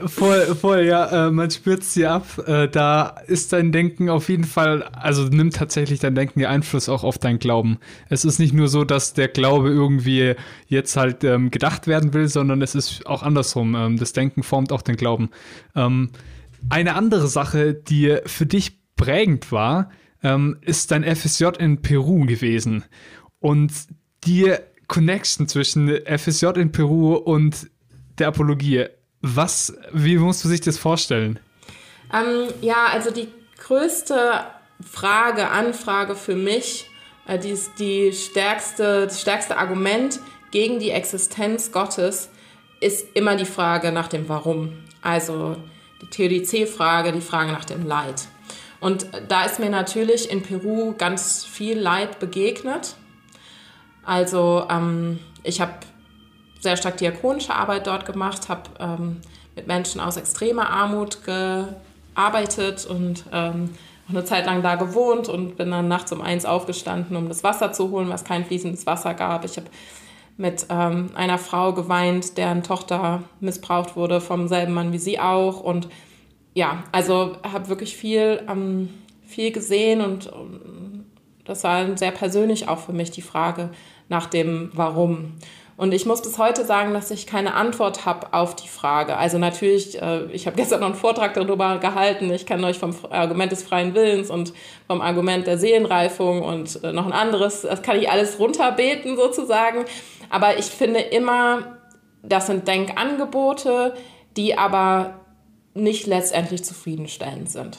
Voll, 0.05 0.55
voll, 0.55 0.85
ja, 0.85 1.29
äh, 1.29 1.31
man 1.31 1.51
spürt 1.51 1.83
sie 1.83 2.07
ab. 2.07 2.27
Äh, 2.47 2.69
da 2.69 3.17
ist 3.27 3.55
dein 3.55 3.73
Denken 3.73 4.11
auf 4.11 4.29
jeden 4.29 4.45
Fall, 4.45 4.83
also 4.83 5.25
nimmt 5.25 5.57
tatsächlich 5.57 6.01
dein 6.01 6.15
Denken 6.15 6.45
Einfluss 6.45 6.91
auch 6.91 7.03
auf 7.03 7.19
dein 7.19 7.39
Glauben. 7.39 7.79
Es 8.11 8.25
ist 8.27 8.39
nicht 8.39 8.53
nur 8.53 8.69
so, 8.69 8.85
dass 8.85 9.15
der 9.15 9.29
Glaube 9.29 9.71
irgendwie 9.71 10.35
jetzt 10.69 10.97
halt 10.97 11.25
ähm, 11.25 11.51
gedacht 11.51 11.87
werden 11.87 12.13
will, 12.13 12.29
sondern 12.29 12.61
es 12.61 12.75
ist 12.75 13.07
auch 13.07 13.23
andersrum. 13.23 13.75
Ähm, 13.75 13.97
das 13.97 14.13
Denken 14.13 14.43
formt 14.43 14.71
auch 14.71 14.83
den 14.83 14.97
Glauben. 14.97 15.31
Ähm, 15.75 16.11
eine 16.69 16.95
andere 16.95 17.27
Sache, 17.27 17.73
die 17.73 18.19
für 18.27 18.47
dich 18.47 18.79
prägend 18.97 19.51
war, 19.51 19.91
ähm, 20.23 20.59
ist 20.61 20.91
dein 20.91 21.05
FSJ 21.05 21.47
in 21.59 21.81
Peru 21.81 22.27
gewesen. 22.27 22.85
Und 23.41 23.73
dir 24.25 24.61
Connection 24.89 25.49
zwischen 25.49 25.89
FSJ 25.89 26.47
in 26.57 26.73
Peru 26.73 27.15
und 27.15 27.69
der 28.19 28.29
Apologie. 28.29 28.87
Was, 29.23 29.77
wie 29.93 30.17
musst 30.19 30.45
du 30.45 30.49
sich 30.49 30.61
das 30.61 30.79
vorstellen? 30.79 31.39
Ähm, 32.13 32.49
ja, 32.61 32.87
also 32.93 33.11
die 33.11 33.29
größte 33.59 34.45
Frage, 34.81 35.49
Anfrage 35.49 36.15
für 36.15 36.37
mich, 36.37 36.89
äh, 37.27 37.39
die 37.39 37.59
die 37.79 38.13
stärkste, 38.13 39.07
das 39.07 39.21
stärkste 39.21 39.57
Argument 39.57 40.21
gegen 40.51 40.79
die 40.79 40.91
Existenz 40.91 41.73
Gottes 41.73 42.31
ist 42.81 43.07
immer 43.15 43.37
die 43.37 43.47
Frage 43.47 43.91
nach 43.91 44.09
dem 44.09 44.29
Warum. 44.29 44.73
Also 45.03 45.57
die 46.03 46.07
Theodizee-Frage, 46.07 47.13
die 47.13 47.21
Frage 47.21 47.53
nach 47.53 47.65
dem 47.65 47.87
Leid. 47.87 48.27
Und 48.81 49.07
da 49.29 49.45
ist 49.45 49.59
mir 49.59 49.71
natürlich 49.71 50.31
in 50.31 50.43
Peru 50.43 50.95
ganz 50.97 51.45
viel 51.45 51.79
Leid 51.79 52.19
begegnet. 52.19 52.97
Also 54.07 54.65
ähm, 54.71 55.19
ich 55.43 55.61
habe 55.61 55.73
sehr 56.61 56.77
stark 56.77 56.97
diakonische 56.97 57.55
Arbeit 57.55 57.87
dort 57.87 58.07
gemacht, 58.07 58.49
habe 58.49 58.63
ähm, 58.79 59.21
mit 59.57 59.67
Menschen 59.67 60.01
aus 60.01 60.17
extremer 60.17 60.71
Armut 60.71 61.19
gearbeitet 61.25 62.87
und 62.87 63.25
ähm, 63.33 63.71
eine 64.09 64.25
Zeit 64.25 64.47
lang 64.47 64.63
da 64.63 64.77
gewohnt 64.77 65.29
und 65.29 65.57
bin 65.57 65.73
dann 65.73 65.89
nachts 65.89 66.13
um 66.13 66.23
eins 66.23 66.45
aufgestanden, 66.45 67.17
um 67.17 67.29
das 67.29 67.43
Wasser 67.43 67.73
zu 67.73 67.91
holen, 67.91 68.09
was 68.09 68.25
kein 68.25 68.45
fließendes 68.45 68.87
Wasser 68.87 69.15
gab. 69.15 69.45
Ich 69.45 69.57
habe 69.57 69.67
mit 70.37 70.67
ähm, 70.71 71.11
einer 71.15 71.39
Frau 71.39 71.73
geweint, 71.73 72.39
deren 72.39 72.63
Tochter 72.63 73.25
missbraucht 73.41 73.97
wurde 73.97 74.21
vom 74.21 74.47
selben 74.47 74.75
Mann 74.75 74.93
wie 74.93 74.99
sie 74.99 75.19
auch. 75.19 75.61
Und 75.61 75.89
ja, 76.55 76.85
also 76.93 77.37
habe 77.43 77.69
wirklich 77.69 77.97
viel, 77.97 78.43
ähm, 78.49 78.91
viel 79.27 79.51
gesehen 79.51 80.01
und 80.01 80.27
ähm, 80.33 81.07
das 81.45 81.65
war 81.65 81.97
sehr 81.97 82.11
persönlich 82.11 82.69
auch 82.69 82.79
für 82.79 82.93
mich 82.93 83.11
die 83.11 83.23
Frage, 83.23 83.71
nach 84.09 84.27
dem 84.27 84.71
Warum. 84.75 85.35
Und 85.77 85.93
ich 85.93 86.07
muss 86.07 86.23
bis 86.23 86.39
heute 86.39 86.65
sagen, 86.65 86.95
dass 86.95 87.11
ich 87.11 87.27
keine 87.27 87.55
Antwort 87.55 88.07
habe 88.07 88.33
auf 88.33 88.57
die 88.57 88.69
Frage. 88.69 89.19
Also 89.19 89.37
natürlich, 89.37 90.01
äh, 90.01 90.25
ich 90.33 90.47
habe 90.47 90.57
gestern 90.57 90.81
noch 90.81 90.87
einen 90.87 90.97
Vortrag 90.97 91.35
darüber 91.35 91.79
gehalten. 91.79 92.33
Ich 92.33 92.47
kann 92.47 92.65
euch 92.65 92.79
vom 92.79 92.95
Argument 93.11 93.53
des 93.53 93.63
freien 93.63 93.95
Willens 93.95 94.31
und 94.31 94.55
vom 94.87 95.01
Argument 95.03 95.47
der 95.47 95.59
Seelenreifung 95.59 96.43
und 96.43 96.83
äh, 96.83 96.93
noch 96.93 97.07
ein 97.07 97.13
anderes, 97.13 97.63
das 97.63 97.83
kann 97.83 97.99
ich 97.99 98.11
alles 98.11 98.39
runterbeten 98.39 99.17
sozusagen. 99.17 99.85
Aber 100.31 100.59
ich 100.59 100.67
finde 100.67 101.01
immer, 101.01 101.77
das 102.23 102.47
sind 102.47 102.67
Denkangebote, 102.67 103.95
die 104.37 104.57
aber 104.57 105.21
nicht 105.75 106.07
letztendlich 106.07 106.65
zufriedenstellend 106.65 107.51
sind. 107.51 107.79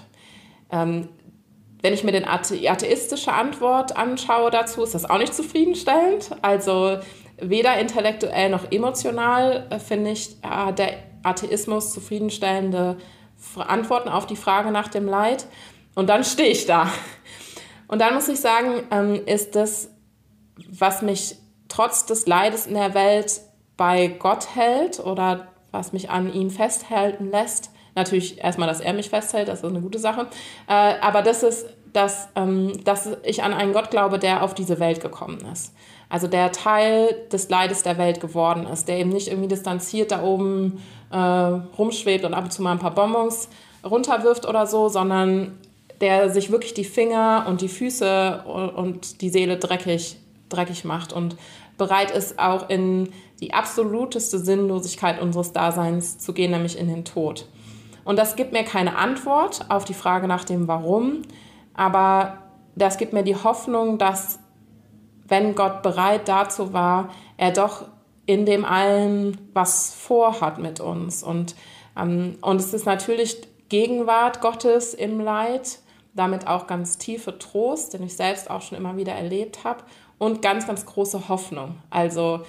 Wenn 1.81 1.93
ich 1.93 2.03
mir 2.03 2.11
den 2.11 2.25
atheistische 2.27 3.33
Antwort 3.33 3.95
anschaue 3.95 4.49
dazu, 4.49 4.83
ist 4.83 4.95
das 4.95 5.09
auch 5.09 5.19
nicht 5.19 5.33
zufriedenstellend. 5.33 6.31
Also 6.41 6.97
weder 7.39 7.77
intellektuell 7.79 8.49
noch 8.49 8.71
emotional 8.71 9.67
äh, 9.69 9.79
finde 9.79 10.11
ich 10.11 10.41
der 10.41 11.03
Atheismus 11.23 11.93
zufriedenstellende 11.93 12.97
Antworten 13.55 14.09
auf 14.09 14.25
die 14.25 14.35
Frage 14.35 14.71
nach 14.71 14.87
dem 14.87 15.05
Leid. 15.05 15.45
Und 15.93 16.07
dann 16.07 16.23
stehe 16.23 16.49
ich 16.49 16.65
da. 16.65 16.91
Und 17.87 17.99
dann 17.99 18.13
muss 18.13 18.27
ich 18.27 18.39
sagen, 18.39 18.83
ähm, 18.91 19.25
ist 19.25 19.55
das, 19.55 19.89
was 20.69 21.01
mich 21.01 21.35
trotz 21.69 22.05
des 22.05 22.27
Leides 22.27 22.67
in 22.67 22.73
der 22.73 22.93
Welt 22.93 23.41
bei 23.77 24.07
Gott 24.07 24.55
hält 24.55 24.99
oder 24.99 25.47
was 25.71 25.93
mich 25.93 26.09
an 26.09 26.33
ihm 26.33 26.49
festhalten 26.49 27.29
lässt. 27.29 27.71
Natürlich 27.97 28.37
erstmal, 28.43 28.67
dass 28.67 28.79
er 28.79 28.93
mich 28.93 29.09
festhält, 29.09 29.47
das 29.47 29.63
ist 29.63 29.65
eine 29.65 29.81
gute 29.81 29.97
Sache. 29.97 30.27
Äh, 30.69 30.93
aber 31.01 31.23
das 31.23 31.41
ist, 31.41 31.65
dass, 31.93 32.29
ähm, 32.35 32.83
dass 32.83 33.09
ich 33.23 33.41
an 33.41 33.55
einen 33.55 33.73
Gott 33.73 33.89
glaube, 33.89 34.19
der 34.19 34.43
auf 34.43 34.53
diese 34.53 34.79
Welt 34.79 35.01
gekommen 35.01 35.39
ist. 35.51 35.73
Also 36.07 36.27
der 36.27 36.51
Teil 36.51 37.25
des 37.31 37.49
Leides 37.49 37.81
der 37.81 37.97
Welt 37.97 38.21
geworden 38.21 38.67
ist, 38.67 38.87
der 38.87 38.99
eben 38.99 39.09
nicht 39.09 39.29
irgendwie 39.29 39.47
distanziert 39.47 40.11
da 40.11 40.21
oben 40.21 40.83
äh, 41.11 41.17
rumschwebt 41.17 42.23
und 42.23 42.35
ab 42.35 42.43
und 42.43 42.51
zu 42.51 42.61
mal 42.61 42.73
ein 42.73 42.77
paar 42.77 42.93
Bonbons 42.93 43.49
runterwirft 43.83 44.47
oder 44.47 44.67
so, 44.67 44.89
sondern 44.89 45.57
der 45.99 46.29
sich 46.29 46.51
wirklich 46.51 46.75
die 46.75 46.83
Finger 46.83 47.45
und 47.49 47.61
die 47.61 47.67
Füße 47.67 48.43
und 48.75 49.21
die 49.21 49.29
Seele 49.31 49.57
dreckig, 49.57 50.17
dreckig 50.49 50.85
macht 50.85 51.13
und 51.13 51.35
bereit 51.79 52.11
ist, 52.11 52.37
auch 52.37 52.69
in 52.69 53.09
die 53.41 53.55
absoluteste 53.55 54.37
Sinnlosigkeit 54.37 55.19
unseres 55.19 55.51
Daseins 55.51 56.19
zu 56.19 56.33
gehen, 56.33 56.51
nämlich 56.51 56.77
in 56.77 56.87
den 56.87 57.03
Tod. 57.05 57.47
Und 58.07 58.17
das 58.17 58.37
gibt 58.37 58.53
mir 58.53 58.63
keine 58.63 58.95
Antwort 58.95 59.65
auf 59.67 59.83
die 59.83 59.93
Frage 59.93 60.29
nach 60.29 60.45
dem 60.45 60.69
Warum, 60.69 61.23
aber 61.73 62.37
das 62.73 62.97
gibt 62.97 63.11
mir 63.11 63.23
die 63.23 63.35
Hoffnung, 63.35 63.97
dass 63.97 64.39
wenn 65.27 65.55
Gott 65.55 65.81
bereit 65.81 66.29
dazu 66.29 66.71
war, 66.71 67.09
er 67.35 67.51
doch 67.51 67.83
in 68.25 68.45
dem 68.45 68.63
allen 68.63 69.49
was 69.53 69.93
vorhat 69.93 70.57
mit 70.57 70.79
uns. 70.79 71.21
Und, 71.21 71.55
ähm, 71.99 72.37
und 72.39 72.61
es 72.61 72.73
ist 72.73 72.85
natürlich 72.85 73.41
Gegenwart 73.67 74.39
Gottes 74.39 74.93
im 74.93 75.19
Leid, 75.19 75.79
damit 76.13 76.47
auch 76.47 76.65
ganz 76.65 76.97
tiefe 76.97 77.37
Trost, 77.37 77.93
den 77.93 78.03
ich 78.03 78.15
selbst 78.15 78.49
auch 78.49 78.61
schon 78.61 78.77
immer 78.77 78.95
wieder 78.95 79.11
erlebt 79.11 79.65
habe, 79.65 79.83
und 80.17 80.41
ganz, 80.41 80.65
ganz 80.65 80.85
große 80.85 81.27
Hoffnung. 81.27 81.75
Also 81.89 82.39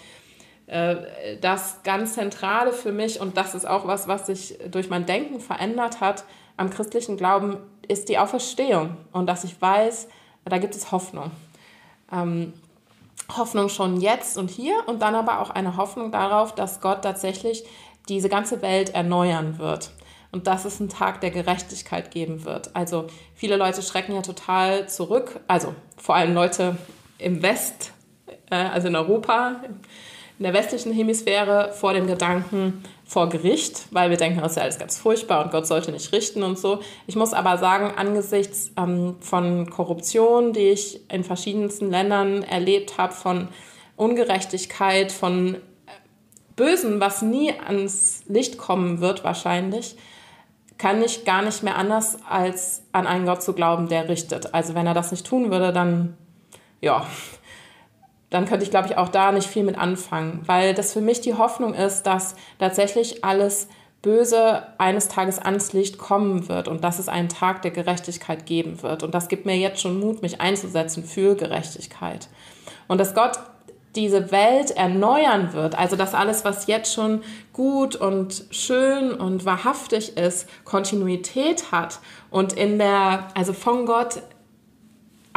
das 1.41 1.83
ganz 1.83 2.15
Zentrale 2.15 2.73
für 2.73 2.93
mich, 2.93 3.21
und 3.21 3.37
das 3.37 3.55
ist 3.55 3.67
auch 3.67 3.87
was, 3.87 4.07
was 4.07 4.27
sich 4.27 4.59
durch 4.71 4.91
mein 4.91 5.07
Denken 5.07 5.41
verändert 5.41 6.01
hat 6.01 6.25
am 6.59 6.69
christlichen 6.69 7.17
Glauben, 7.17 7.57
ist 7.87 8.09
die 8.09 8.19
Auferstehung 8.19 8.97
und 9.13 9.27
dass 9.27 9.45
ich 9.45 9.61
weiß, 9.61 10.09
da 10.45 10.59
gibt 10.59 10.75
es 10.75 10.93
Hoffnung. 10.93 11.31
Ähm, 12.13 12.53
Hoffnung 13.37 13.69
schon 13.69 14.01
jetzt 14.01 14.39
und 14.39 14.51
hier 14.51 14.75
und 14.87 15.03
dann 15.03 15.15
aber 15.15 15.41
auch 15.41 15.51
eine 15.51 15.77
Hoffnung 15.77 16.11
darauf, 16.11 16.55
dass 16.55 16.81
Gott 16.81 17.03
tatsächlich 17.03 17.65
diese 18.09 18.29
ganze 18.29 18.63
Welt 18.63 18.95
erneuern 18.95 19.59
wird 19.59 19.91
und 20.33 20.47
dass 20.47 20.65
es 20.65 20.81
einen 20.81 20.89
Tag 20.89 21.21
der 21.21 21.31
Gerechtigkeit 21.31 22.11
geben 22.11 22.45
wird. 22.45 22.75
Also 22.75 23.07
viele 23.35 23.57
Leute 23.57 23.83
schrecken 23.83 24.15
ja 24.15 24.23
total 24.23 24.89
zurück, 24.89 25.41
also 25.47 25.75
vor 25.97 26.15
allem 26.15 26.35
Leute 26.35 26.77
im 27.19 27.43
West, 27.43 27.93
äh, 28.51 28.57
also 28.57 28.89
in 28.89 28.97
Europa, 28.97 29.57
in 30.39 30.45
der 30.45 30.55
westlichen 30.55 30.93
Hemisphäre 30.93 31.73
vor 31.73 31.93
dem 31.93 32.07
Gedanken 32.07 32.85
vor 33.05 33.29
Gericht, 33.29 33.87
weil 33.91 34.11
wir 34.11 34.17
denken, 34.17 34.41
das 34.41 34.53
ist 34.53 34.57
ja 34.57 34.63
alles 34.63 34.79
ganz 34.79 34.97
furchtbar 34.97 35.45
und 35.45 35.51
Gott 35.51 35.67
sollte 35.67 35.91
nicht 35.91 36.13
richten 36.13 36.45
und 36.45 36.59
so. 36.59 36.81
Ich 37.09 37.17
muss 37.17 37.33
aber 37.33 37.59
sagen, 37.59 37.93
angesichts 37.97 38.71
ähm, 38.77 39.17
von 39.21 39.69
Korruption, 39.69 40.53
die 40.53 40.69
ich 40.69 41.01
in 41.11 41.25
verschiedensten 41.25 41.91
Ländern 41.91 42.45
erlebt 42.45 42.99
habe, 42.99 43.15
von 43.15 43.49
Ungerechtigkeit, 43.97 45.11
von 45.11 45.57
äh, 45.57 45.59
Bösen, 46.55 47.01
was 47.01 47.21
nie 47.21 47.53
ans 47.67 48.23
Licht 48.29 48.59
kommen 48.59 49.01
wird 49.01 49.25
wahrscheinlich, 49.25 49.97
kann 50.77 51.03
ich 51.03 51.25
gar 51.25 51.43
nicht 51.43 51.65
mehr 51.65 51.77
anders, 51.77 52.19
als 52.29 52.83
an 52.93 53.09
einen 53.09 53.27
Gott 53.27 53.43
zu 53.43 53.55
glauben, 53.55 53.89
der 53.89 54.09
richtet. 54.09 54.55
Also 54.55 54.77
wenn 54.77 54.87
er 54.87 54.95
das 54.95 55.11
nicht 55.11 55.27
tun 55.27 55.51
würde, 55.51 55.73
dann 55.73 56.17
ja, 56.81 57.05
dann 58.31 58.45
könnte 58.45 58.65
ich, 58.65 58.71
glaube 58.71 58.89
ich, 58.89 58.97
auch 58.97 59.09
da 59.09 59.33
nicht 59.33 59.49
viel 59.49 59.65
mit 59.65 59.79
anfangen, 59.79 60.43
weil 60.47 60.75
das 60.75 60.93
für 60.93 61.01
mich 61.01 61.21
die 61.21 61.35
Hoffnung 61.35 61.75
ist, 61.75 62.03
dass 62.03 62.35
tatsächlich 62.59 63.25
alles 63.25 63.69
Böse 64.03 64.63
eines 64.79 65.09
Tages 65.09 65.39
ans 65.39 65.73
Licht 65.73 65.99
kommen 65.99 66.49
wird 66.49 66.69
und 66.69 66.85
dass 66.85 66.99
es 66.99 67.09
einen 67.09 67.29
Tag 67.29 67.63
der 67.63 67.73
Gerechtigkeit 67.73 68.47
geben 68.47 68.83
wird. 68.83 69.03
Und 69.03 69.13
das 69.13 69.29
gibt 69.29 69.45
mir 69.45 69.57
jetzt 69.57 69.81
schon 69.81 69.99
Mut, 69.99 70.23
mich 70.23 70.41
einzusetzen 70.41 71.03
für 71.03 71.35
Gerechtigkeit. 71.35 72.29
Und 72.87 72.99
dass 72.99 73.15
Gott 73.15 73.41
diese 73.97 74.31
Welt 74.31 74.71
erneuern 74.71 75.53
wird, 75.53 75.77
also 75.77 75.97
dass 75.97 76.15
alles, 76.15 76.45
was 76.45 76.69
jetzt 76.69 76.95
schon 76.95 77.23
gut 77.53 77.97
und 77.97 78.45
schön 78.51 79.13
und 79.13 79.45
wahrhaftig 79.45 80.17
ist, 80.17 80.49
Kontinuität 80.65 81.73
hat 81.73 81.99
und 82.31 82.53
in 82.53 82.79
der, 82.79 83.29
also 83.35 83.53
von 83.53 83.87
Gott 83.87 84.23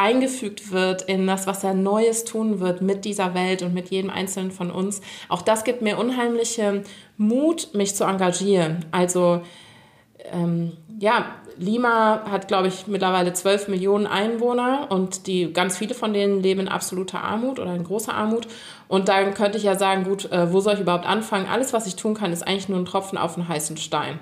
eingefügt 0.02 0.72
wird 0.72 1.04
in 1.04 1.28
das, 1.28 1.46
was 1.46 1.64
er 1.64 1.76
Neues 1.76 2.26
tun 2.26 2.60
wird 2.60 2.82
mit 2.82 3.06
dieser 3.06 3.36
Welt 3.36 3.62
und 3.62 3.74
mit 3.74 3.90
jedem 3.90 4.10
Einzelnen 4.10 4.52
von 4.52 4.72
uns. 4.72 5.02
Auch 5.30 5.44
das 5.44 5.64
gibt 5.64 5.84
mir 5.84 6.00
unheimliche 6.00 6.84
Mut, 7.18 7.70
mich 7.74 7.96
zu 7.96 8.06
engagieren. 8.06 8.84
Also 8.92 9.42
ähm, 10.32 10.72
ja, 11.00 11.26
Lima 11.58 12.24
hat, 12.30 12.48
glaube 12.48 12.68
ich, 12.68 12.88
mittlerweile 12.88 13.34
12 13.34 13.68
Millionen 13.68 14.08
Einwohner 14.08 14.88
und 14.90 15.28
die 15.28 15.54
ganz 15.54 15.78
viele 15.78 15.94
von 15.94 16.14
denen 16.14 16.42
leben 16.42 16.62
in 16.62 16.68
absoluter 16.68 17.24
Armut 17.24 17.60
oder 17.60 17.76
in 17.76 17.84
großer 17.84 18.14
Armut. 18.14 18.48
Und 18.88 19.08
dann 19.08 19.36
könnte 19.36 19.60
ich 19.60 19.64
ja 19.64 19.78
sagen, 19.78 20.04
gut, 20.04 20.32
äh, 20.32 20.52
wo 20.52 20.62
soll 20.62 20.74
ich 20.74 20.80
überhaupt 20.80 21.06
anfangen? 21.06 21.48
Alles, 21.48 21.74
was 21.74 21.86
ich 21.86 21.96
tun 21.96 22.16
kann, 22.16 22.34
ist 22.34 22.48
eigentlich 22.48 22.70
nur 22.70 22.80
ein 22.80 22.86
Tropfen 22.86 23.20
auf 23.20 23.38
einen 23.38 23.48
heißen 23.48 23.78
Stein. 23.78 24.20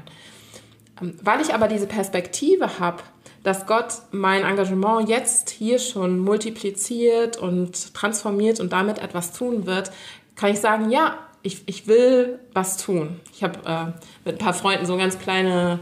Ähm, 1.02 1.16
weil 1.22 1.40
ich 1.40 1.54
aber 1.54 1.70
diese 1.70 1.88
Perspektive 1.88 2.80
habe, 2.80 3.04
dass 3.44 3.66
Gott 3.66 3.94
mein 4.12 4.44
Engagement 4.44 5.08
jetzt 5.08 5.50
hier 5.50 5.80
schon 5.80 6.20
multipliziert 6.20 7.38
und 7.38 7.94
transformiert 7.94 8.60
und 8.60 8.72
damit 8.74 9.00
etwas 9.00 9.32
tun 9.32 9.66
wird, 9.66 9.92
kann 10.36 10.52
ich 10.52 10.60
sagen, 10.60 10.90
ja, 10.90 11.18
ich, 11.42 11.64
ich 11.66 11.88
will 11.88 12.40
was 12.54 12.78
tun. 12.78 13.20
Ich 13.34 13.44
habe 13.44 13.60
äh, 13.66 13.86
mit 14.26 14.36
ein 14.36 14.38
paar 14.40 14.54
Freunden 14.54 14.86
so 14.86 14.98
ganz 14.98 15.20
kleine 15.20 15.80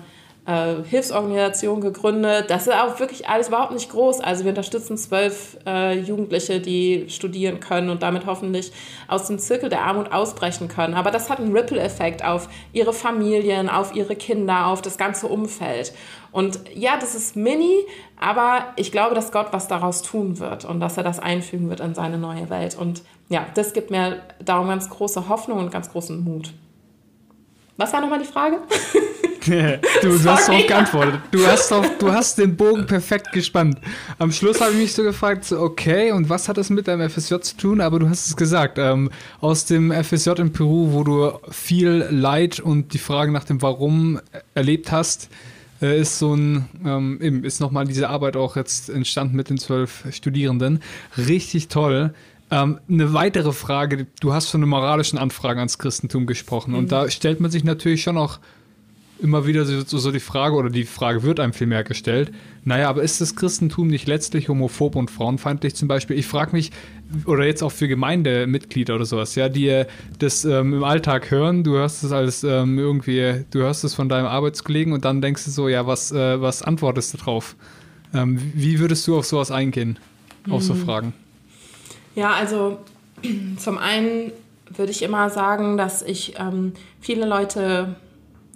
äh, 0.48 0.76
Hilfsorganisation 0.90 1.82
gegründet. 1.82 2.50
Das 2.50 2.68
ist 2.68 2.74
auch 2.74 3.00
wirklich 3.00 3.28
alles 3.28 3.50
überhaupt 3.50 3.74
nicht 3.74 3.92
groß. 3.92 4.22
Also 4.22 4.46
wir 4.46 4.50
unterstützen 4.50 4.98
zwölf 4.98 5.58
äh, 5.68 6.00
Jugendliche, 6.00 6.62
die 6.62 7.06
studieren 7.10 7.60
können 7.60 7.90
und 7.90 8.02
damit 8.02 8.26
hoffentlich 8.26 8.72
aus 9.10 9.28
dem 9.28 9.40
Zirkel 9.40 9.70
der 9.70 9.84
Armut 9.84 10.12
ausbrechen 10.12 10.70
können. 10.70 10.94
Aber 10.94 11.12
das 11.12 11.30
hat 11.30 11.40
einen 11.40 11.56
Ripple-Effekt 11.56 12.24
auf 12.24 12.48
ihre 12.72 12.94
Familien, 12.94 13.70
auf 13.70 13.94
ihre 13.94 14.16
Kinder, 14.16 14.68
auf 14.68 14.82
das 14.82 14.98
ganze 14.98 15.28
Umfeld. 15.28 15.94
Und 16.32 16.62
ja, 16.74 16.98
das 16.98 17.14
ist 17.14 17.36
mini, 17.36 17.86
aber 18.20 18.68
ich 18.78 18.92
glaube, 18.92 19.16
dass 19.16 19.32
Gott 19.32 19.48
was 19.52 19.68
daraus 19.68 20.02
tun 20.02 20.40
wird 20.40 20.64
und 20.64 20.80
dass 20.80 20.96
er 20.96 21.04
das 21.04 21.20
einfügen 21.20 21.70
wird 21.70 21.82
in 21.82 21.94
seine 21.94 22.18
neue 22.18 22.50
Welt. 22.50 22.78
Und 22.78 23.02
ja, 23.28 23.46
das 23.56 23.74
gibt 23.74 23.92
mir 23.92 24.22
darum 24.44 24.68
ganz 24.68 24.90
große 24.90 25.28
Hoffnung 25.28 25.60
und 25.60 25.72
ganz 25.72 25.92
großen 25.92 26.24
Mut. 26.24 26.54
Was 27.78 27.94
war 27.94 28.02
nochmal 28.02 28.20
die 28.20 28.26
Frage? 28.26 28.58
du, 29.46 30.10
du 30.10 30.24
hast 30.26 30.50
darauf 30.50 30.68
geantwortet. 30.68 31.22
Du 31.30 31.46
hast, 31.46 31.72
auf, 31.72 31.98
du 32.00 32.12
hast 32.12 32.40
den 32.40 32.58
Bogen 32.58 32.88
perfekt 32.88 33.32
gespannt. 33.32 33.78
Am 34.18 34.32
Schluss 34.32 34.60
habe 34.60 34.72
ich 34.72 34.78
mich 34.78 34.94
so 34.94 35.04
gefragt, 35.04 35.46
so, 35.46 35.60
okay, 35.60 36.12
und 36.12 36.28
was 36.28 36.50
hat 36.50 36.58
das 36.58 36.72
mit 36.72 36.88
deinem 36.88 37.08
FSJ 37.08 37.36
zu 37.42 37.56
tun? 37.56 37.82
Aber 37.82 38.00
du 38.00 38.10
hast 38.10 38.28
es 38.28 38.36
gesagt. 38.36 38.80
Ähm, 38.80 39.12
aus 39.42 39.66
dem 39.66 39.92
FSJ 39.92 40.32
in 40.38 40.52
Peru, 40.52 40.92
wo 40.92 41.04
du 41.04 41.32
viel 41.52 42.08
Leid 42.10 42.60
und 42.60 42.94
die 42.94 42.98
Frage 42.98 43.32
nach 43.32 43.44
dem 43.44 43.62
Warum 43.62 44.20
erlebt 44.56 44.92
hast, 44.92 45.30
äh, 45.80 46.02
ist 46.02 46.18
so 46.18 46.34
ein, 46.34 46.68
ähm, 46.84 47.20
eben, 47.22 47.44
ist 47.44 47.62
nochmal 47.62 47.86
diese 47.86 48.10
Arbeit 48.10 48.36
auch 48.36 48.56
jetzt 48.56 48.90
entstanden 48.90 49.36
mit 49.36 49.52
den 49.52 49.60
zwölf 49.60 50.04
Studierenden. 50.12 50.82
Richtig 51.16 51.68
toll. 51.68 52.14
Ähm, 52.50 52.80
eine 52.90 53.14
weitere 53.14 53.52
Frage, 53.52 54.08
du 54.22 54.34
hast 54.34 54.50
von 54.50 54.62
einer 54.62 54.68
moralischen 54.68 55.20
Anfrage 55.20 55.60
ans 55.60 55.78
Christentum 55.80 56.26
gesprochen 56.26 56.72
mhm. 56.72 56.78
und 56.78 56.92
da 56.92 57.10
stellt 57.10 57.42
man 57.42 57.52
sich 57.52 57.64
natürlich 57.64 58.04
schon 58.04 58.18
auch 58.18 58.40
immer 59.20 59.48
wieder 59.48 59.66
so, 59.66 59.82
so, 59.98 60.12
die 60.12 60.20
Frage, 60.20 60.56
oder 60.56 60.70
die 60.70 60.84
Frage 60.84 61.24
wird 61.24 61.40
einem 61.40 61.54
viel 61.54 61.68
mehr 61.68 61.84
gestellt, 61.84 62.32
naja, 62.64 62.90
aber 62.90 63.02
ist 63.04 63.20
das 63.20 63.36
Christentum 63.36 63.88
nicht 63.88 64.08
letztlich 64.08 64.50
homophob 64.50 64.96
und 64.96 65.10
frauenfeindlich 65.10 65.76
zum 65.76 65.88
Beispiel? 65.88 66.18
Ich 66.18 66.28
frage 66.28 66.52
mich, 66.56 66.72
oder 67.26 67.46
jetzt 67.46 67.64
auch 67.64 67.72
für 67.72 67.88
Gemeindemitglieder 67.88 68.96
oder 68.96 69.06
sowas, 69.06 69.36
ja, 69.36 69.50
die 69.50 69.84
das 70.20 70.46
ähm, 70.46 70.74
im 70.74 70.84
Alltag 70.84 71.32
hören, 71.32 71.64
du 71.64 71.74
hörst 71.74 72.04
es 72.04 72.12
als 72.12 72.44
ähm, 72.44 72.78
irgendwie, 72.78 73.46
du 73.52 73.60
hörst 73.60 73.84
es 73.84 73.94
von 73.94 74.10
deinem 74.10 74.28
Arbeitskollegen 74.28 74.94
und 74.94 75.06
dann 75.06 75.22
denkst 75.22 75.46
du 75.46 75.52
so, 75.52 75.68
ja, 75.68 75.88
was, 75.88 76.12
äh, 76.12 76.40
was 76.42 76.62
antwortest 76.62 77.14
du 77.14 77.18
drauf? 77.18 77.56
Ähm, 78.14 78.40
wie 78.54 78.80
würdest 78.80 79.08
du 79.08 79.18
auf 79.18 79.26
sowas 79.26 79.52
eingehen, 79.52 79.98
auf 80.50 80.64
so 80.64 80.74
mhm. 80.74 80.86
Fragen? 80.86 81.14
Ja, 82.18 82.32
also 82.32 82.80
zum 83.58 83.78
einen 83.78 84.32
würde 84.70 84.92
ich 84.92 85.04
immer 85.04 85.30
sagen, 85.30 85.78
dass 85.78 86.02
ich 86.02 86.34
ähm, 86.40 86.74
viele 87.00 87.28
Leute 87.28 87.96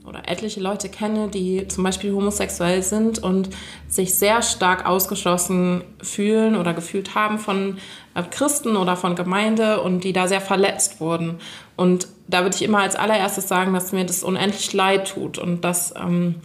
oder 0.04 0.28
etliche 0.28 0.60
Leute 0.60 0.90
kenne, 0.90 1.28
die 1.28 1.68
zum 1.68 1.84
Beispiel 1.84 2.12
homosexuell 2.12 2.82
sind 2.82 3.20
und 3.20 3.52
sich 3.88 4.16
sehr 4.16 4.42
stark 4.42 4.88
ausgeschlossen 4.88 5.84
fühlen 6.02 6.56
oder 6.56 6.74
gefühlt 6.74 7.14
haben 7.14 7.38
von 7.38 7.78
äh, 8.16 8.24
Christen 8.24 8.76
oder 8.76 8.98
von 8.98 9.16
Gemeinde 9.16 9.82
und 9.82 10.04
die 10.04 10.12
da 10.12 10.28
sehr 10.28 10.42
verletzt 10.42 11.00
wurden. 11.00 11.38
Und 11.76 12.08
da 12.28 12.42
würde 12.42 12.56
ich 12.56 12.64
immer 12.64 12.80
als 12.80 12.96
allererstes 12.96 13.48
sagen, 13.48 13.76
dass 13.76 13.92
mir 13.92 14.06
das 14.06 14.24
unendlich 14.24 14.74
leid 14.74 15.10
tut 15.10 15.38
und 15.38 15.64
dass 15.64 15.94
ähm, 15.96 16.38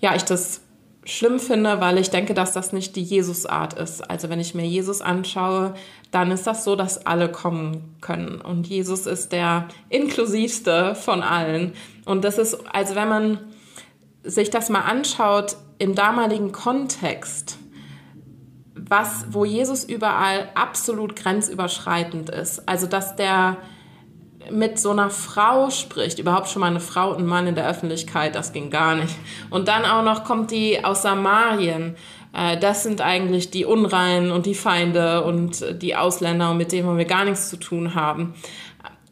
ja, 0.00 0.16
ich 0.16 0.24
das 0.24 0.60
schlimm 1.04 1.38
finde, 1.38 1.80
weil 1.80 1.98
ich 1.98 2.10
denke, 2.10 2.34
dass 2.34 2.52
das 2.52 2.72
nicht 2.72 2.96
die 2.96 3.02
Jesus-Art 3.02 3.74
ist. 3.74 4.10
Also 4.10 4.28
wenn 4.30 4.40
ich 4.40 4.54
mir 4.54 4.66
Jesus 4.66 5.02
anschaue, 5.02 5.74
dann 6.14 6.30
ist 6.30 6.46
das 6.46 6.64
so, 6.64 6.76
dass 6.76 7.06
alle 7.06 7.28
kommen 7.30 7.96
können. 8.00 8.40
Und 8.40 8.68
Jesus 8.68 9.06
ist 9.06 9.32
der 9.32 9.68
inklusivste 9.88 10.94
von 10.94 11.22
allen. 11.22 11.72
Und 12.04 12.24
das 12.24 12.38
ist, 12.38 12.56
also 12.72 12.94
wenn 12.94 13.08
man 13.08 13.38
sich 14.22 14.50
das 14.50 14.68
mal 14.70 14.82
anschaut 14.82 15.56
im 15.78 15.94
damaligen 15.94 16.52
Kontext, 16.52 17.58
was, 18.74 19.26
wo 19.30 19.44
Jesus 19.44 19.84
überall 19.84 20.50
absolut 20.54 21.16
grenzüberschreitend 21.16 22.30
ist. 22.30 22.68
Also 22.68 22.86
dass 22.86 23.16
der 23.16 23.56
mit 24.50 24.78
so 24.78 24.90
einer 24.90 25.10
Frau 25.10 25.70
spricht, 25.70 26.18
überhaupt 26.18 26.48
schon 26.48 26.60
mal 26.60 26.66
eine 26.66 26.80
Frau 26.80 27.10
und 27.10 27.20
ein 27.20 27.26
Mann 27.26 27.46
in 27.46 27.54
der 27.54 27.66
Öffentlichkeit, 27.66 28.34
das 28.34 28.52
ging 28.52 28.70
gar 28.70 28.94
nicht. 28.94 29.14
Und 29.50 29.68
dann 29.68 29.84
auch 29.84 30.04
noch 30.04 30.24
kommt 30.24 30.50
die 30.50 30.84
aus 30.84 31.02
Samarien. 31.02 31.96
Äh, 32.34 32.58
das 32.58 32.82
sind 32.82 33.00
eigentlich 33.00 33.50
die 33.50 33.64
Unreinen 33.64 34.30
und 34.30 34.46
die 34.46 34.54
Feinde 34.54 35.22
und 35.24 35.64
die 35.82 35.96
Ausländer, 35.96 36.54
mit 36.54 36.72
denen 36.72 36.98
wir 36.98 37.04
gar 37.04 37.24
nichts 37.24 37.48
zu 37.48 37.56
tun 37.56 37.94
haben. 37.94 38.34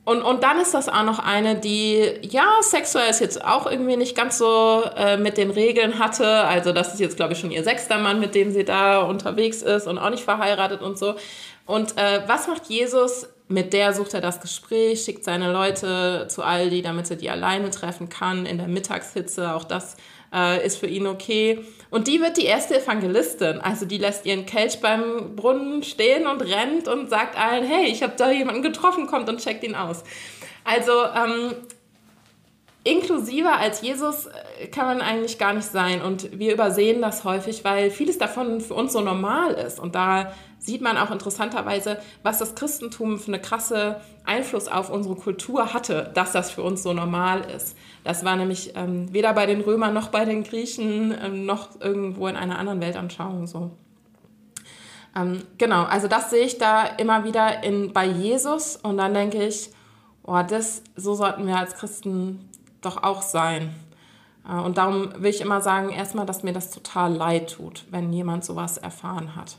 Und, 0.04 0.20
und 0.22 0.42
dann 0.42 0.60
ist 0.60 0.74
das 0.74 0.88
auch 0.88 1.04
noch 1.04 1.20
eine, 1.20 1.54
die, 1.54 2.02
ja, 2.22 2.44
sexuell 2.60 3.08
ist 3.08 3.20
jetzt 3.20 3.44
auch 3.44 3.70
irgendwie 3.70 3.96
nicht 3.96 4.16
ganz 4.16 4.36
so 4.36 4.82
äh, 4.96 5.16
mit 5.16 5.36
den 5.36 5.50
Regeln 5.50 6.00
hatte. 6.00 6.26
Also 6.26 6.72
das 6.72 6.92
ist 6.94 6.98
jetzt, 6.98 7.16
glaube 7.16 7.34
ich, 7.34 7.38
schon 7.38 7.52
ihr 7.52 7.62
sechster 7.62 7.98
Mann, 7.98 8.18
mit 8.18 8.34
dem 8.34 8.50
sie 8.50 8.64
da 8.64 9.02
unterwegs 9.02 9.62
ist 9.62 9.86
und 9.86 9.98
auch 9.98 10.10
nicht 10.10 10.24
verheiratet 10.24 10.82
und 10.82 10.98
so. 10.98 11.14
Und 11.66 11.96
äh, 11.98 12.22
was 12.26 12.48
macht 12.48 12.66
Jesus? 12.66 13.28
Mit 13.46 13.72
der 13.72 13.92
sucht 13.92 14.14
er 14.14 14.20
das 14.20 14.40
Gespräch, 14.40 15.04
schickt 15.04 15.22
seine 15.22 15.52
Leute 15.52 16.26
zu 16.28 16.42
Aldi, 16.42 16.82
damit 16.82 17.08
er 17.10 17.16
die 17.16 17.30
alleine 17.30 17.70
treffen 17.70 18.08
kann 18.08 18.44
in 18.44 18.58
der 18.58 18.66
Mittagshitze. 18.66 19.54
Auch 19.54 19.64
das 19.64 19.96
äh, 20.34 20.66
ist 20.66 20.78
für 20.78 20.86
ihn 20.88 21.06
okay. 21.06 21.64
Und 21.92 22.08
die 22.08 22.22
wird 22.22 22.38
die 22.38 22.46
erste 22.46 22.80
Evangelistin. 22.80 23.60
Also 23.60 23.84
die 23.84 23.98
lässt 23.98 24.24
ihren 24.24 24.46
Kelch 24.46 24.80
beim 24.80 25.36
Brunnen 25.36 25.82
stehen 25.82 26.26
und 26.26 26.40
rennt 26.40 26.88
und 26.88 27.10
sagt 27.10 27.38
allen, 27.38 27.66
hey, 27.66 27.84
ich 27.84 28.02
habe 28.02 28.14
da 28.16 28.30
jemanden 28.30 28.62
getroffen, 28.62 29.06
kommt 29.06 29.28
und 29.28 29.40
checkt 29.40 29.62
ihn 29.62 29.74
aus. 29.74 30.02
Also 30.64 30.90
ähm, 30.90 31.54
inklusiver 32.84 33.58
als 33.58 33.80
Jesus 33.80 34.26
äh, 34.26 34.66
kann 34.68 34.86
man 34.86 35.00
eigentlich 35.00 35.38
gar 35.38 35.52
nicht 35.52 35.68
sein. 35.68 36.02
Und 36.02 36.38
wir 36.38 36.52
übersehen 36.52 37.02
das 37.02 37.24
häufig, 37.24 37.64
weil 37.64 37.90
vieles 37.90 38.18
davon 38.18 38.60
für 38.60 38.74
uns 38.74 38.92
so 38.92 39.00
normal 39.00 39.52
ist. 39.52 39.78
Und 39.78 39.94
da 39.94 40.32
sieht 40.58 40.80
man 40.80 40.96
auch 40.96 41.10
interessanterweise, 41.10 41.98
was 42.22 42.38
das 42.38 42.54
Christentum 42.54 43.18
für 43.18 43.28
eine 43.28 43.40
krasse 43.40 44.00
Einfluss 44.24 44.68
auf 44.68 44.90
unsere 44.90 45.16
Kultur 45.16 45.74
hatte, 45.74 46.10
dass 46.14 46.32
das 46.32 46.50
für 46.50 46.62
uns 46.62 46.82
so 46.82 46.92
normal 46.92 47.42
ist. 47.54 47.76
Das 48.04 48.24
war 48.24 48.36
nämlich 48.36 48.72
ähm, 48.76 49.12
weder 49.12 49.32
bei 49.32 49.46
den 49.46 49.60
Römern 49.60 49.92
noch 49.92 50.08
bei 50.08 50.24
den 50.24 50.44
Griechen 50.44 51.16
ähm, 51.20 51.46
noch 51.46 51.80
irgendwo 51.80 52.28
in 52.28 52.36
einer 52.36 52.58
anderen 52.58 52.80
Weltanschauung 52.80 53.46
so. 53.46 53.72
Ähm, 55.16 55.42
genau, 55.58 55.82
also 55.82 56.08
das 56.08 56.30
sehe 56.30 56.44
ich 56.44 56.58
da 56.58 56.84
immer 56.86 57.24
wieder 57.24 57.62
in, 57.64 57.92
bei 57.92 58.06
Jesus 58.06 58.76
und 58.76 58.96
dann 58.96 59.14
denke 59.14 59.44
ich, 59.44 59.70
oh, 60.22 60.40
das, 60.48 60.82
so 60.96 61.14
sollten 61.14 61.46
wir 61.46 61.58
als 61.58 61.74
Christen 61.74 62.48
doch 62.82 63.02
auch 63.02 63.22
sein. 63.22 63.74
Äh, 64.48 64.60
und 64.60 64.78
darum 64.78 65.10
will 65.18 65.30
ich 65.30 65.40
immer 65.40 65.60
sagen, 65.60 65.90
erstmal, 65.90 66.26
dass 66.26 66.42
mir 66.42 66.52
das 66.52 66.70
total 66.70 67.14
leid 67.14 67.52
tut, 67.52 67.84
wenn 67.90 68.12
jemand 68.12 68.44
sowas 68.44 68.76
erfahren 68.78 69.36
hat. 69.36 69.56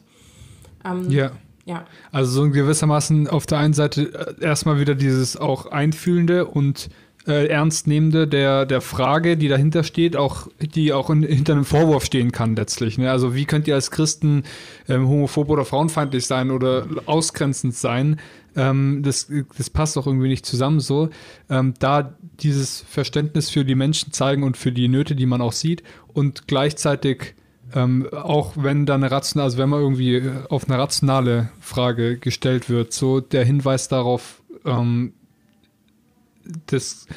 Ähm, 0.86 1.10
ja. 1.10 1.32
Ja. 1.66 1.86
Also 2.12 2.44
so 2.44 2.50
gewissermaßen 2.50 3.30
auf 3.30 3.46
der 3.46 3.58
einen 3.58 3.74
Seite 3.74 4.36
äh, 4.42 4.44
erstmal 4.44 4.80
wieder 4.80 4.96
dieses 4.96 5.38
auch 5.38 5.68
Einfühlende 5.68 6.46
und 6.46 6.90
äh, 7.28 7.48
Ernstnehmende 7.48 8.28
der, 8.28 8.66
der 8.66 8.82
Frage, 8.82 9.38
die 9.38 9.48
dahinter 9.48 9.84
steht, 9.84 10.16
auch, 10.16 10.48
die 10.60 10.94
auch 10.94 11.10
in, 11.10 11.24
hinter 11.24 11.54
einem 11.54 11.66
Vorwurf 11.66 12.06
stehen 12.06 12.32
kann 12.32 12.56
letztlich. 12.56 12.98
Ne? 12.98 13.10
Also 13.10 13.34
wie 13.34 13.46
könnt 13.46 13.68
ihr 13.68 13.76
als 13.76 13.92
Christen 13.92 14.44
ähm, 14.90 15.08
homophob 15.08 15.50
oder 15.50 15.66
frauenfeindlich 15.66 16.26
sein 16.26 16.52
oder 16.52 16.86
ausgrenzend 17.06 17.76
sein? 17.76 18.20
Ähm, 18.56 19.02
das, 19.04 19.32
das 19.58 19.70
passt 19.70 19.98
auch 19.98 20.06
irgendwie 20.06 20.28
nicht 20.28 20.46
zusammen 20.46 20.80
so. 20.80 21.10
Ähm, 21.50 21.74
da 21.80 22.16
dieses 22.42 22.82
Verständnis 22.82 23.50
für 23.50 23.64
die 23.64 23.76
Menschen 23.76 24.12
zeigen 24.12 24.44
und 24.44 24.58
für 24.58 24.72
die 24.72 24.88
Nöte, 24.88 25.16
die 25.16 25.26
man 25.26 25.42
auch 25.42 25.54
sieht 25.54 25.84
und 26.14 26.48
gleichzeitig 26.48 27.36
ähm, 27.76 28.08
auch 28.12 28.54
wenn 28.56 28.86
da 28.86 28.96
eine 28.96 29.10
rationale, 29.10 29.46
also 29.46 29.58
wenn 29.58 29.70
man 29.70 29.82
irgendwie 29.82 30.22
auf 30.50 30.70
eine 30.70 30.78
rationale 30.78 31.50
Frage 31.60 32.18
gestellt 32.18 32.70
wird, 32.70 32.94
so 32.94 33.20
der 33.20 33.46
Hinweis 33.46 33.88
darauf, 33.88 34.44
ähm, 34.66 35.14
das, 36.68 37.08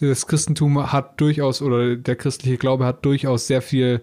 das 0.00 0.26
Christentum 0.26 0.92
hat 0.92 1.20
durchaus 1.20 1.62
oder 1.62 1.96
der 1.96 2.16
christliche 2.16 2.56
Glaube 2.56 2.86
hat 2.86 3.04
durchaus 3.04 3.46
sehr 3.46 3.62
viel 3.62 4.02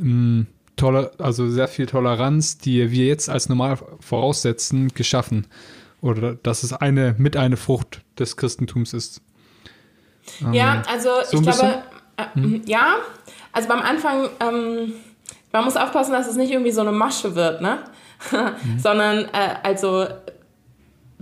ähm, 0.00 0.46
Toler, 0.76 1.10
also 1.18 1.48
sehr 1.48 1.68
viel 1.68 1.86
Toleranz, 1.86 2.58
die 2.58 2.90
wir 2.90 3.06
jetzt 3.06 3.30
als 3.30 3.48
normal 3.48 3.78
voraussetzen, 4.00 4.88
geschaffen. 4.88 5.46
Oder 6.02 6.34
dass 6.34 6.62
es 6.62 6.72
eine 6.74 7.14
mit 7.16 7.36
eine 7.36 7.56
Frucht 7.56 8.02
des 8.18 8.36
Christentums 8.36 8.92
ist. 8.92 9.22
ja, 10.52 10.74
ähm, 10.74 10.82
also 10.88 11.10
so 11.24 11.38
ich 11.38 11.42
glaube, 11.42 11.82
äh, 12.18 12.24
hm? 12.34 12.62
ja, 12.66 12.96
also 13.52 13.68
beim 13.68 13.80
Anfang 13.80 14.28
ähm, 14.40 14.92
man 15.56 15.64
muss 15.64 15.76
aufpassen, 15.76 16.12
dass 16.12 16.28
es 16.28 16.36
nicht 16.36 16.52
irgendwie 16.52 16.70
so 16.70 16.82
eine 16.82 16.92
Masche 16.92 17.34
wird, 17.34 17.62
ne? 17.62 17.78
mhm. 18.30 18.78
Sondern 18.78 19.24
äh, 19.32 19.54
also 19.62 20.06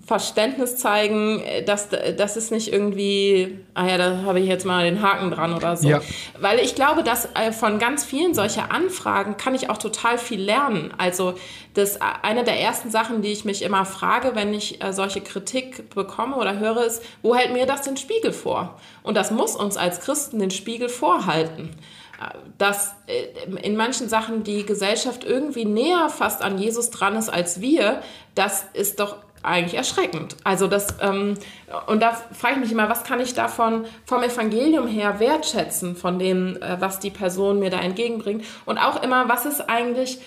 Verständnis 0.07 0.77
zeigen, 0.77 1.43
dass 1.65 1.89
das 1.89 2.37
ist 2.37 2.51
nicht 2.51 2.71
irgendwie, 2.71 3.59
ah 3.73 3.87
ja, 3.87 3.97
da 3.97 4.23
habe 4.27 4.39
ich 4.39 4.47
jetzt 4.47 4.67
mal 4.67 4.85
den 4.85 5.01
Haken 5.01 5.31
dran 5.31 5.55
oder 5.55 5.77
so. 5.77 5.89
Ja. 5.89 6.03
Weil 6.39 6.59
ich 6.59 6.75
glaube, 6.75 7.03
dass 7.03 7.29
äh, 7.35 7.53
von 7.53 7.79
ganz 7.79 8.05
vielen 8.05 8.35
solcher 8.35 8.71
Anfragen 8.71 9.39
kann 9.39 9.55
ich 9.55 9.71
auch 9.71 9.79
total 9.79 10.19
viel 10.19 10.43
lernen. 10.43 10.93
Also 10.99 11.35
das 11.73 11.99
eine 12.23 12.45
der 12.45 12.61
ersten 12.61 12.91
Sachen, 12.91 13.23
die 13.23 13.33
ich 13.33 13.47
mich 13.47 13.63
immer 13.63 13.87
frage, 13.87 14.33
wenn 14.35 14.53
ich 14.53 14.85
äh, 14.85 14.93
solche 14.93 15.23
Kritik 15.23 15.89
bekomme 15.95 16.37
oder 16.37 16.59
höre, 16.59 16.85
ist, 16.85 17.03
wo 17.23 17.35
hält 17.35 17.55
mir 17.55 17.65
das 17.65 17.83
den 17.83 17.97
Spiegel 17.97 18.33
vor? 18.33 18.79
Und 19.03 19.17
das 19.17 19.31
muss 19.31 19.57
uns 19.57 19.79
als 19.79 20.01
Christen 20.01 20.39
den 20.39 20.51
Spiegel 20.51 20.91
vorhalten 20.91 21.71
dass 22.59 22.95
äh, 23.07 23.27
in 23.63 23.77
manchen 23.77 24.09
Sachen 24.09 24.45
die 24.45 24.65
Gesellschaft 24.65 25.25
irgendwie 25.25 25.65
näher 25.65 26.09
fast 26.09 26.43
an 26.43 26.59
Jesus 26.59 26.91
dran 26.91 27.17
ist 27.17 27.29
als 27.29 27.61
wir, 27.61 28.03
das 28.35 28.67
ist 28.73 29.01
doch 29.01 29.17
eigentlich 29.45 29.75
erschreckend. 29.75 30.37
Also 30.45 30.67
das, 30.67 30.97
ähm, 31.01 31.35
und 31.87 32.03
da 32.03 32.13
frage 32.33 32.55
ich 32.55 32.61
mich 32.61 32.73
immer, 32.73 32.89
was 32.89 33.05
kann 33.05 33.21
ich 33.21 33.35
davon 33.35 33.85
vom 34.05 34.23
Evangelium 34.23 34.87
her 34.87 35.21
wertschätzen, 35.21 35.97
von 35.97 36.19
dem, 36.19 36.57
äh, 36.63 36.81
was 36.81 37.01
die 37.01 37.11
Person 37.11 37.59
mir 37.59 37.71
da 37.71 37.81
entgegenbringt. 37.81 38.45
Und 38.65 38.79
auch 38.79 39.03
immer, 39.03 39.29
was 39.29 39.47
ist 39.47 39.69
eigentlich 39.69 40.19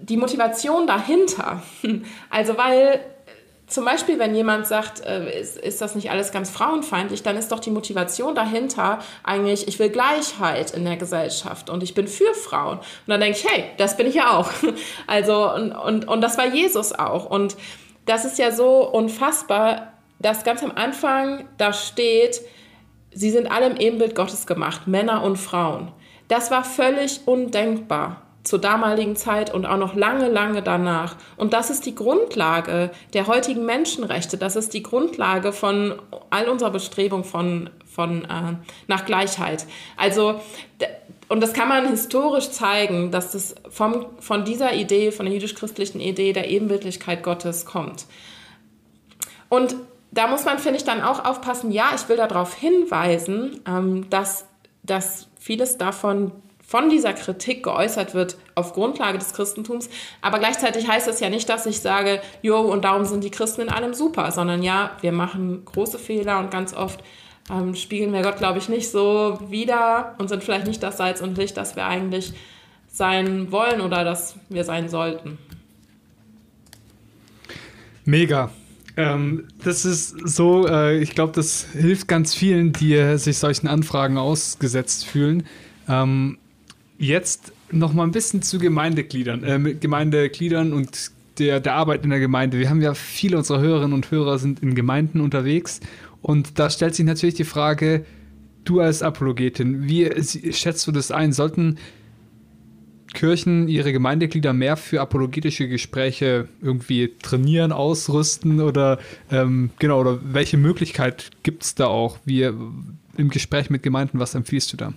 die 0.00 0.16
Motivation 0.16 0.86
dahinter? 0.86 1.62
Also 2.30 2.56
weil 2.56 3.00
zum 3.68 3.84
Beispiel, 3.84 4.18
wenn 4.18 4.34
jemand 4.34 4.66
sagt, 4.66 5.04
äh, 5.04 5.40
ist, 5.40 5.58
ist 5.58 5.80
das 5.82 5.94
nicht 5.94 6.10
alles 6.10 6.32
ganz 6.32 6.48
frauenfeindlich, 6.50 7.22
dann 7.22 7.36
ist 7.36 7.52
doch 7.52 7.60
die 7.60 7.70
Motivation 7.70 8.34
dahinter 8.34 9.00
eigentlich, 9.22 9.68
ich 9.68 9.78
will 9.78 9.90
Gleichheit 9.90 10.70
in 10.70 10.84
der 10.84 10.96
Gesellschaft 10.96 11.68
und 11.68 11.82
ich 11.82 11.92
bin 11.92 12.08
für 12.08 12.32
Frauen. 12.32 12.78
Und 12.78 13.08
dann 13.08 13.20
denke 13.20 13.38
ich, 13.38 13.46
hey, 13.46 13.64
das 13.76 13.96
bin 13.96 14.06
ich 14.06 14.14
ja 14.14 14.36
auch. 14.36 14.50
Also, 15.06 15.52
und, 15.54 15.72
und, 15.72 16.08
und 16.08 16.20
das 16.20 16.38
war 16.38 16.46
Jesus 16.46 16.92
auch. 16.92 17.26
Und 17.26 17.56
das 18.08 18.24
ist 18.24 18.38
ja 18.38 18.50
so 18.50 18.88
unfassbar, 18.88 19.92
dass 20.18 20.44
ganz 20.44 20.62
am 20.62 20.72
Anfang 20.72 21.48
da 21.58 21.72
steht, 21.72 22.40
sie 23.12 23.30
sind 23.30 23.46
alle 23.46 23.66
im 23.66 23.76
Ebenbild 23.76 24.14
Gottes 24.14 24.46
gemacht, 24.46 24.86
Männer 24.86 25.22
und 25.22 25.36
Frauen. 25.36 25.92
Das 26.28 26.50
war 26.50 26.64
völlig 26.64 27.20
undenkbar 27.26 28.22
zur 28.44 28.60
damaligen 28.60 29.14
Zeit 29.14 29.52
und 29.52 29.66
auch 29.66 29.76
noch 29.76 29.94
lange, 29.94 30.28
lange 30.28 30.62
danach. 30.62 31.16
Und 31.36 31.52
das 31.52 31.68
ist 31.70 31.84
die 31.84 31.94
Grundlage 31.94 32.90
der 33.12 33.26
heutigen 33.26 33.66
Menschenrechte. 33.66 34.38
Das 34.38 34.56
ist 34.56 34.72
die 34.72 34.82
Grundlage 34.82 35.52
von 35.52 36.00
all 36.30 36.48
unserer 36.48 36.70
Bestrebung 36.70 37.24
von, 37.24 37.68
von, 37.84 38.24
äh, 38.24 38.56
nach 38.86 39.04
Gleichheit. 39.04 39.66
Also, 39.96 40.40
und 41.28 41.40
das 41.40 41.52
kann 41.52 41.68
man 41.68 41.88
historisch 41.88 42.50
zeigen, 42.50 43.10
dass 43.10 43.32
das 43.32 43.54
vom, 43.68 44.06
von 44.18 44.44
dieser 44.44 44.74
Idee, 44.74 45.12
von 45.12 45.26
der 45.26 45.34
jüdisch-christlichen 45.34 46.00
Idee 46.00 46.32
der 46.32 46.48
Ebenbildlichkeit 46.48 47.22
Gottes 47.22 47.66
kommt. 47.66 48.06
Und 49.48 49.76
da 50.10 50.26
muss 50.26 50.44
man, 50.44 50.58
finde 50.58 50.78
ich, 50.78 50.84
dann 50.84 51.02
auch 51.02 51.24
aufpassen, 51.24 51.70
ja, 51.70 51.90
ich 51.94 52.08
will 52.08 52.16
darauf 52.16 52.54
hinweisen, 52.54 53.60
ähm, 53.66 54.08
dass, 54.08 54.46
dass 54.82 55.28
vieles 55.38 55.76
davon 55.76 56.32
von 56.66 56.90
dieser 56.90 57.14
Kritik 57.14 57.62
geäußert 57.62 58.12
wird 58.12 58.36
auf 58.54 58.74
Grundlage 58.74 59.18
des 59.18 59.32
Christentums. 59.32 59.88
Aber 60.20 60.38
gleichzeitig 60.38 60.86
heißt 60.86 61.08
es 61.08 61.20
ja 61.20 61.30
nicht, 61.30 61.48
dass 61.48 61.64
ich 61.64 61.80
sage, 61.80 62.20
jo, 62.42 62.60
und 62.60 62.84
darum 62.84 63.06
sind 63.06 63.24
die 63.24 63.30
Christen 63.30 63.62
in 63.62 63.68
allem 63.70 63.94
super, 63.94 64.30
sondern 64.32 64.62
ja, 64.62 64.90
wir 65.00 65.12
machen 65.12 65.64
große 65.64 65.98
Fehler 65.98 66.38
und 66.38 66.50
ganz 66.50 66.74
oft 66.74 67.02
ähm, 67.50 67.74
spiegeln 67.74 68.12
wir 68.12 68.22
Gott, 68.22 68.38
glaube 68.38 68.58
ich, 68.58 68.68
nicht 68.68 68.90
so 68.90 69.38
wider 69.48 70.14
und 70.18 70.28
sind 70.28 70.42
vielleicht 70.42 70.66
nicht 70.66 70.82
das 70.82 70.96
Salz 70.96 71.20
und 71.20 71.36
Licht, 71.38 71.56
das 71.56 71.76
wir 71.76 71.86
eigentlich 71.86 72.32
sein 72.90 73.50
wollen 73.52 73.80
oder 73.80 74.04
das 74.04 74.36
wir 74.48 74.64
sein 74.64 74.88
sollten. 74.88 75.38
Mega. 78.04 78.50
Ähm, 78.96 79.44
das 79.62 79.84
ist 79.84 80.16
so, 80.28 80.66
äh, 80.66 80.98
ich 80.98 81.14
glaube, 81.14 81.32
das 81.32 81.66
hilft 81.72 82.08
ganz 82.08 82.34
vielen, 82.34 82.72
die 82.72 83.16
sich 83.16 83.38
solchen 83.38 83.68
Anfragen 83.68 84.18
ausgesetzt 84.18 85.06
fühlen. 85.06 85.44
Ähm, 85.88 86.38
jetzt 86.98 87.52
noch 87.70 87.92
mal 87.92 88.02
ein 88.02 88.10
bisschen 88.10 88.42
zu 88.42 88.58
Gemeindegliedern, 88.58 89.44
äh, 89.44 89.74
Gemeindegliedern 89.74 90.72
und 90.72 91.12
der, 91.38 91.60
der 91.60 91.74
Arbeit 91.74 92.02
in 92.02 92.10
der 92.10 92.18
Gemeinde. 92.18 92.58
Wir 92.58 92.68
haben 92.70 92.82
ja 92.82 92.94
viele 92.94 93.36
unserer 93.38 93.60
Hörerinnen 93.60 93.92
und 93.92 94.10
Hörer 94.10 94.38
sind 94.38 94.60
in 94.60 94.74
Gemeinden 94.74 95.20
unterwegs 95.20 95.80
und 96.22 96.58
da 96.58 96.70
stellt 96.70 96.94
sich 96.94 97.06
natürlich 97.06 97.34
die 97.34 97.44
Frage, 97.44 98.04
du 98.64 98.80
als 98.80 99.02
Apologetin, 99.02 99.88
wie 99.88 100.10
schätzt 100.52 100.86
du 100.86 100.92
das 100.92 101.10
ein? 101.10 101.32
Sollten 101.32 101.78
Kirchen 103.14 103.68
ihre 103.68 103.92
Gemeindeglieder 103.92 104.52
mehr 104.52 104.76
für 104.76 105.00
apologetische 105.00 105.68
Gespräche 105.68 106.48
irgendwie 106.60 107.14
trainieren, 107.22 107.72
ausrüsten 107.72 108.60
oder 108.60 108.98
ähm, 109.30 109.70
genau, 109.78 110.00
oder 110.00 110.18
welche 110.22 110.58
Möglichkeit 110.58 111.30
gibt 111.42 111.62
es 111.62 111.74
da 111.74 111.86
auch? 111.86 112.18
Wie 112.24 112.42
im 112.42 113.30
Gespräch 113.30 113.70
mit 113.70 113.82
Gemeinden, 113.82 114.18
was 114.18 114.34
empfiehlst 114.34 114.72
du 114.72 114.76
da? 114.76 114.92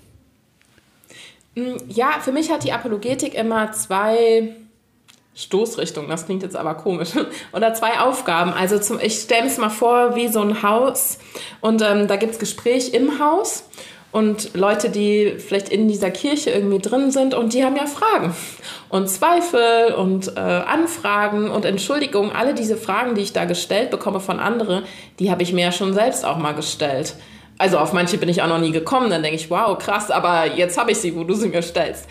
Mm, 1.55 1.77
ja, 1.87 2.19
für 2.19 2.31
mich 2.31 2.51
hat 2.51 2.63
die 2.63 2.73
Apologetik 2.73 3.33
immer 3.33 3.71
zwei 3.71 4.55
Stoßrichtungen, 5.35 6.09
das 6.09 6.25
klingt 6.25 6.43
jetzt 6.43 6.55
aber 6.55 6.75
komisch, 6.75 7.09
oder 7.53 7.73
zwei 7.73 7.99
Aufgaben. 7.99 8.51
Also 8.51 8.79
zum, 8.79 8.99
ich 8.99 9.15
stelle 9.15 9.47
es 9.47 9.57
mal 9.57 9.69
vor 9.69 10.15
wie 10.15 10.27
so 10.27 10.41
ein 10.41 10.61
Haus 10.63 11.17
und 11.61 11.81
ähm, 11.81 12.07
da 12.07 12.15
gibt 12.17 12.33
es 12.33 12.39
Gespräch 12.39 12.93
im 12.93 13.19
Haus 13.19 13.63
und 14.11 14.53
Leute, 14.55 14.89
die 14.89 15.35
vielleicht 15.37 15.69
in 15.69 15.87
dieser 15.87 16.11
Kirche 16.11 16.49
irgendwie 16.49 16.79
drin 16.79 17.11
sind 17.11 17.33
und 17.33 17.53
die 17.53 17.63
haben 17.63 17.77
ja 17.77 17.85
Fragen 17.85 18.35
und 18.89 19.09
Zweifel 19.09 19.93
und 19.93 20.35
äh, 20.35 20.39
Anfragen 20.39 21.49
und 21.49 21.63
Entschuldigungen. 21.63 22.31
Alle 22.31 22.53
diese 22.53 22.75
Fragen, 22.75 23.15
die 23.15 23.21
ich 23.21 23.31
da 23.31 23.45
gestellt 23.45 23.89
bekomme 23.89 24.19
von 24.19 24.39
anderen, 24.39 24.83
die 25.19 25.31
habe 25.31 25.43
ich 25.43 25.53
mir 25.53 25.65
ja 25.65 25.71
schon 25.71 25.93
selbst 25.93 26.25
auch 26.25 26.37
mal 26.37 26.53
gestellt. 26.53 27.15
Also 27.57 27.77
auf 27.77 27.93
manche 27.93 28.17
bin 28.17 28.27
ich 28.27 28.41
auch 28.41 28.47
noch 28.47 28.59
nie 28.59 28.71
gekommen, 28.71 29.11
dann 29.11 29.21
denke 29.21 29.37
ich, 29.37 29.51
wow, 29.51 29.77
krass, 29.77 30.09
aber 30.09 30.47
jetzt 30.47 30.79
habe 30.79 30.91
ich 30.91 30.97
sie, 30.97 31.15
wo 31.15 31.23
du 31.23 31.35
sie 31.35 31.47
mir 31.47 31.61
stellst. 31.61 32.07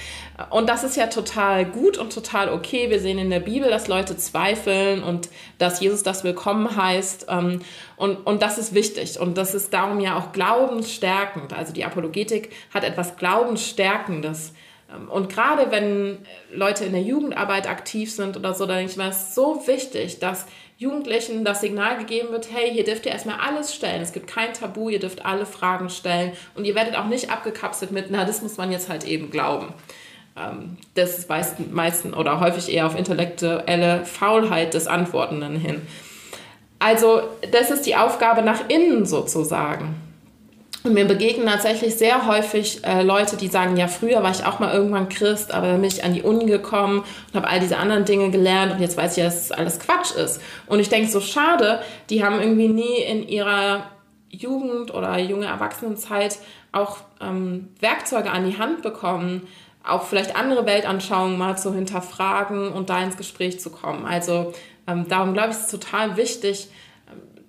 Und 0.49 0.69
das 0.69 0.85
ist 0.85 0.97
ja 0.97 1.09
total 1.09 1.67
gut 1.67 1.99
und 1.99 2.13
total 2.13 2.49
okay. 2.51 2.89
Wir 2.89 3.01
sehen 3.01 3.19
in 3.19 3.31
der 3.31 3.41
Bibel, 3.41 3.69
dass 3.69 3.89
Leute 3.89 4.17
zweifeln 4.17 5.03
und 5.03 5.29
dass 5.59 5.81
Jesus 5.81 6.03
das 6.03 6.25
Willkommen 6.25 6.77
heißt. 6.77 7.27
Ähm, 7.29 7.61
und, 7.97 8.27
und 8.27 8.41
das 8.41 8.57
ist 8.57 8.75
wichtig. 8.75 9.21
Und 9.21 9.37
das 9.37 9.55
ist 9.55 9.75
darum 9.75 10.01
ja 10.01 10.17
auch 10.17 10.33
glaubensstärkend. 10.33 11.53
Also 11.53 11.73
die 11.73 11.85
Apologetik 11.85 12.51
hat 12.73 12.85
etwas 12.85 13.17
Glaubensstärkendes. 13.17 14.55
Ähm, 14.91 15.09
und 15.09 15.29
gerade 15.29 15.71
wenn 15.71 16.19
Leute 16.53 16.85
in 16.85 16.93
der 16.93 17.03
Jugendarbeit 17.03 17.69
aktiv 17.69 18.13
sind 18.13 18.37
oder 18.37 18.55
so, 18.55 18.67
dann 18.67 18.77
denke 18.77 18.93
ich 18.93 18.97
mir, 18.97 19.09
es 19.09 19.23
ist 19.23 19.35
so 19.35 19.67
wichtig, 19.67 20.21
dass 20.21 20.47
Jugendlichen 20.79 21.45
das 21.45 21.61
Signal 21.61 21.99
gegeben 21.99 22.31
wird, 22.31 22.49
hey, 22.51 22.73
hier 22.73 22.85
dürft 22.85 23.05
ihr 23.05 23.13
erstmal 23.13 23.39
alles 23.39 23.75
stellen. 23.75 24.01
Es 24.01 24.15
gibt 24.15 24.27
kein 24.27 24.55
Tabu, 24.55 24.89
ihr 24.89 24.99
dürft 24.99 25.27
alle 25.27 25.45
Fragen 25.45 25.91
stellen 25.91 26.33
und 26.55 26.65
ihr 26.65 26.75
werdet 26.75 26.97
auch 26.97 27.07
nicht 27.07 27.31
abgekapselt 27.31 27.93
mit, 27.93 28.07
na, 28.11 28.25
das 28.25 28.41
muss 28.41 28.57
man 28.57 28.73
jetzt 28.73 28.89
halt 28.89 29.05
eben 29.05 29.31
glauben. 29.31 29.75
Ähm, 30.37 30.77
das 30.95 31.19
ist 31.19 31.29
meistens, 31.29 32.15
oder 32.15 32.41
häufig 32.41 32.73
eher 32.73 32.87
auf 32.87 32.97
intellektuelle 32.97 34.05
Faulheit 34.05 34.75
des 34.75 34.87
Antwortenden 34.87 35.57
hin. 35.57 35.83
Also, 36.79 37.23
das 37.53 37.71
ist 37.71 37.87
die 37.87 37.97
Aufgabe 37.97 38.43
nach 38.43 38.69
innen 38.69 39.05
sozusagen. 39.05 39.97
Und 40.83 40.95
mir 40.95 41.05
begegnen 41.05 41.47
tatsächlich 41.47 41.97
sehr 41.97 42.27
häufig 42.27 42.83
äh, 42.85 43.03
Leute, 43.03 43.37
die 43.37 43.49
sagen, 43.49 43.77
ja, 43.77 43.87
früher 43.87 44.23
war 44.23 44.31
ich 44.31 44.47
auch 44.47 44.61
mal 44.61 44.73
irgendwann 44.73 45.11
Christ, 45.11 45.53
aber 45.53 45.75
bin 45.75 45.85
ich 45.85 46.05
an 46.05 46.15
die 46.15 46.23
Uni 46.23 46.47
gekommen 46.47 47.01
und 47.01 47.35
habe 47.35 47.49
all 47.49 47.61
diese 47.61 47.77
anderen 47.77 48.07
Dinge 48.07 48.31
gelernt 48.31 48.73
und 48.73 48.81
jetzt 48.81 48.97
weiß 48.97 49.19
ich 49.19 49.23
dass 49.23 49.45
es 49.45 49.53
alles 49.53 49.79
Quatsch 49.79 50.15
ist. 50.17 50.41
Und 50.67 50.81
ich 50.81 50.89
denke, 50.89 51.11
so 51.11 51.21
schade, 51.21 51.81
die 52.09 52.25
haben 52.25 52.41
irgendwie 52.41 52.69
nie 52.69 53.03
in 53.07 53.29
ihrer 53.29 53.91
Jugend 54.31 54.95
oder 54.95 55.19
junge 55.19 55.47
Erwachsenenzeit 55.47 56.39
auch 56.73 56.99
ähm, 57.21 57.69
Werkzeuge 57.81 58.31
an 58.31 58.49
die 58.49 58.57
Hand 58.57 58.81
bekommen, 58.81 59.47
auch 59.91 60.05
vielleicht 60.05 60.37
andere 60.37 60.67
Weltanschauungen 60.67 61.39
mal 61.39 61.59
zu 61.59 61.75
hinterfragen 61.75 62.73
und 62.73 62.91
da 62.91 63.03
ins 63.03 63.17
Gespräch 63.17 63.61
zu 63.61 63.71
kommen. 63.71 64.07
Also 64.07 64.53
ähm, 64.87 65.07
darum 65.09 65.33
glaube 65.33 65.51
ich, 65.51 65.57
ist 65.57 65.65
es 65.65 65.71
total 65.71 66.17
wichtig, 66.17 66.69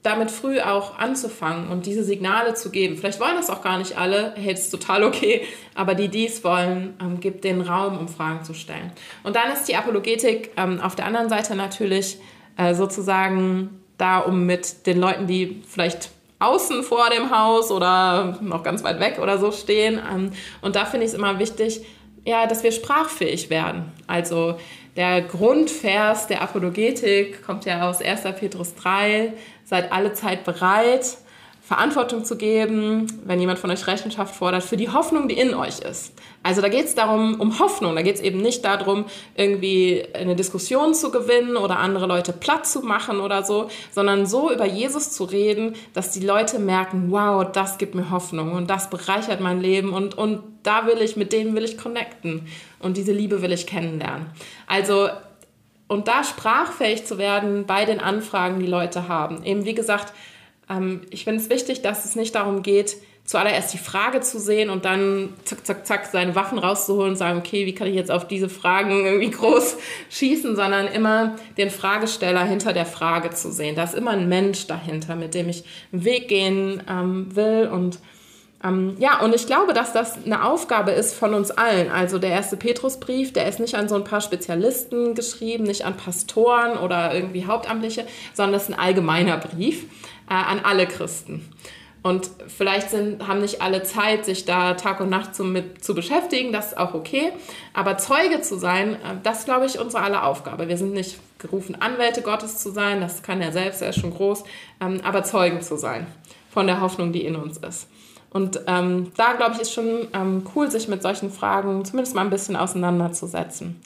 damit 0.03 0.31
früh 0.31 0.59
auch 0.59 0.97
anzufangen 0.97 1.69
und 1.69 1.85
diese 1.85 2.03
Signale 2.03 2.55
zu 2.55 2.71
geben. 2.71 2.97
Vielleicht 2.97 3.19
wollen 3.19 3.35
das 3.35 3.49
auch 3.49 3.61
gar 3.61 3.77
nicht 3.77 3.97
alle, 3.97 4.33
das 4.35 4.61
ist 4.61 4.71
total 4.71 5.03
okay, 5.03 5.41
aber 5.75 5.93
die, 5.93 6.07
die 6.07 6.25
es 6.25 6.43
wollen, 6.43 6.95
ähm, 6.99 7.19
gibt 7.19 7.43
den 7.43 7.61
Raum, 7.61 7.97
um 7.99 8.07
Fragen 8.07 8.43
zu 8.43 8.53
stellen. 8.53 8.91
Und 9.23 9.35
dann 9.35 9.51
ist 9.51 9.65
die 9.65 9.75
Apologetik 9.75 10.51
ähm, 10.57 10.81
auf 10.81 10.95
der 10.95 11.05
anderen 11.05 11.29
Seite 11.29 11.55
natürlich 11.55 12.17
äh, 12.57 12.73
sozusagen 12.73 13.81
da, 13.97 14.19
um 14.19 14.47
mit 14.47 14.87
den 14.87 14.99
Leuten, 14.99 15.27
die 15.27 15.61
vielleicht 15.67 16.09
außen 16.39 16.81
vor 16.81 17.11
dem 17.11 17.29
Haus 17.29 17.71
oder 17.71 18.39
noch 18.41 18.63
ganz 18.63 18.83
weit 18.83 18.99
weg 18.99 19.19
oder 19.21 19.37
so 19.37 19.51
stehen. 19.51 19.99
Ähm, 20.11 20.31
und 20.61 20.75
da 20.75 20.85
finde 20.85 21.05
ich 21.05 21.11
es 21.11 21.17
immer 21.17 21.37
wichtig, 21.37 21.85
ja, 22.25 22.45
dass 22.47 22.63
wir 22.63 22.71
sprachfähig 22.71 23.49
werden. 23.49 23.91
Also 24.07 24.55
der 24.95 25.21
Grundvers 25.21 26.27
der 26.27 26.41
Apologetik 26.41 27.43
kommt 27.43 27.65
ja 27.65 27.89
aus 27.89 28.01
1. 28.01 28.23
Petrus 28.39 28.75
3, 28.75 29.33
seid 29.63 29.91
alle 29.91 30.13
Zeit 30.13 30.43
bereit, 30.43 31.17
Verantwortung 31.63 32.25
zu 32.25 32.37
geben, 32.37 33.05
wenn 33.23 33.39
jemand 33.39 33.59
von 33.59 33.69
euch 33.69 33.85
Rechenschaft 33.85 34.35
fordert, 34.35 34.63
für 34.63 34.77
die 34.77 34.89
Hoffnung, 34.89 35.27
die 35.27 35.37
in 35.37 35.53
euch 35.53 35.79
ist. 35.79 36.11
Also 36.41 36.59
da 36.59 36.69
geht 36.69 36.85
es 36.85 36.95
darum, 36.95 37.39
um 37.39 37.59
Hoffnung. 37.59 37.95
Da 37.95 38.01
geht 38.01 38.15
es 38.15 38.21
eben 38.21 38.41
nicht 38.41 38.65
darum, 38.65 39.05
irgendwie 39.35 40.03
eine 40.13 40.35
Diskussion 40.35 40.95
zu 40.95 41.11
gewinnen 41.11 41.57
oder 41.57 41.77
andere 41.77 42.07
Leute 42.07 42.33
platt 42.33 42.65
zu 42.65 42.81
machen 42.81 43.19
oder 43.19 43.43
so, 43.43 43.69
sondern 43.91 44.25
so 44.25 44.51
über 44.51 44.65
Jesus 44.65 45.11
zu 45.11 45.23
reden, 45.23 45.75
dass 45.93 46.11
die 46.11 46.25
Leute 46.25 46.57
merken, 46.57 47.11
wow, 47.11 47.45
das 47.49 47.77
gibt 47.77 47.93
mir 47.93 48.09
Hoffnung 48.09 48.53
und 48.53 48.69
das 48.69 48.89
bereichert 48.89 49.39
mein 49.39 49.61
Leben 49.61 49.93
und, 49.93 50.17
und 50.17 50.41
da 50.63 50.87
will 50.87 50.99
ich, 50.99 51.15
mit 51.15 51.31
denen 51.31 51.55
will 51.55 51.63
ich 51.63 51.77
connecten 51.77 52.47
und 52.79 52.97
diese 52.97 53.11
Liebe 53.11 53.43
will 53.43 53.51
ich 53.51 53.67
kennenlernen. 53.67 54.25
Also 54.65 55.09
und 55.87 56.07
da 56.07 56.23
sprachfähig 56.23 57.05
zu 57.05 57.17
werden 57.17 57.65
bei 57.65 57.83
den 57.83 57.99
Anfragen, 57.99 58.61
die 58.61 58.65
Leute 58.65 59.09
haben. 59.09 59.43
Eben 59.43 59.65
wie 59.65 59.75
gesagt, 59.75 60.13
ähm, 60.71 61.01
ich 61.09 61.23
finde 61.23 61.41
es 61.41 61.49
wichtig, 61.49 61.81
dass 61.81 62.05
es 62.05 62.15
nicht 62.15 62.35
darum 62.35 62.63
geht, 62.63 62.97
zuallererst 63.25 63.73
die 63.73 63.77
Frage 63.77 64.21
zu 64.21 64.39
sehen 64.39 64.69
und 64.69 64.83
dann 64.83 65.33
zack, 65.45 65.65
zack, 65.65 65.87
zack 65.87 66.05
seine 66.07 66.35
Waffen 66.35 66.57
rauszuholen 66.57 67.11
und 67.11 67.15
sagen, 67.15 67.39
okay, 67.39 67.65
wie 67.65 67.75
kann 67.75 67.87
ich 67.87 67.95
jetzt 67.95 68.11
auf 68.11 68.27
diese 68.27 68.49
Fragen 68.49 69.05
irgendwie 69.05 69.29
groß 69.31 69.77
schießen, 70.09 70.55
sondern 70.55 70.87
immer 70.87 71.35
den 71.57 71.69
Fragesteller 71.69 72.43
hinter 72.43 72.73
der 72.73 72.85
Frage 72.85 73.29
zu 73.29 73.51
sehen. 73.51 73.75
Da 73.75 73.83
ist 73.83 73.95
immer 73.95 74.11
ein 74.11 74.27
Mensch 74.27 74.67
dahinter, 74.67 75.15
mit 75.15 75.33
dem 75.33 75.49
ich 75.49 75.63
einen 75.91 76.03
Weg 76.03 76.27
gehen 76.27 76.83
ähm, 76.89 77.35
will 77.35 77.69
und 77.71 77.99
ähm, 78.63 78.95
ja, 78.99 79.19
und 79.21 79.33
ich 79.33 79.47
glaube, 79.47 79.73
dass 79.73 79.91
das 79.91 80.23
eine 80.23 80.45
Aufgabe 80.45 80.91
ist 80.91 81.15
von 81.15 81.33
uns 81.33 81.49
allen. 81.49 81.89
Also 81.89 82.19
der 82.19 82.29
erste 82.29 82.57
Petrusbrief, 82.57 83.33
der 83.33 83.47
ist 83.47 83.59
nicht 83.59 83.73
an 83.73 83.89
so 83.89 83.95
ein 83.95 84.03
paar 84.03 84.21
Spezialisten 84.21 85.15
geschrieben, 85.15 85.63
nicht 85.63 85.83
an 85.83 85.97
Pastoren 85.97 86.77
oder 86.77 87.13
irgendwie 87.13 87.45
Hauptamtliche, 87.45 88.05
sondern 88.33 88.53
das 88.53 88.63
ist 88.63 88.69
ein 88.69 88.79
allgemeiner 88.79 89.37
Brief 89.37 89.85
äh, 90.31 90.33
an 90.33 90.61
alle 90.63 90.87
Christen. 90.87 91.47
Und 92.03 92.31
vielleicht 92.47 92.89
sind, 92.89 93.27
haben 93.27 93.41
nicht 93.41 93.61
alle 93.61 93.83
Zeit, 93.83 94.25
sich 94.25 94.45
da 94.45 94.73
Tag 94.73 95.01
und 95.01 95.09
Nacht 95.09 95.35
zu, 95.35 95.43
mit, 95.43 95.83
zu 95.83 95.93
beschäftigen, 95.93 96.51
das 96.51 96.69
ist 96.69 96.77
auch 96.77 96.95
okay. 96.95 97.31
Aber 97.75 97.97
Zeuge 97.97 98.41
zu 98.41 98.57
sein, 98.57 98.93
äh, 98.93 99.17
das 99.21 99.45
glaube 99.45 99.65
ich, 99.65 99.77
unsere 99.77 100.01
aller 100.01 100.25
Aufgabe. 100.25 100.67
Wir 100.67 100.77
sind 100.77 100.93
nicht 100.93 101.19
gerufen, 101.37 101.79
Anwälte 101.79 102.21
Gottes 102.21 102.57
zu 102.57 102.71
sein, 102.71 103.01
das 103.01 103.21
kann 103.21 103.41
er 103.41 103.51
selbst, 103.51 103.81
er 103.81 103.89
ist 103.89 103.99
schon 103.99 104.13
groß, 104.13 104.43
ähm, 104.79 105.01
aber 105.03 105.23
Zeugen 105.23 105.61
zu 105.61 105.75
sein 105.75 106.07
von 106.49 106.65
der 106.65 106.81
Hoffnung, 106.81 107.11
die 107.11 107.25
in 107.25 107.35
uns 107.35 107.57
ist. 107.57 107.87
Und 108.31 108.61
ähm, 108.67 109.11
da, 109.17 109.33
glaube 109.33 109.55
ich, 109.55 109.61
ist 109.61 109.73
schon 109.73 110.07
ähm, 110.13 110.43
cool, 110.55 110.71
sich 110.71 110.87
mit 110.87 111.01
solchen 111.01 111.31
Fragen 111.31 111.83
zumindest 111.83 112.15
mal 112.15 112.21
ein 112.21 112.29
bisschen 112.29 112.55
auseinanderzusetzen. 112.55 113.81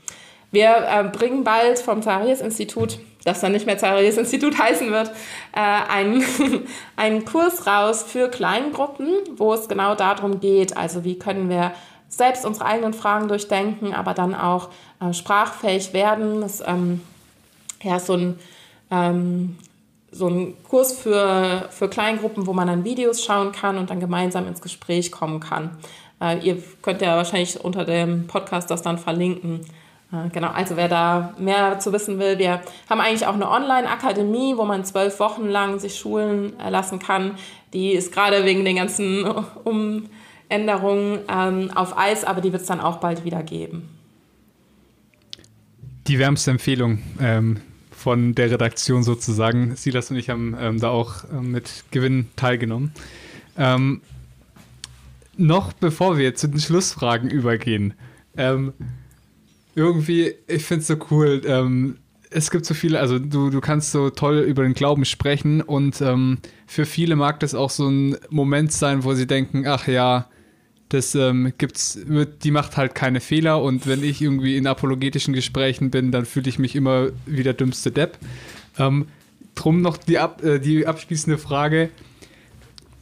Wir 0.52 0.70
äh, 0.88 1.04
bringen 1.04 1.44
bald 1.44 1.80
vom 1.80 2.02
Zacharias-Institut, 2.02 3.00
das 3.26 3.42
dann 3.42 3.52
nicht 3.52 3.66
mehr 3.66 3.78
Zacharias-Institut 3.78 4.58
heißen 4.58 4.92
wird, 4.92 5.12
äh, 5.54 5.60
einen, 5.60 6.24
einen 6.96 7.26
Kurs 7.26 7.68
raus 7.68 8.04
für 8.04 8.30
Kleingruppen, 8.30 9.10
wo 9.36 9.54
es 9.54 9.68
genau 9.68 9.96
darum 9.96 10.40
geht, 10.40 10.78
also 10.78 11.04
wie 11.04 11.20
können 11.20 11.50
wir 11.50 11.74
selbst 12.08 12.46
unsere 12.46 12.66
eigenen 12.66 12.94
Fragen 12.94 13.28
durchdenken, 13.28 13.94
aber 13.94 14.14
dann 14.14 14.34
auch 14.34 14.70
äh, 15.02 15.14
sprachfähig 15.14 15.92
werden. 15.92 16.40
Das 16.40 16.64
ähm, 16.66 17.02
ja, 17.84 18.00
so 18.00 18.14
ein 18.14 18.40
ähm, 18.90 19.58
so 20.16 20.28
ein 20.28 20.54
Kurs 20.64 20.94
für, 20.94 21.68
für 21.72 21.90
Kleingruppen, 21.90 22.48
wo 22.48 22.54
man 22.54 22.68
dann 22.68 22.86
Videos 22.86 23.24
schauen 23.24 23.52
kann 23.52 23.78
und 23.78 23.90
dann 23.90 24.00
gemeinsam 24.00 24.48
ins 24.48 24.62
Gespräch 24.62 25.12
kommen 25.12 25.42
kann. 25.42 25.78
Äh, 26.22 26.40
ihr 26.40 26.64
könnt 26.82 27.02
ja 27.02 27.18
wahrscheinlich 27.18 27.64
unter 27.64 27.84
dem 27.84 28.28
Podcast 28.28 28.72
das 28.72 28.82
dann 28.82 28.98
verlinken. 28.98 29.66
Äh, 30.16 30.30
genau, 30.30 30.50
also 30.50 30.78
wer 30.78 30.88
da 30.88 31.34
mehr 31.38 31.80
zu 31.80 31.92
wissen 31.94 32.20
will, 32.20 32.38
wir 32.40 32.62
haben 32.90 33.02
eigentlich 33.02 33.26
auch 33.28 33.34
eine 33.34 33.50
Online-Akademie, 33.50 34.56
wo 34.58 34.66
man 34.66 34.86
zwölf 34.86 35.20
Wochen 35.20 35.48
lang 35.48 35.80
sich 35.80 35.96
schulen 35.98 36.54
lassen 36.70 37.00
kann. 37.00 37.36
Die 37.74 37.92
ist 37.92 38.14
gerade 38.14 38.46
wegen 38.46 38.64
den 38.66 38.78
ganzen 38.78 39.26
Umänderungen 39.64 41.20
ähm, 41.30 41.72
auf 41.76 41.98
Eis, 41.98 42.24
aber 42.24 42.42
die 42.42 42.52
wird 42.52 42.62
es 42.62 42.68
dann 42.68 42.80
auch 42.80 42.98
bald 42.98 43.26
wieder 43.26 43.44
geben. 43.44 43.90
Die 46.08 46.20
wärmste 46.20 46.52
Empfehlung. 46.52 47.02
Ähm 47.20 47.62
von 48.06 48.36
der 48.36 48.52
Redaktion 48.52 49.02
sozusagen. 49.02 49.76
Silas 49.76 50.12
und 50.12 50.18
ich 50.18 50.30
haben 50.30 50.56
ähm, 50.60 50.80
da 50.80 50.90
auch 50.90 51.24
ähm, 51.32 51.50
mit 51.50 51.86
Gewinn 51.90 52.28
teilgenommen. 52.36 52.92
Ähm, 53.58 54.02
noch 55.38 55.74
bevor 55.74 56.20
wir 56.20 56.36
zu 56.36 56.48
den 56.48 56.60
Schlussfragen 56.60 57.32
übergehen, 57.32 57.96
ähm, 58.38 58.74
irgendwie, 59.76 60.34
ich 60.48 60.64
finde 60.64 60.82
es 60.82 60.88
so 60.88 60.96
cool. 61.12 61.42
Ähm, 61.46 61.98
es 62.32 62.50
gibt 62.50 62.66
so 62.66 62.74
viele, 62.74 63.00
also 63.00 63.20
du, 63.20 63.50
du 63.50 63.62
kannst 63.62 63.92
so 63.92 64.10
toll 64.10 64.40
über 64.40 64.64
den 64.64 64.74
Glauben 64.74 65.06
sprechen 65.06 65.62
und 65.62 66.02
ähm, 66.02 66.40
für 66.66 66.86
viele 66.86 67.16
mag 67.16 67.40
das 67.40 67.56
auch 67.56 67.70
so 67.70 67.88
ein 67.88 68.18
Moment 68.30 68.72
sein, 68.72 69.04
wo 69.04 69.14
sie 69.14 69.28
denken, 69.28 69.66
ach 69.68 69.88
ja, 69.88 70.28
das 70.90 71.16
ähm, 71.16 71.54
gibt's, 71.58 72.00
die 72.44 72.52
macht 72.52 72.78
halt 72.78 72.94
keine 72.96 73.20
Fehler 73.20 73.62
und 73.62 73.88
wenn 73.88 74.04
ich 74.04 74.22
irgendwie 74.22 74.58
in 74.58 74.68
apologetischen 74.68 75.34
Gesprächen 75.34 75.92
bin, 75.92 76.12
dann 76.12 76.26
fühle 76.26 76.50
ich 76.50 76.60
mich 76.60 76.76
immer 76.76 77.10
wie 77.26 77.44
der 77.44 77.54
dümmste 77.54 77.92
Depp. 77.92 78.18
Ähm, 78.78 79.08
drum 79.56 79.82
noch 79.82 79.98
die, 79.98 80.20
ab, 80.20 80.44
äh, 80.44 80.60
die 80.60 80.86
abschließende 80.86 81.38
Frage. 81.38 81.90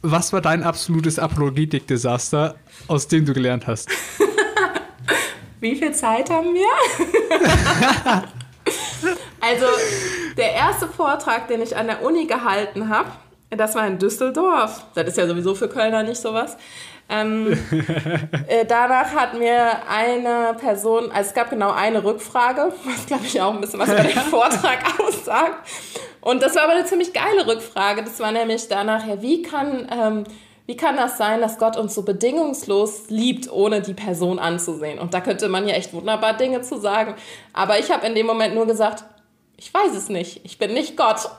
Was 0.02 0.32
war 0.32 0.40
dein 0.40 0.62
absolutes 0.62 1.18
Apologetik-Desaster, 1.18 2.56
aus 2.88 3.08
dem 3.08 3.24
du 3.24 3.32
gelernt 3.32 3.66
hast? 3.66 3.90
Wie 5.64 5.76
viel 5.76 5.92
Zeit 5.92 6.28
haben 6.28 6.52
wir? 6.52 6.66
also, 9.40 9.64
der 10.36 10.52
erste 10.52 10.86
Vortrag, 10.86 11.48
den 11.48 11.62
ich 11.62 11.74
an 11.74 11.86
der 11.86 12.04
Uni 12.04 12.26
gehalten 12.26 12.90
habe, 12.90 13.08
das 13.48 13.74
war 13.74 13.86
in 13.86 13.98
Düsseldorf. 13.98 14.84
Das 14.94 15.08
ist 15.08 15.16
ja 15.16 15.26
sowieso 15.26 15.54
für 15.54 15.70
Kölner 15.70 16.02
nicht 16.02 16.20
sowas. 16.20 16.58
Ähm, 17.08 17.58
äh, 18.46 18.66
danach 18.66 19.14
hat 19.14 19.38
mir 19.38 19.88
eine 19.88 20.54
Person, 20.60 21.10
also 21.10 21.28
es 21.28 21.34
gab 21.34 21.48
genau 21.48 21.70
eine 21.70 22.04
Rückfrage, 22.04 22.70
was 22.84 23.06
glaube 23.06 23.24
ich 23.24 23.40
auch 23.40 23.54
ein 23.54 23.62
bisschen 23.62 23.80
was 23.80 23.88
über 23.88 24.02
den 24.02 24.10
Vortrag 24.30 25.00
aussagt. 25.00 25.66
Und 26.20 26.42
das 26.42 26.56
war 26.56 26.64
aber 26.64 26.74
eine 26.74 26.84
ziemlich 26.84 27.14
geile 27.14 27.46
Rückfrage. 27.46 28.02
Das 28.02 28.20
war 28.20 28.32
nämlich 28.32 28.68
danach, 28.68 29.06
ja, 29.06 29.22
wie 29.22 29.40
kann, 29.40 29.90
ähm, 29.90 30.24
wie 30.66 30.76
kann 30.76 30.96
das 30.96 31.18
sein, 31.18 31.40
dass 31.40 31.58
Gott 31.58 31.76
uns 31.76 31.94
so 31.94 32.02
bedingungslos 32.02 33.04
liebt, 33.08 33.52
ohne 33.52 33.82
die 33.82 33.94
Person 33.94 34.38
anzusehen? 34.38 34.98
Und 34.98 35.12
da 35.12 35.20
könnte 35.20 35.48
man 35.48 35.68
ja 35.68 35.74
echt 35.74 35.92
wunderbar 35.92 36.34
Dinge 36.34 36.62
zu 36.62 36.78
sagen. 36.78 37.14
Aber 37.52 37.78
ich 37.78 37.90
habe 37.90 38.06
in 38.06 38.14
dem 38.14 38.26
Moment 38.26 38.54
nur 38.54 38.66
gesagt, 38.66 39.04
ich 39.56 39.72
weiß 39.72 39.94
es 39.94 40.08
nicht, 40.08 40.40
ich 40.44 40.58
bin 40.58 40.72
nicht 40.72 40.96
Gott. 40.96 41.28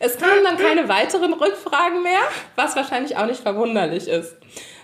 Es 0.00 0.16
kamen 0.18 0.44
dann 0.44 0.58
keine 0.58 0.88
weiteren 0.88 1.32
Rückfragen 1.32 2.02
mehr, 2.02 2.20
was 2.54 2.76
wahrscheinlich 2.76 3.16
auch 3.16 3.26
nicht 3.26 3.40
verwunderlich 3.40 4.06
ist. 4.06 4.36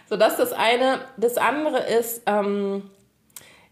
So, 0.09 0.17
das 0.17 0.33
ist 0.33 0.39
das 0.39 0.53
eine. 0.53 1.01
Das 1.17 1.37
andere 1.37 1.79
ist, 1.79 2.23
ähm, 2.27 2.91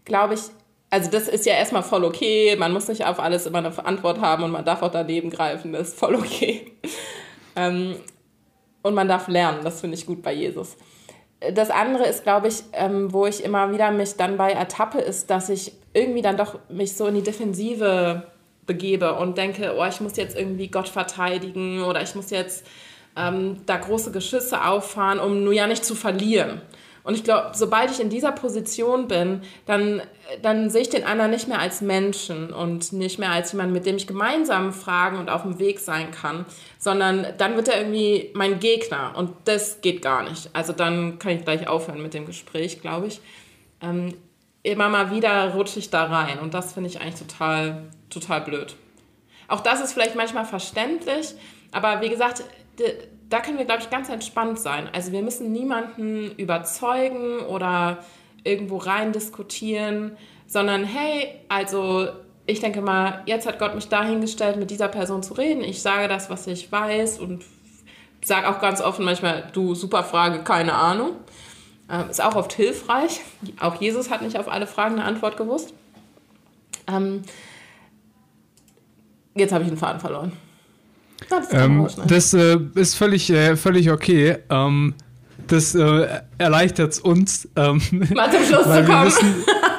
glaube 0.05 0.35
ich, 0.35 0.41
also 0.89 1.09
das 1.09 1.27
ist 1.27 1.45
ja 1.45 1.55
erstmal 1.55 1.83
voll 1.83 2.05
okay. 2.05 2.55
Man 2.57 2.71
muss 2.71 2.87
nicht 2.87 3.05
auf 3.05 3.19
alles 3.19 3.45
immer 3.45 3.57
eine 3.57 3.85
Antwort 3.85 4.21
haben 4.21 4.43
und 4.43 4.51
man 4.51 4.63
darf 4.63 4.83
auch 4.83 4.91
daneben 4.91 5.31
greifen. 5.31 5.73
Das 5.73 5.89
ist 5.89 5.99
voll 5.99 6.15
okay. 6.15 6.71
Ähm, 7.55 7.97
und 8.83 8.93
man 8.93 9.07
darf 9.07 9.27
lernen. 9.27 9.63
Das 9.63 9.81
finde 9.81 9.97
ich 9.97 10.05
gut 10.05 10.21
bei 10.21 10.33
Jesus. 10.33 10.77
Das 11.53 11.71
andere 11.71 12.05
ist, 12.05 12.23
glaube 12.23 12.47
ich, 12.47 12.63
ähm, 12.73 13.11
wo 13.11 13.25
ich 13.25 13.43
immer 13.43 13.73
wieder 13.73 13.91
mich 13.91 14.15
dann 14.15 14.37
bei 14.37 14.51
ertappe, 14.51 14.99
ist, 14.99 15.29
dass 15.29 15.49
ich 15.49 15.73
irgendwie 15.93 16.21
dann 16.21 16.37
doch 16.37 16.59
mich 16.69 16.95
so 16.95 17.07
in 17.07 17.15
die 17.15 17.23
Defensive 17.23 18.27
begebe 18.65 19.15
und 19.15 19.37
denke, 19.37 19.75
oh, 19.77 19.85
ich 19.85 19.99
muss 19.99 20.15
jetzt 20.15 20.37
irgendwie 20.37 20.69
Gott 20.69 20.87
verteidigen 20.87 21.83
oder 21.83 22.01
ich 22.01 22.15
muss 22.15 22.29
jetzt 22.29 22.65
ähm, 23.17 23.57
da 23.65 23.77
große 23.77 24.11
Geschütze 24.11 24.63
auffahren, 24.63 25.19
um 25.19 25.43
nur 25.43 25.53
ja 25.53 25.67
nicht 25.67 25.83
zu 25.83 25.95
verlieren. 25.95 26.61
Und 27.03 27.15
ich 27.15 27.23
glaube, 27.23 27.51
sobald 27.53 27.91
ich 27.91 27.99
in 27.99 28.09
dieser 28.09 28.31
Position 28.31 29.07
bin, 29.07 29.41
dann, 29.65 30.01
dann 30.41 30.69
sehe 30.69 30.83
ich 30.83 30.89
den 30.89 31.03
anderen 31.03 31.31
nicht 31.31 31.49
mehr 31.49 31.59
als 31.59 31.81
Menschen 31.81 32.53
und 32.53 32.93
nicht 32.93 33.19
mehr 33.19 33.31
als 33.31 33.51
jemand, 33.51 33.73
mit 33.73 33.85
dem 33.85 33.97
ich 33.97 34.07
gemeinsam 34.07 34.71
fragen 34.71 35.17
und 35.17 35.29
auf 35.29 35.41
dem 35.41 35.59
Weg 35.59 35.79
sein 35.79 36.11
kann, 36.11 36.45
sondern 36.79 37.27
dann 37.37 37.55
wird 37.57 37.67
er 37.67 37.77
irgendwie 37.77 38.31
mein 38.33 38.59
Gegner 38.59 39.13
und 39.17 39.31
das 39.45 39.81
geht 39.81 40.01
gar 40.01 40.23
nicht. 40.23 40.49
Also 40.53 40.71
dann 40.71 41.19
kann 41.19 41.33
ich 41.33 41.43
gleich 41.43 41.67
aufhören 41.67 42.01
mit 42.01 42.13
dem 42.13 42.25
Gespräch, 42.25 42.81
glaube 42.81 43.07
ich. 43.07 43.19
Ähm, 43.81 44.13
immer 44.63 44.87
mal 44.87 45.11
wieder 45.11 45.53
rutsche 45.53 45.79
ich 45.79 45.89
da 45.89 46.05
rein 46.05 46.39
und 46.39 46.53
das 46.53 46.71
finde 46.71 46.89
ich 46.89 47.01
eigentlich 47.01 47.19
total 47.19 47.83
total 48.09 48.41
blöd. 48.41 48.75
Auch 49.47 49.59
das 49.59 49.81
ist 49.81 49.93
vielleicht 49.93 50.15
manchmal 50.15 50.45
verständlich, 50.45 51.35
aber 51.71 52.01
wie 52.01 52.09
gesagt, 52.09 52.43
da 53.33 53.39
können 53.39 53.57
wir, 53.57 53.65
glaube 53.65 53.81
ich, 53.81 53.89
ganz 53.89 54.09
entspannt 54.09 54.59
sein. 54.59 54.87
Also 54.93 55.11
wir 55.11 55.23
müssen 55.23 55.51
niemanden 55.51 56.31
überzeugen 56.37 57.39
oder 57.39 57.97
irgendwo 58.43 58.77
rein 58.77 59.11
diskutieren, 59.11 60.15
sondern 60.45 60.83
hey, 60.83 61.39
also 61.49 62.09
ich 62.45 62.59
denke 62.59 62.81
mal, 62.81 63.23
jetzt 63.25 63.47
hat 63.47 63.57
Gott 63.57 63.73
mich 63.73 63.89
dahingestellt, 63.89 64.57
mit 64.57 64.69
dieser 64.69 64.87
Person 64.87 65.23
zu 65.23 65.33
reden. 65.33 65.63
Ich 65.63 65.81
sage 65.81 66.07
das, 66.07 66.29
was 66.29 66.45
ich 66.45 66.71
weiß 66.71 67.19
und 67.19 67.43
sage 68.23 68.47
auch 68.47 68.61
ganz 68.61 68.81
offen 68.81 69.03
manchmal, 69.03 69.49
du, 69.53 69.73
super 69.73 70.03
Frage, 70.03 70.43
keine 70.43 70.73
Ahnung. 70.73 71.11
Ähm, 71.89 72.09
ist 72.09 72.23
auch 72.23 72.35
oft 72.35 72.53
hilfreich. 72.53 73.21
Auch 73.59 73.81
Jesus 73.81 74.11
hat 74.11 74.21
nicht 74.21 74.37
auf 74.37 74.47
alle 74.47 74.67
Fragen 74.67 74.95
eine 74.95 75.05
Antwort 75.05 75.37
gewusst. 75.37 75.73
Ähm, 76.87 77.23
Jetzt 79.35 79.51
habe 79.51 79.63
ich 79.63 79.69
den 79.69 79.77
Faden 79.77 79.99
verloren. 79.99 80.31
Das, 81.29 81.47
ähm, 81.51 81.87
das 82.07 82.33
äh, 82.33 82.57
ist 82.75 82.95
völlig, 82.95 83.29
äh, 83.29 83.55
völlig 83.55 83.91
okay. 83.91 84.37
Ähm, 84.49 84.93
das 85.47 85.75
äh, 85.75 86.07
erleichtert 86.37 86.93
es 86.93 86.99
uns, 86.99 87.47
ähm, 87.55 87.81
mal 88.15 88.31
zum 88.31 88.43
Schluss 88.45 88.63
zu 88.63 88.83
kommen. 88.85 89.05
Wissen, 89.05 89.35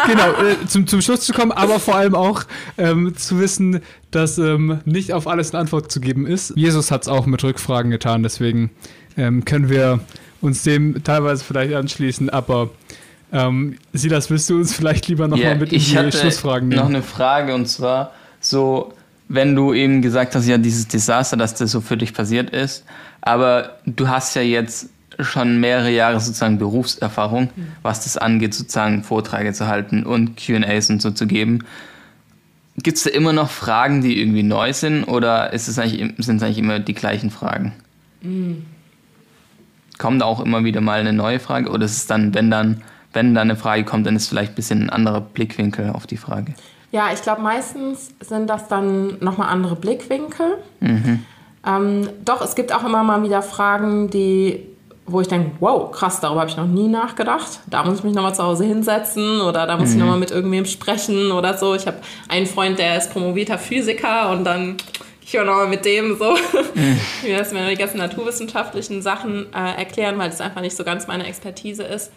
genau, 0.07 0.31
äh, 0.33 0.67
zum, 0.67 0.87
zum 0.87 1.01
Schluss 1.01 1.21
zu 1.21 1.33
kommen, 1.33 1.53
aber 1.53 1.81
vor 1.81 1.97
allem 1.97 2.15
auch 2.15 2.45
ähm, 2.79 3.17
zu 3.17 3.39
wissen, 3.39 3.81
dass 4.11 4.39
ähm, 4.39 4.81
nicht 4.85 5.13
auf 5.13 5.27
alles 5.27 5.53
eine 5.53 5.61
Antwort 5.61 5.91
zu 5.91 6.01
geben 6.01 6.27
ist. 6.27 6.53
Jesus 6.57 6.91
hat 6.91 7.03
es 7.03 7.09
auch 7.09 7.27
mit 7.27 7.43
Rückfragen 7.43 7.91
getan, 7.91 8.23
deswegen 8.23 8.71
ähm, 9.17 9.45
können 9.45 9.69
wir 9.69 10.01
uns 10.41 10.63
dem 10.63 11.03
teilweise 11.03 11.43
vielleicht 11.43 11.75
anschließen, 11.75 12.29
aber 12.31 12.71
ähm, 13.33 13.79
Silas, 13.93 14.31
willst 14.31 14.49
du 14.51 14.57
uns 14.57 14.75
vielleicht 14.75 15.09
lieber 15.09 15.27
nochmal 15.27 15.47
yeah, 15.47 15.55
mit 15.55 15.73
in 15.73 15.79
die 15.81 15.85
Schlussfragen 15.85 16.69
nehmen? 16.69 16.81
noch 16.81 16.89
eine 16.89 17.03
Frage 17.03 17.55
und 17.55 17.67
zwar 17.67 18.13
so 18.39 18.93
wenn 19.29 19.55
du 19.55 19.73
eben 19.73 20.03
gesagt 20.03 20.35
hast, 20.35 20.47
ja, 20.47 20.59
dieses 20.59 20.89
Desaster, 20.89 21.37
dass 21.37 21.55
das 21.55 21.71
so 21.71 21.81
für 21.81 21.97
dich 21.97 22.13
passiert 22.13 22.51
ist, 22.51 22.85
aber 23.23 23.79
du 23.87 24.09
hast 24.09 24.35
ja 24.35 24.43
jetzt 24.43 24.91
schon 25.19 25.61
mehrere 25.61 25.91
Jahre 25.91 26.21
sozusagen 26.21 26.59
Berufserfahrung, 26.59 27.51
mhm. 27.55 27.67
was 27.83 28.05
das 28.05 28.17
angeht, 28.17 28.55
sozusagen 28.55 29.03
Vorträge 29.03 29.53
zu 29.53 29.67
halten 29.67 30.05
und 30.05 30.37
QAs 30.37 30.91
und 30.91 31.01
so 31.01 31.11
zu 31.11 31.27
geben. 31.27 31.61
Gibt 32.77 32.99
es 32.99 33.05
da 33.05 33.11
immer 33.11 33.33
noch 33.33 33.51
Fragen, 33.51 34.03
die 34.03 34.21
irgendwie 34.21 34.43
neu 34.43 34.73
sind 34.73 35.05
oder 35.05 35.53
ist 35.53 35.69
es 35.69 35.79
eigentlich, 35.79 36.15
sind 36.19 36.37
es 36.39 36.43
eigentlich 36.43 36.59
immer 36.59 36.81
die 36.81 36.95
gleichen 36.95 37.31
Fragen? 37.31 37.73
Mhm. 38.21 38.65
Kommt 39.99 40.23
auch 40.25 40.41
immer 40.41 40.65
wieder 40.65 40.81
mal 40.81 40.99
eine 40.99 41.13
neue 41.13 41.39
Frage 41.39 41.71
oder 41.71 41.85
ist 41.85 41.97
es 41.97 42.07
dann, 42.07 42.35
wenn 42.35 42.51
dann, 42.51 42.83
wenn 43.13 43.33
dann 43.35 43.49
eine 43.49 43.57
Frage 43.57 43.85
kommt, 43.85 44.07
dann 44.07 44.17
ist 44.17 44.29
vielleicht 44.29 44.53
ein 44.53 44.57
bisschen 44.57 44.83
ein 44.83 44.91
anderer 44.91 45.21
Blickwinkel 45.21 45.91
auf 45.91 46.09
die 46.09 46.17
Frage? 46.17 46.55
Ja, 46.95 47.11
ich 47.13 47.23
glaube, 47.23 47.43
meistens 47.43 48.15
sind 48.21 48.49
das 48.49 48.69
dann 48.69 49.19
nochmal 49.19 49.49
andere 49.49 49.75
Blickwinkel. 49.75 50.59
Mhm. 50.79 51.25
Ähm, 51.67 52.09
doch, 52.25 52.41
es 52.41 52.55
gibt 52.55 52.73
auch 52.73 52.85
immer 52.85 53.03
mal 53.03 53.21
wieder 53.25 53.43
Fragen, 53.43 54.11
die, 54.11 54.65
wo 55.05 55.21
ich 55.21 55.27
denke, 55.27 55.51
wow, 55.59 55.91
krass, 55.91 56.21
darüber 56.21 56.43
habe 56.43 56.51
ich 56.51 56.57
noch 56.57 56.69
nie 56.69 56.87
nachgedacht. 56.87 57.59
Da 57.67 57.83
muss 57.83 57.99
ich 57.99 58.05
mich 58.05 58.15
nochmal 58.15 58.37
zu 58.37 58.45
Hause 58.45 58.65
hinsetzen 58.65 59.41
oder 59.41 59.67
da 59.67 59.77
muss 59.77 59.89
mhm. 59.89 59.95
ich 59.95 60.01
nochmal 60.03 60.19
mit 60.21 60.31
irgendwem 60.31 60.67
sprechen 60.67 61.33
oder 61.33 61.59
so. 61.59 61.75
Ich 61.75 61.89
habe 61.89 61.97
einen 62.29 62.47
Freund, 62.47 62.79
der 62.79 62.97
ist 62.97 63.13
promovierter 63.13 63.59
Physiker 63.59 64.31
und 64.31 64.45
dann 64.45 64.77
ich 65.21 65.35
höre 65.35 65.45
nochmal 65.45 65.67
mit 65.67 65.85
dem 65.85 66.17
so, 66.17 66.37
mhm. 66.75 67.01
wie 67.23 67.33
das 67.33 67.53
mir 67.53 67.69
die 67.71 67.75
ganzen 67.75 67.99
naturwissenschaftlichen 67.99 69.03
Sachen 69.03 69.53
äh, 69.53 69.79
erklären, 69.79 70.17
weil 70.17 70.31
das 70.31 70.41
einfach 70.41 70.61
nicht 70.61 70.77
so 70.77 70.85
ganz 70.85 71.09
meine 71.09 71.27
Expertise 71.27 71.83
ist. 71.83 72.13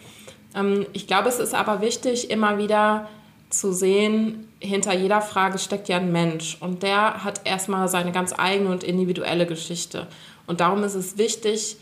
Ähm, 0.54 0.86
ich 0.92 1.08
glaube, 1.08 1.28
es 1.28 1.40
ist 1.40 1.52
aber 1.52 1.80
wichtig, 1.80 2.30
immer 2.30 2.58
wieder 2.58 3.08
zu 3.50 3.72
sehen, 3.72 4.48
hinter 4.60 4.94
jeder 4.94 5.20
Frage 5.20 5.58
steckt 5.58 5.88
ja 5.88 5.96
ein 5.96 6.12
Mensch 6.12 6.56
und 6.60 6.82
der 6.82 7.24
hat 7.24 7.42
erstmal 7.44 7.88
seine 7.88 8.12
ganz 8.12 8.34
eigene 8.36 8.70
und 8.70 8.84
individuelle 8.84 9.46
Geschichte. 9.46 10.06
Und 10.46 10.60
darum 10.60 10.82
ist 10.82 10.94
es 10.94 11.18
wichtig, 11.18 11.76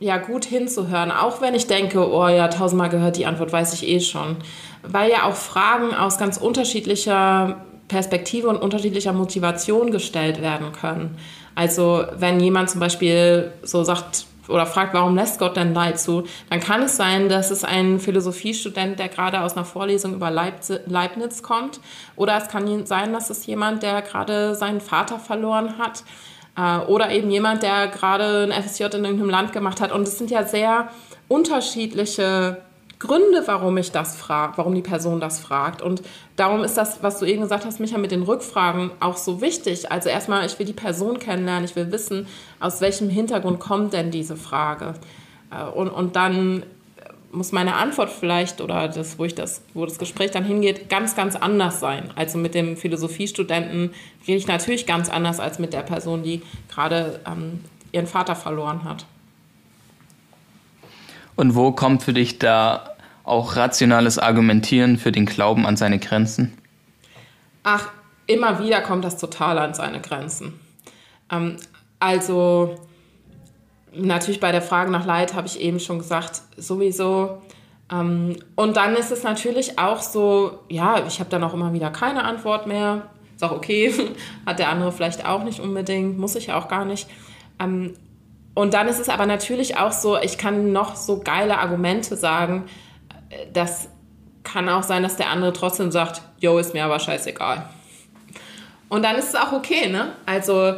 ja, 0.00 0.16
gut 0.16 0.44
hinzuhören, 0.44 1.10
auch 1.10 1.40
wenn 1.40 1.54
ich 1.54 1.66
denke, 1.66 2.08
oh 2.08 2.28
ja, 2.28 2.48
tausendmal 2.48 2.88
gehört, 2.88 3.16
die 3.16 3.26
Antwort 3.26 3.52
weiß 3.52 3.74
ich 3.74 3.88
eh 3.88 4.00
schon. 4.00 4.36
Weil 4.82 5.10
ja 5.10 5.24
auch 5.24 5.34
Fragen 5.34 5.94
aus 5.94 6.18
ganz 6.18 6.36
unterschiedlicher 6.36 7.64
Perspektive 7.88 8.48
und 8.48 8.58
unterschiedlicher 8.58 9.12
Motivation 9.12 9.90
gestellt 9.90 10.40
werden 10.40 10.72
können. 10.72 11.18
Also 11.54 12.04
wenn 12.16 12.38
jemand 12.38 12.70
zum 12.70 12.78
Beispiel 12.78 13.52
so 13.62 13.82
sagt, 13.82 14.27
oder 14.48 14.66
fragt, 14.66 14.94
warum 14.94 15.14
lässt 15.14 15.38
Gott 15.38 15.56
denn 15.56 15.74
Leid 15.74 16.00
zu, 16.00 16.24
dann 16.50 16.60
kann 16.60 16.82
es 16.82 16.96
sein, 16.96 17.28
dass 17.28 17.50
es 17.50 17.64
ein 17.64 18.00
Philosophiestudent, 18.00 18.98
der 18.98 19.08
gerade 19.08 19.40
aus 19.40 19.56
einer 19.56 19.64
Vorlesung 19.64 20.14
über 20.14 20.30
Leibniz 20.30 21.42
kommt, 21.42 21.80
oder 22.16 22.36
es 22.36 22.48
kann 22.48 22.86
sein, 22.86 23.12
dass 23.12 23.30
es 23.30 23.46
jemand, 23.46 23.82
der 23.82 24.02
gerade 24.02 24.54
seinen 24.54 24.80
Vater 24.80 25.18
verloren 25.18 25.78
hat, 25.78 26.04
äh, 26.56 26.78
oder 26.86 27.10
eben 27.10 27.30
jemand, 27.30 27.62
der 27.62 27.88
gerade 27.88 28.48
ein 28.50 28.62
FSJ 28.62 28.84
in 28.84 29.04
irgendeinem 29.04 29.30
Land 29.30 29.52
gemacht 29.52 29.80
hat. 29.80 29.92
Und 29.92 30.06
es 30.06 30.18
sind 30.18 30.30
ja 30.30 30.44
sehr 30.44 30.88
unterschiedliche 31.28 32.62
Gründe, 32.98 33.42
warum 33.46 33.76
ich 33.76 33.92
das 33.92 34.16
frage, 34.16 34.54
warum 34.56 34.74
die 34.74 34.82
Person 34.82 35.20
das 35.20 35.38
fragt. 35.38 35.82
Und 35.82 36.02
darum 36.36 36.64
ist 36.64 36.76
das, 36.76 37.02
was 37.02 37.18
du 37.18 37.26
eben 37.26 37.42
gesagt 37.42 37.64
hast, 37.64 37.78
Micha, 37.78 37.98
mit 37.98 38.10
den 38.10 38.22
Rückfragen 38.22 38.90
auch 39.00 39.16
so 39.16 39.40
wichtig. 39.40 39.92
Also 39.92 40.08
erstmal, 40.08 40.44
ich 40.46 40.58
will 40.58 40.66
die 40.66 40.72
Person 40.72 41.18
kennenlernen, 41.18 41.64
ich 41.64 41.76
will 41.76 41.92
wissen, 41.92 42.26
aus 42.58 42.80
welchem 42.80 43.08
Hintergrund 43.08 43.60
kommt 43.60 43.92
denn 43.92 44.10
diese 44.10 44.36
Frage. 44.36 44.94
Äh, 45.50 45.64
und, 45.64 45.90
und 45.90 46.16
dann 46.16 46.64
muss 47.30 47.52
meine 47.52 47.74
Antwort 47.74 48.10
vielleicht 48.10 48.60
oder 48.60 48.88
das, 48.88 49.18
wo 49.18 49.24
ich 49.24 49.34
das, 49.34 49.62
wo 49.74 49.84
das 49.84 49.98
Gespräch 49.98 50.30
dann 50.30 50.44
hingeht, 50.44 50.88
ganz, 50.88 51.14
ganz 51.14 51.36
anders 51.36 51.78
sein. 51.80 52.10
Also 52.16 52.38
mit 52.38 52.54
dem 52.54 52.76
Philosophiestudenten 52.76 53.90
rede 54.26 54.38
ich 54.38 54.46
natürlich 54.46 54.86
ganz 54.86 55.08
anders 55.08 55.38
als 55.38 55.58
mit 55.58 55.72
der 55.72 55.82
Person, 55.82 56.22
die 56.22 56.42
gerade 56.68 57.20
ähm, 57.26 57.60
ihren 57.92 58.06
Vater 58.06 58.34
verloren 58.34 58.84
hat. 58.84 59.04
Und 61.38 61.54
wo 61.54 61.70
kommt 61.70 62.02
für 62.02 62.12
dich 62.12 62.40
da 62.40 62.96
auch 63.22 63.54
rationales 63.54 64.18
Argumentieren 64.18 64.98
für 64.98 65.12
den 65.12 65.24
Glauben 65.24 65.66
an 65.66 65.76
seine 65.76 66.00
Grenzen? 66.00 66.58
Ach, 67.62 67.90
immer 68.26 68.58
wieder 68.58 68.80
kommt 68.80 69.04
das 69.04 69.18
total 69.18 69.56
an 69.58 69.72
seine 69.72 70.00
Grenzen. 70.00 70.58
Ähm, 71.30 71.56
also 72.00 72.74
natürlich 73.94 74.40
bei 74.40 74.50
der 74.50 74.62
Frage 74.62 74.90
nach 74.90 75.06
Leid 75.06 75.34
habe 75.34 75.46
ich 75.46 75.60
eben 75.60 75.78
schon 75.78 76.00
gesagt, 76.00 76.42
sowieso. 76.56 77.40
Ähm, 77.88 78.34
und 78.56 78.76
dann 78.76 78.96
ist 78.96 79.12
es 79.12 79.22
natürlich 79.22 79.78
auch 79.78 80.02
so, 80.02 80.58
ja, 80.68 81.06
ich 81.06 81.20
habe 81.20 81.30
dann 81.30 81.44
auch 81.44 81.54
immer 81.54 81.72
wieder 81.72 81.90
keine 81.90 82.24
Antwort 82.24 82.66
mehr. 82.66 83.10
Ist 83.36 83.44
auch 83.44 83.52
okay, 83.52 83.94
hat 84.44 84.58
der 84.58 84.70
andere 84.70 84.90
vielleicht 84.90 85.24
auch 85.24 85.44
nicht 85.44 85.60
unbedingt, 85.60 86.18
muss 86.18 86.34
ich 86.34 86.52
auch 86.52 86.66
gar 86.66 86.84
nicht. 86.84 87.08
Ähm, 87.60 87.94
und 88.58 88.74
dann 88.74 88.88
ist 88.88 88.98
es 88.98 89.08
aber 89.08 89.24
natürlich 89.24 89.76
auch 89.76 89.92
so, 89.92 90.18
ich 90.18 90.36
kann 90.36 90.72
noch 90.72 90.96
so 90.96 91.20
geile 91.20 91.58
Argumente 91.58 92.16
sagen, 92.16 92.64
das 93.52 93.88
kann 94.42 94.68
auch 94.68 94.82
sein, 94.82 95.04
dass 95.04 95.14
der 95.14 95.30
andere 95.30 95.52
trotzdem 95.52 95.92
sagt, 95.92 96.22
yo, 96.40 96.58
ist 96.58 96.74
mir 96.74 96.84
aber 96.84 96.98
scheißegal. 96.98 97.68
Und 98.88 99.04
dann 99.04 99.14
ist 99.14 99.28
es 99.28 99.36
auch 99.36 99.52
okay, 99.52 99.88
ne? 99.88 100.08
Also 100.26 100.70
äh, 100.70 100.74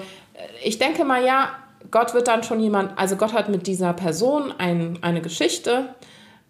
ich 0.63 0.79
denke 0.79 1.07
mal, 1.07 1.25
ja, 1.25 1.53
Gott 1.91 2.13
wird 2.13 2.29
dann 2.29 2.43
schon 2.43 2.61
jemand, 2.61 2.99
also 2.99 3.17
Gott 3.17 3.33
hat 3.33 3.49
mit 3.49 3.67
dieser 3.67 3.95
Person 3.95 4.53
ein, 4.59 4.99
eine 5.01 5.23
Geschichte 5.23 5.95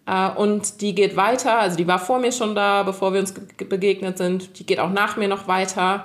äh, 0.07 0.31
und 0.31 0.81
die 0.81 0.93
geht 0.93 1.15
weiter, 1.15 1.59
also 1.59 1.77
die 1.77 1.87
war 1.87 1.99
vor 1.99 2.19
mir 2.19 2.33
schon 2.33 2.55
da, 2.55 2.83
bevor 2.83 3.13
wir 3.13 3.21
uns 3.21 3.33
begegnet 3.33 4.17
sind, 4.17 4.59
die 4.59 4.65
geht 4.65 4.81
auch 4.81 4.91
nach 4.91 5.15
mir 5.15 5.29
noch 5.29 5.47
weiter 5.47 6.03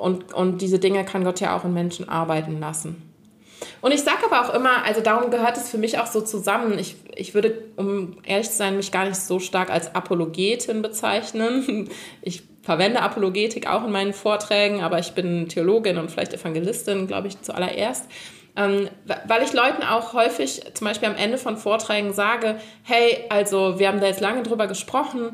und, 0.00 0.32
und 0.32 0.62
diese 0.62 0.78
Dinge 0.78 1.04
kann 1.04 1.24
Gott 1.24 1.40
ja 1.40 1.56
auch 1.56 1.64
in 1.64 1.74
Menschen 1.74 2.08
arbeiten 2.08 2.60
lassen. 2.60 3.11
Und 3.80 3.92
ich 3.92 4.02
sage 4.02 4.24
aber 4.24 4.48
auch 4.48 4.54
immer, 4.54 4.84
also 4.84 5.00
darum 5.00 5.30
gehört 5.30 5.56
es 5.56 5.70
für 5.70 5.78
mich 5.78 5.98
auch 5.98 6.06
so 6.06 6.20
zusammen. 6.20 6.78
Ich, 6.78 6.96
ich 7.14 7.34
würde, 7.34 7.62
um 7.76 8.18
ehrlich 8.24 8.50
zu 8.50 8.56
sein, 8.56 8.76
mich 8.76 8.92
gar 8.92 9.04
nicht 9.04 9.16
so 9.16 9.38
stark 9.38 9.70
als 9.70 9.94
Apologetin 9.94 10.82
bezeichnen. 10.82 11.88
Ich 12.24 12.42
verwende 12.62 13.00
Apologetik 13.00 13.68
auch 13.68 13.84
in 13.84 13.90
meinen 13.90 14.12
Vorträgen, 14.12 14.82
aber 14.82 14.98
ich 15.00 15.12
bin 15.12 15.48
Theologin 15.48 15.98
und 15.98 16.10
vielleicht 16.10 16.32
Evangelistin, 16.32 17.08
glaube 17.08 17.26
ich, 17.26 17.40
zuallererst. 17.42 18.06
Ähm, 18.54 18.88
weil 19.26 19.42
ich 19.42 19.52
Leuten 19.52 19.82
auch 19.82 20.12
häufig, 20.12 20.62
zum 20.74 20.86
Beispiel 20.86 21.08
am 21.08 21.16
Ende 21.16 21.38
von 21.38 21.56
Vorträgen, 21.56 22.12
sage, 22.12 22.56
hey, 22.84 23.24
also 23.30 23.78
wir 23.78 23.88
haben 23.88 24.00
da 24.00 24.06
jetzt 24.06 24.20
lange 24.20 24.42
drüber 24.42 24.68
gesprochen, 24.68 25.30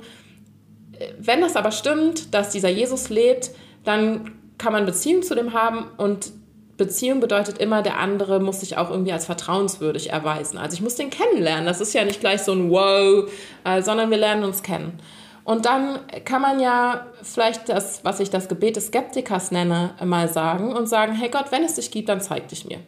wenn 1.18 1.40
das 1.40 1.56
aber 1.56 1.70
stimmt, 1.70 2.34
dass 2.34 2.50
dieser 2.50 2.68
Jesus 2.68 3.08
lebt, 3.08 3.50
dann 3.84 4.32
kann 4.58 4.72
man 4.72 4.86
Beziehung 4.86 5.22
zu 5.22 5.34
dem 5.34 5.52
haben 5.52 5.90
und 5.96 6.32
Beziehung 6.78 7.20
bedeutet 7.20 7.58
immer, 7.58 7.82
der 7.82 7.98
andere 7.98 8.40
muss 8.40 8.60
sich 8.60 8.78
auch 8.78 8.88
irgendwie 8.90 9.12
als 9.12 9.26
vertrauenswürdig 9.26 10.10
erweisen. 10.10 10.56
Also 10.56 10.74
ich 10.74 10.80
muss 10.80 10.94
den 10.94 11.10
kennenlernen. 11.10 11.66
Das 11.66 11.80
ist 11.80 11.92
ja 11.92 12.04
nicht 12.04 12.20
gleich 12.20 12.42
so 12.42 12.52
ein 12.52 12.70
Wow, 12.70 13.30
äh, 13.64 13.82
sondern 13.82 14.10
wir 14.10 14.16
lernen 14.16 14.44
uns 14.44 14.62
kennen. 14.62 14.98
Und 15.44 15.66
dann 15.66 15.98
kann 16.24 16.40
man 16.40 16.60
ja 16.60 17.06
vielleicht 17.22 17.68
das, 17.68 18.04
was 18.04 18.20
ich 18.20 18.30
das 18.30 18.48
Gebet 18.48 18.76
des 18.76 18.88
Skeptikers 18.88 19.50
nenne, 19.50 19.94
mal 20.04 20.28
sagen 20.28 20.72
und 20.74 20.88
sagen, 20.88 21.14
hey 21.14 21.30
Gott, 21.30 21.46
wenn 21.50 21.64
es 21.64 21.74
dich 21.74 21.90
gibt, 21.90 22.08
dann 22.08 22.20
zeig 22.20 22.48
dich 22.48 22.64
mir. 22.64 22.78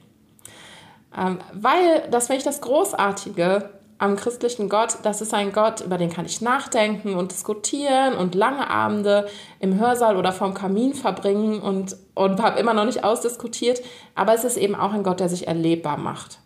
Ähm, 1.16 1.38
weil 1.52 2.06
das 2.10 2.28
finde 2.28 2.38
ich 2.38 2.44
das 2.44 2.60
Großartige 2.60 3.70
am 4.00 4.16
christlichen 4.16 4.70
Gott, 4.70 4.96
das 5.02 5.20
ist 5.20 5.34
ein 5.34 5.52
Gott, 5.52 5.82
über 5.82 5.98
den 5.98 6.08
kann 6.08 6.24
ich 6.24 6.40
nachdenken 6.40 7.14
und 7.16 7.32
diskutieren 7.32 8.14
und 8.14 8.34
lange 8.34 8.68
Abende 8.70 9.28
im 9.60 9.78
Hörsaal 9.78 10.16
oder 10.16 10.32
vorm 10.32 10.54
Kamin 10.54 10.94
verbringen 10.94 11.60
und, 11.60 11.96
und 12.14 12.42
habe 12.42 12.58
immer 12.58 12.72
noch 12.72 12.86
nicht 12.86 13.04
ausdiskutiert. 13.04 13.82
Aber 14.14 14.34
es 14.34 14.42
ist 14.44 14.56
eben 14.56 14.74
auch 14.74 14.94
ein 14.94 15.02
Gott, 15.02 15.20
der 15.20 15.28
sich 15.28 15.46
erlebbar 15.46 15.98
macht. 15.98 16.38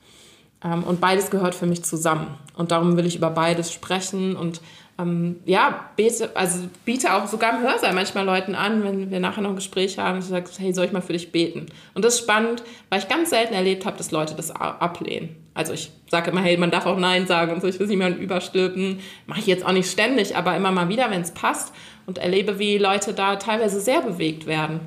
Ähm, 0.64 0.82
und 0.82 1.00
beides 1.00 1.30
gehört 1.30 1.55
für 1.55 1.66
mich 1.66 1.84
zusammen. 1.84 2.26
Und 2.57 2.72
darum 2.72 2.96
will 2.96 3.07
ich 3.07 3.14
über 3.14 3.30
beides 3.30 3.72
sprechen 3.72 4.34
und 4.34 4.61
ähm, 4.99 5.36
ja, 5.45 5.90
bete, 5.97 6.30
also 6.36 6.68
biete 6.84 7.12
auch 7.14 7.26
sogar 7.26 7.57
im 7.57 7.62
Hörsaal 7.62 7.92
manchmal 7.95 8.24
Leuten 8.24 8.55
an, 8.55 8.84
wenn 8.84 9.11
wir 9.11 9.18
nachher 9.18 9.42
noch 9.42 9.51
ein 9.51 9.57
Gespräch 9.57 9.99
haben, 9.99 10.20
ich 10.20 10.26
sage, 10.26 10.49
hey, 10.59 10.72
soll 10.72 10.86
ich 10.86 10.92
mal 10.92 11.03
für 11.03 11.12
dich 11.12 11.32
beten? 11.32 11.66
Und 11.95 12.05
das 12.05 12.14
ist 12.14 12.20
spannend, 12.20 12.62
weil 12.90 13.01
ich 13.01 13.09
ganz 13.09 13.30
selten 13.30 13.55
erlebt 13.55 13.86
habe, 13.86 13.97
dass 13.97 14.12
Leute 14.12 14.34
das 14.34 14.51
ablehnen. 14.53 15.36
Also 15.53 15.72
ich 15.72 15.90
sage 16.11 16.30
immer, 16.30 16.42
hey, 16.42 16.57
man 16.57 16.70
darf 16.70 16.86
auch 16.86 16.99
Nein 16.99 17.26
sagen 17.26 17.53
und 17.53 17.61
so, 17.61 17.68
ich 17.68 17.78
will 17.78 17.86
niemanden 17.86 18.20
überstülpen. 18.20 19.01
Mache 19.26 19.40
ich 19.40 19.47
jetzt 19.47 19.64
auch 19.64 19.72
nicht 19.72 19.90
ständig, 19.90 20.36
aber 20.36 20.57
immer 20.57 20.70
mal 20.70 20.88
wieder, 20.88 21.11
wenn 21.11 21.22
es 21.22 21.32
passt 21.32 21.72
und 22.07 22.18
erlebe, 22.18 22.59
wie 22.59 22.78
Leute 22.78 23.14
da 23.14 23.36
teilweise 23.36 23.80
sehr 23.80 24.01
bewegt 24.01 24.47
werden. 24.47 24.80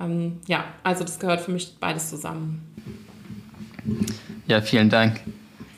Ähm, 0.00 0.40
ja, 0.46 0.64
also 0.82 1.04
das 1.04 1.18
gehört 1.18 1.40
für 1.40 1.52
mich 1.52 1.74
beides 1.78 2.10
zusammen. 2.10 2.62
Ja, 4.46 4.60
vielen 4.60 4.90
Dank. 4.90 5.20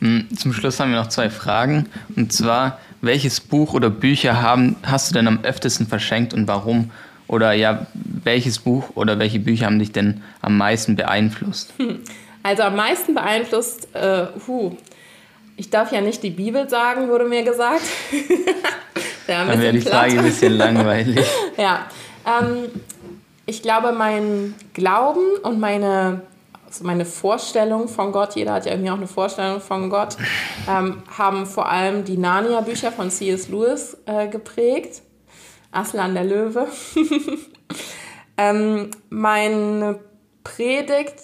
Hm, 0.01 0.29
zum 0.37 0.53
Schluss 0.53 0.81
haben 0.81 0.91
wir 0.91 0.99
noch 0.99 1.09
zwei 1.09 1.31
Fragen. 1.31 1.87
Und 2.15 2.33
zwar, 2.33 2.79
welches 3.05 3.41
Buch 3.41 3.75
oder 3.75 3.91
Bücher 3.91 4.41
haben, 4.41 4.77
hast 4.83 5.11
du 5.11 5.15
denn 5.15 5.29
am 5.29 5.41
öftesten 5.43 5.87
verschenkt 5.87 6.35
und 6.35 6.49
warum? 6.49 6.91
Oder 7.27 7.53
ja, 7.53 7.87
welches 7.95 8.59
Buch 8.59 8.91
oder 8.95 9.19
welche 9.19 9.39
Bücher 9.39 9.67
haben 9.67 9.79
dich 9.79 9.93
denn 9.93 10.23
am 10.43 10.59
meisten 10.59 10.97
beeinflusst? 10.97 11.73
Also 12.43 12.63
am 12.65 12.77
meisten 12.77 13.15
beeinflusst, 13.15 13.89
äh, 13.95 14.27
huh, 14.47 14.77
ich 15.57 15.71
darf 15.71 15.93
ja 15.93 16.01
nicht 16.01 16.23
die 16.23 16.31
Bibel 16.31 16.69
sagen, 16.69 17.09
wurde 17.09 17.25
mir 17.25 17.43
gesagt. 17.43 17.83
Dann 19.27 19.61
wäre 19.61 19.73
die 19.73 19.81
Frage 19.81 20.19
ein 20.19 20.25
bisschen 20.25 20.53
langweilig. 20.59 21.25
ja, 21.57 21.87
ähm, 22.27 22.67
ich 23.47 23.63
glaube, 23.63 23.93
mein 23.93 24.55
Glauben 24.75 25.39
und 25.43 25.61
meine 25.61 26.21
so 26.75 26.85
meine 26.85 27.05
Vorstellung 27.05 27.89
von 27.89 28.11
Gott, 28.11 28.35
jeder 28.35 28.55
hat 28.55 28.67
ja 28.67 28.73
irgendwie 28.73 28.91
auch 28.91 28.97
eine 28.97 29.07
Vorstellung 29.07 29.61
von 29.61 29.91
Gott, 29.91 30.17
ähm, 30.69 31.03
haben 31.17 31.47
vor 31.47 31.71
allem 31.71 32.05
die 32.05 32.17
Narnia-Bücher 32.17 32.91
von 32.91 33.11
C.S. 33.11 33.49
Lewis 33.49 33.97
äh, 34.07 34.29
geprägt. 34.29 35.03
Aslan 35.71 36.15
der 36.15 36.25
Löwe. 36.25 36.69
ähm, 38.37 38.91
meine 39.09 40.01
Predigt 40.43 41.21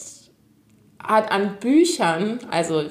hat 1.03 1.31
an 1.31 1.57
Büchern, 1.61 2.41
also 2.51 2.81
äh, 2.81 2.89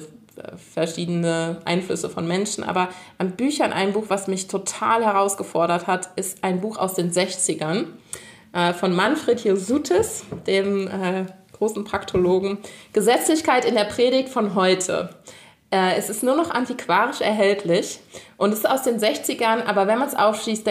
verschiedene 0.56 1.60
Einflüsse 1.64 2.10
von 2.10 2.26
Menschen, 2.26 2.64
aber 2.64 2.88
an 3.18 3.32
Büchern 3.32 3.72
ein 3.72 3.92
Buch, 3.92 4.04
was 4.08 4.26
mich 4.26 4.48
total 4.48 5.04
herausgefordert 5.04 5.86
hat, 5.86 6.10
ist 6.16 6.44
ein 6.44 6.60
Buch 6.60 6.78
aus 6.78 6.94
den 6.94 7.10
60ern 7.10 7.86
äh, 8.52 8.72
von 8.72 8.94
Manfred 8.94 9.44
Josutis, 9.44 10.24
dem 10.46 10.88
äh, 10.88 11.26
großen 11.60 11.84
Praktologen. 11.84 12.58
Gesetzlichkeit 12.94 13.66
in 13.66 13.74
der 13.74 13.84
Predigt 13.84 14.30
von 14.30 14.54
heute. 14.54 15.10
Äh, 15.70 15.96
es 15.98 16.08
ist 16.08 16.22
nur 16.22 16.34
noch 16.34 16.50
antiquarisch 16.50 17.20
erhältlich 17.20 18.00
und 18.38 18.52
ist 18.52 18.68
aus 18.68 18.82
den 18.82 18.98
60ern, 18.98 19.66
aber 19.66 19.86
wenn 19.86 19.98
man 19.98 20.08
es 20.08 20.16
aufschlägt, 20.16 20.66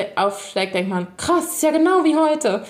denkt 0.75 0.89
man, 0.89 1.07
krass, 1.15 1.53
ist 1.53 1.63
ja 1.63 1.71
genau 1.71 2.03
wie 2.03 2.15
heute. 2.15 2.65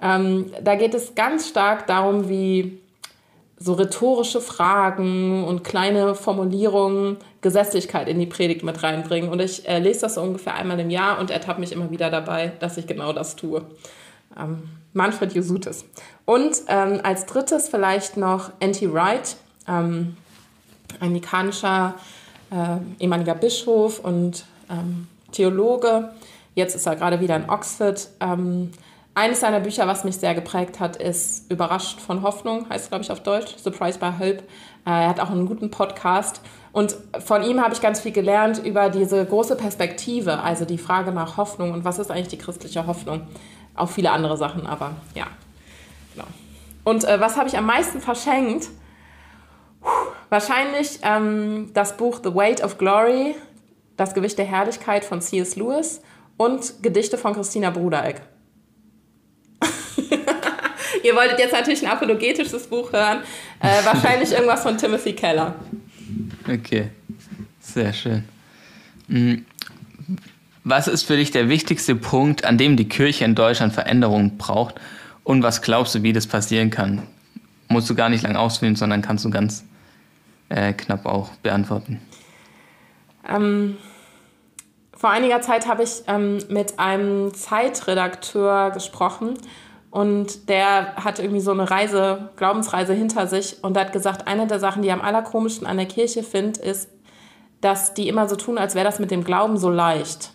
Ähm, 0.00 0.52
da 0.62 0.74
geht 0.74 0.92
es 0.92 1.14
ganz 1.14 1.48
stark 1.48 1.86
darum, 1.86 2.28
wie 2.28 2.78
so 3.58 3.72
rhetorische 3.72 4.42
Fragen 4.42 5.44
und 5.44 5.64
kleine 5.64 6.14
Formulierungen 6.14 7.16
Gesetzlichkeit 7.40 8.08
in 8.08 8.18
die 8.18 8.26
Predigt 8.26 8.62
mit 8.62 8.82
reinbringen. 8.82 9.30
Und 9.30 9.40
ich 9.40 9.66
äh, 9.66 9.78
lese 9.78 10.02
das 10.02 10.16
so 10.16 10.20
ungefähr 10.20 10.54
einmal 10.54 10.78
im 10.80 10.90
Jahr 10.90 11.18
und 11.18 11.30
ertappe 11.30 11.60
mich 11.60 11.72
immer 11.72 11.90
wieder 11.90 12.10
dabei, 12.10 12.52
dass 12.60 12.76
ich 12.76 12.86
genau 12.86 13.14
das 13.14 13.36
tue. 13.36 13.64
Ähm, 14.38 14.64
Manfred 14.94 15.34
Josutis. 15.34 15.84
Und 16.24 16.62
ähm, 16.68 17.00
als 17.02 17.26
drittes 17.26 17.68
vielleicht 17.68 18.16
noch 18.16 18.50
N.T. 18.60 18.92
Wright, 18.92 19.36
ähm, 19.68 20.16
amerikanischer 21.00 21.94
äh, 22.50 23.02
ehemaliger 23.02 23.34
Bischof 23.34 23.98
und 23.98 24.46
ähm, 24.70 25.08
Theologe. 25.32 26.10
Jetzt 26.54 26.74
ist 26.74 26.86
er 26.86 26.96
gerade 26.96 27.20
wieder 27.20 27.36
in 27.36 27.50
Oxford. 27.50 28.08
Ähm, 28.20 28.70
eines 29.16 29.40
seiner 29.40 29.60
Bücher, 29.60 29.86
was 29.86 30.04
mich 30.04 30.16
sehr 30.16 30.34
geprägt 30.34 30.80
hat, 30.80 30.96
ist 30.96 31.50
Überrascht 31.50 32.00
von 32.00 32.22
Hoffnung, 32.22 32.68
heißt 32.68 32.88
glaube 32.88 33.04
ich 33.04 33.12
auf 33.12 33.22
Deutsch, 33.22 33.56
Surprised 33.58 34.00
by 34.00 34.10
Hope. 34.18 34.42
Äh, 34.86 34.90
er 34.90 35.08
hat 35.08 35.20
auch 35.20 35.30
einen 35.30 35.46
guten 35.46 35.70
Podcast. 35.70 36.40
Und 36.72 36.96
von 37.24 37.44
ihm 37.44 37.60
habe 37.60 37.74
ich 37.74 37.80
ganz 37.80 38.00
viel 38.00 38.10
gelernt 38.10 38.58
über 38.58 38.90
diese 38.90 39.24
große 39.24 39.54
Perspektive, 39.54 40.40
also 40.40 40.64
die 40.64 40.78
Frage 40.78 41.12
nach 41.12 41.36
Hoffnung 41.36 41.72
und 41.72 41.84
was 41.84 42.00
ist 42.00 42.10
eigentlich 42.10 42.28
die 42.28 42.38
christliche 42.38 42.86
Hoffnung. 42.88 43.22
Auch 43.74 43.90
viele 43.90 44.10
andere 44.10 44.36
Sachen, 44.36 44.66
aber 44.66 44.92
ja. 45.14 45.26
Genau. 46.14 46.26
Und 46.84 47.04
äh, 47.04 47.20
was 47.20 47.36
habe 47.36 47.48
ich 47.48 47.56
am 47.56 47.66
meisten 47.66 48.00
verschenkt? 48.00 48.68
Puh, 49.80 49.88
wahrscheinlich 50.28 51.00
ähm, 51.02 51.70
das 51.74 51.96
Buch 51.96 52.20
The 52.22 52.34
Weight 52.34 52.62
of 52.62 52.78
Glory, 52.78 53.34
Das 53.96 54.14
Gewicht 54.14 54.38
der 54.38 54.44
Herrlichkeit 54.44 55.04
von 55.04 55.20
C.S. 55.20 55.56
Lewis 55.56 56.02
und 56.36 56.82
Gedichte 56.82 57.18
von 57.18 57.34
Christina 57.34 57.70
Brudereck. 57.70 58.22
Ihr 61.02 61.14
wolltet 61.14 61.38
jetzt 61.38 61.52
natürlich 61.52 61.84
ein 61.86 61.92
apologetisches 61.92 62.66
Buch 62.66 62.92
hören. 62.92 63.20
Äh, 63.60 63.84
wahrscheinlich 63.84 64.32
irgendwas 64.32 64.62
von 64.62 64.76
Timothy 64.76 65.12
Keller. 65.14 65.54
Okay, 66.46 66.90
sehr 67.58 67.90
schön. 67.90 68.22
Hm, 69.08 69.46
was 70.64 70.88
ist 70.88 71.04
für 71.04 71.16
dich 71.16 71.30
der 71.30 71.48
wichtigste 71.48 71.94
Punkt, 71.94 72.44
an 72.44 72.58
dem 72.58 72.76
die 72.76 72.88
Kirche 72.88 73.24
in 73.24 73.34
Deutschland 73.34 73.72
Veränderungen 73.72 74.38
braucht? 74.38 74.76
Und 75.22 75.42
was 75.42 75.62
glaubst 75.62 75.94
du, 75.94 76.02
wie 76.02 76.12
das 76.12 76.26
passieren 76.26 76.70
kann? 76.70 77.02
Musst 77.68 77.88
du 77.88 77.94
gar 77.94 78.08
nicht 78.08 78.22
lang 78.22 78.36
ausführen, 78.36 78.76
sondern 78.76 79.02
kannst 79.02 79.24
du 79.24 79.30
ganz 79.30 79.64
äh, 80.48 80.72
knapp 80.72 81.06
auch 81.06 81.30
beantworten. 81.42 82.00
Ähm, 83.28 83.76
vor 84.96 85.10
einiger 85.10 85.40
Zeit 85.40 85.66
habe 85.66 85.82
ich 85.82 86.02
ähm, 86.06 86.38
mit 86.48 86.78
einem 86.78 87.32
Zeitredakteur 87.34 88.70
gesprochen 88.70 89.34
und 89.90 90.48
der 90.48 90.96
hat 90.96 91.18
irgendwie 91.18 91.40
so 91.40 91.52
eine 91.52 91.70
Reise, 91.70 92.30
Glaubensreise 92.36 92.92
hinter 92.92 93.26
sich 93.26 93.62
und 93.62 93.78
hat 93.78 93.92
gesagt, 93.92 94.26
eine 94.28 94.46
der 94.46 94.60
Sachen, 94.60 94.82
die 94.82 94.92
am 94.92 95.00
allerkomischsten 95.00 95.66
an 95.66 95.76
der 95.78 95.86
Kirche 95.86 96.22
findet, 96.22 96.58
ist, 96.58 96.88
dass 97.60 97.94
die 97.94 98.08
immer 98.08 98.28
so 98.28 98.36
tun, 98.36 98.58
als 98.58 98.74
wäre 98.74 98.84
das 98.84 98.98
mit 98.98 99.10
dem 99.10 99.24
Glauben 99.24 99.56
so 99.56 99.70
leicht. 99.70 100.33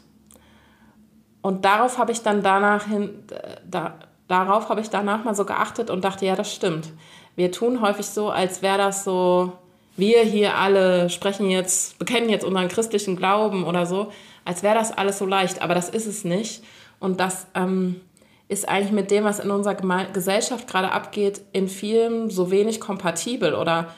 Und 1.42 1.66
darauf 1.66 1.98
habe 1.98 2.12
ich 2.12 2.22
dann 2.22 2.44
danach 2.44 2.86
hin, 2.88 3.24
da, 3.70 3.96
darauf 4.28 4.70
habe 4.70 4.82
ich 4.82 4.90
danach 4.90 5.24
mal 5.24 5.36
so 5.36 5.46
geachtet 5.46 5.90
und 5.90 6.04
dachte, 6.04 6.26
ja, 6.26 6.36
das 6.36 6.54
stimmt. 6.54 6.90
Wir 7.36 7.52
tun 7.52 7.82
häufig 7.82 8.06
so, 8.06 8.30
als 8.30 8.62
wäre 8.62 8.78
das 8.78 9.04
so, 9.04 9.54
wir 9.96 10.22
hier 10.22 10.56
alle 10.58 11.10
sprechen 11.10 11.50
jetzt, 11.50 11.98
bekennen 12.00 12.30
jetzt 12.30 12.46
unseren 12.46 12.68
christlichen 12.68 13.16
Glauben 13.16 13.64
oder 13.64 13.86
so, 13.86 14.12
als 14.46 14.64
wäre 14.64 14.76
das 14.76 14.92
alles 14.92 15.20
so 15.20 15.26
leicht, 15.26 15.62
aber 15.62 15.76
das 15.76 15.90
ist 15.90 16.08
es 16.08 16.24
nicht. 16.24 16.64
Und 17.00 17.20
das 17.20 17.48
ähm, 17.56 18.02
ist 18.50 18.68
eigentlich 18.68 18.92
mit 18.92 19.12
dem, 19.12 19.24
was 19.24 19.40
in 19.40 19.52
unserer 19.52 19.76
Geme 19.76 20.08
Gesellschaft 20.12 20.68
gerade 20.68 20.92
abgeht, 20.92 21.42
in 21.54 21.70
vielem 21.70 22.30
so 22.30 22.52
wenig 22.52 22.80
kompatibel 22.82 23.54
oder 23.54 23.94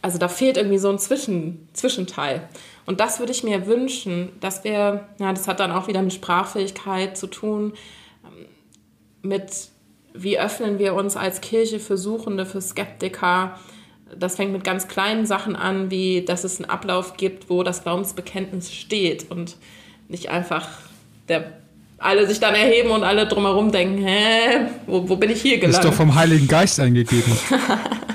also 0.00 0.18
da 0.18 0.28
fehlt 0.28 0.56
irgendwie 0.56 0.78
so 0.78 0.88
ein 0.88 0.98
Zwischen, 0.98 1.68
Zwischenteil. 1.72 2.48
Und 2.88 3.00
das 3.00 3.18
würde 3.18 3.32
ich 3.32 3.44
mir 3.44 3.66
wünschen, 3.66 4.30
dass 4.40 4.64
wir, 4.64 5.04
ja, 5.18 5.32
das 5.34 5.46
hat 5.46 5.60
dann 5.60 5.72
auch 5.72 5.88
wieder 5.88 6.00
mit 6.00 6.14
Sprachfähigkeit 6.14 7.18
zu 7.18 7.26
tun, 7.26 7.74
ähm, 8.24 8.46
mit 9.20 9.68
wie 10.14 10.40
öffnen 10.40 10.78
wir 10.78 10.94
uns 10.94 11.14
als 11.14 11.42
Kirche 11.42 11.80
für 11.80 11.98
Suchende, 11.98 12.46
für 12.46 12.62
Skeptiker. 12.62 13.58
Das 14.18 14.36
fängt 14.36 14.52
mit 14.52 14.64
ganz 14.64 14.88
kleinen 14.88 15.26
Sachen 15.26 15.54
an, 15.54 15.90
wie 15.90 16.24
dass 16.24 16.44
es 16.44 16.62
einen 16.62 16.70
Ablauf 16.70 17.18
gibt, 17.18 17.50
wo 17.50 17.62
das 17.62 17.82
Glaubensbekenntnis 17.82 18.72
steht 18.72 19.30
und 19.30 19.56
nicht 20.08 20.30
einfach 20.30 20.66
der 21.28 21.58
alle 21.98 22.26
sich 22.26 22.40
dann 22.40 22.54
erheben 22.54 22.88
und 22.88 23.04
alle 23.04 23.26
drumherum 23.26 23.70
denken, 23.70 23.98
hä, 23.98 24.68
wo, 24.86 25.06
wo 25.06 25.16
bin 25.16 25.28
ich 25.28 25.42
hier 25.42 25.58
gelandet? 25.58 25.84
Ist 25.84 25.90
doch 25.90 25.94
vom 25.94 26.14
Heiligen 26.14 26.48
Geist 26.48 26.80
eingegeben. 26.80 27.36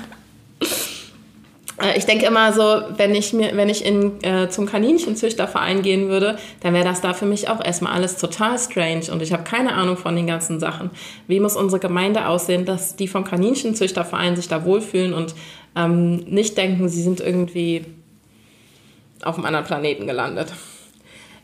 Äh, 1.84 1.98
ich 1.98 2.06
denke 2.06 2.26
immer 2.26 2.52
so, 2.52 2.82
wenn 2.96 3.14
ich 3.14 3.32
mir, 3.32 3.56
wenn 3.56 3.68
ich 3.68 3.84
in, 3.84 4.22
äh, 4.22 4.48
zum 4.48 4.66
Kaninchenzüchterverein 4.66 5.82
gehen 5.82 6.08
würde, 6.08 6.38
dann 6.60 6.74
wäre 6.74 6.84
das 6.84 7.00
da 7.00 7.12
für 7.14 7.26
mich 7.26 7.48
auch 7.48 7.64
erstmal 7.64 7.92
alles 7.92 8.16
total 8.16 8.58
strange 8.58 9.12
und 9.12 9.22
ich 9.22 9.32
habe 9.32 9.44
keine 9.44 9.74
Ahnung 9.74 9.96
von 9.96 10.16
den 10.16 10.26
ganzen 10.26 10.60
Sachen. 10.60 10.90
Wie 11.26 11.40
muss 11.40 11.56
unsere 11.56 11.80
Gemeinde 11.80 12.26
aussehen, 12.26 12.64
dass 12.64 12.96
die 12.96 13.08
vom 13.08 13.24
Kaninchenzüchterverein 13.24 14.36
sich 14.36 14.48
da 14.48 14.64
wohlfühlen 14.64 15.12
und 15.12 15.34
ähm, 15.76 16.16
nicht 16.24 16.56
denken, 16.56 16.88
sie 16.88 17.02
sind 17.02 17.20
irgendwie 17.20 17.84
auf 19.22 19.36
einem 19.36 19.46
anderen 19.46 19.66
Planeten 19.66 20.06
gelandet. 20.06 20.52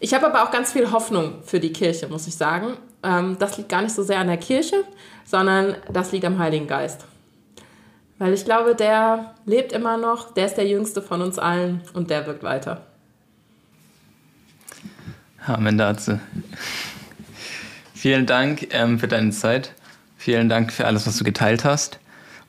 Ich 0.01 0.15
habe 0.15 0.27
aber 0.27 0.45
auch 0.45 0.51
ganz 0.51 0.73
viel 0.73 0.93
Hoffnung 0.93 1.35
für 1.45 1.61
die 1.61 1.73
Kirche, 1.73 2.09
muss 2.09 2.27
ich 2.27 2.35
sagen. 2.35 2.77
Ähm, 3.03 3.37
das 3.39 3.57
liegt 3.57 3.69
gar 3.69 3.83
nicht 3.83 3.95
so 3.95 4.03
sehr 4.03 4.19
an 4.19 4.29
der 4.29 4.37
Kirche, 4.37 4.77
sondern 5.25 5.77
das 5.93 6.13
liegt 6.13 6.25
am 6.25 6.39
Heiligen 6.39 6.67
Geist. 6.67 7.05
Weil 8.21 8.35
ich 8.35 8.45
glaube, 8.45 8.75
der 8.75 9.35
lebt 9.47 9.73
immer 9.73 9.97
noch, 9.97 10.35
der 10.35 10.45
ist 10.45 10.57
der 10.57 10.69
jüngste 10.69 11.01
von 11.01 11.23
uns 11.23 11.39
allen 11.39 11.81
und 11.95 12.11
der 12.11 12.27
wirkt 12.27 12.43
weiter. 12.43 12.83
Amen 15.47 15.79
dazu. 15.79 16.21
Vielen 17.95 18.27
Dank 18.27 18.75
ähm, 18.75 18.99
für 18.99 19.09
deine 19.09 19.31
Zeit. 19.31 19.73
Vielen 20.19 20.51
Dank 20.51 20.71
für 20.71 20.87
alles, 20.87 21.07
was 21.07 21.17
du 21.17 21.25
geteilt 21.25 21.65
hast. 21.65 21.99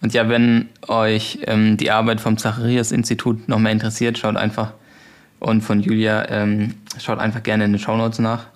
Und 0.02 0.14
ja, 0.14 0.28
wenn 0.28 0.68
euch 0.90 1.40
ähm, 1.44 1.78
die 1.78 1.90
Arbeit 1.90 2.20
vom 2.20 2.38
Zacharias-Institut 2.38 3.48
noch 3.48 3.60
mehr 3.60 3.72
interessiert, 3.72 4.18
schaut 4.18 4.36
einfach 4.36 4.74
und 5.40 5.62
von 5.62 5.80
Julia, 5.80 6.28
ähm, 6.28 6.76
schaut 7.00 7.20
einfach 7.20 7.44
gerne 7.44 7.64
in 7.64 7.72
den 7.72 7.80
Show 7.80 7.96
Notes 7.96 8.20
nach. 8.20 8.48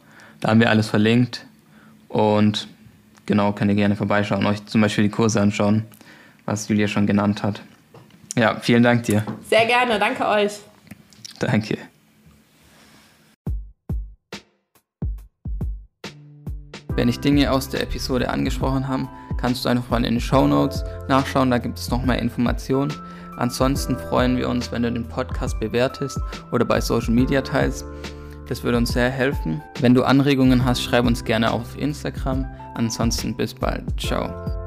Da 0.41 0.49
haben 0.49 0.59
wir 0.59 0.69
alles 0.69 0.89
verlinkt. 0.89 1.45
Und 2.09 2.67
genau, 3.25 3.53
könnt 3.53 3.71
ihr 3.71 3.75
gerne 3.75 3.95
vorbeischauen, 3.95 4.45
euch 4.45 4.65
zum 4.65 4.81
Beispiel 4.81 5.05
die 5.05 5.11
Kurse 5.11 5.39
anschauen 5.39 5.85
was 6.45 6.67
Julia 6.67 6.87
schon 6.87 7.07
genannt 7.07 7.43
hat. 7.43 7.61
Ja, 8.37 8.59
vielen 8.59 8.83
Dank 8.83 9.03
dir. 9.03 9.23
Sehr 9.49 9.65
gerne, 9.65 9.97
danke 9.99 10.27
euch. 10.27 10.59
Danke. 11.39 11.77
Wenn 16.95 17.07
dich 17.07 17.19
Dinge 17.19 17.51
aus 17.51 17.69
der 17.69 17.81
Episode 17.81 18.29
angesprochen 18.29 18.87
haben, 18.87 19.09
kannst 19.37 19.65
du 19.65 19.69
einfach 19.69 19.89
mal 19.89 19.97
in 19.97 20.15
den 20.15 20.21
Show 20.21 20.47
Notes 20.47 20.83
nachschauen, 21.09 21.51
da 21.51 21.57
gibt 21.57 21.77
es 21.77 21.89
noch 21.89 22.03
mehr 22.03 22.19
Informationen. 22.19 22.93
Ansonsten 23.37 23.97
freuen 23.97 24.37
wir 24.37 24.47
uns, 24.47 24.71
wenn 24.71 24.83
du 24.83 24.91
den 24.91 25.07
Podcast 25.07 25.59
bewertest 25.59 26.19
oder 26.51 26.63
bei 26.63 26.79
Social 26.79 27.13
Media 27.13 27.41
teilst. 27.41 27.85
Das 28.47 28.63
würde 28.63 28.77
uns 28.77 28.93
sehr 28.93 29.09
helfen. 29.09 29.61
Wenn 29.81 29.93
du 29.93 30.03
Anregungen 30.03 30.63
hast, 30.63 30.81
schreib 30.83 31.05
uns 31.05 31.23
gerne 31.25 31.51
auf 31.51 31.77
Instagram. 31.77 32.45
Ansonsten 32.75 33.35
bis 33.35 33.53
bald. 33.53 33.83
Ciao. 33.99 34.64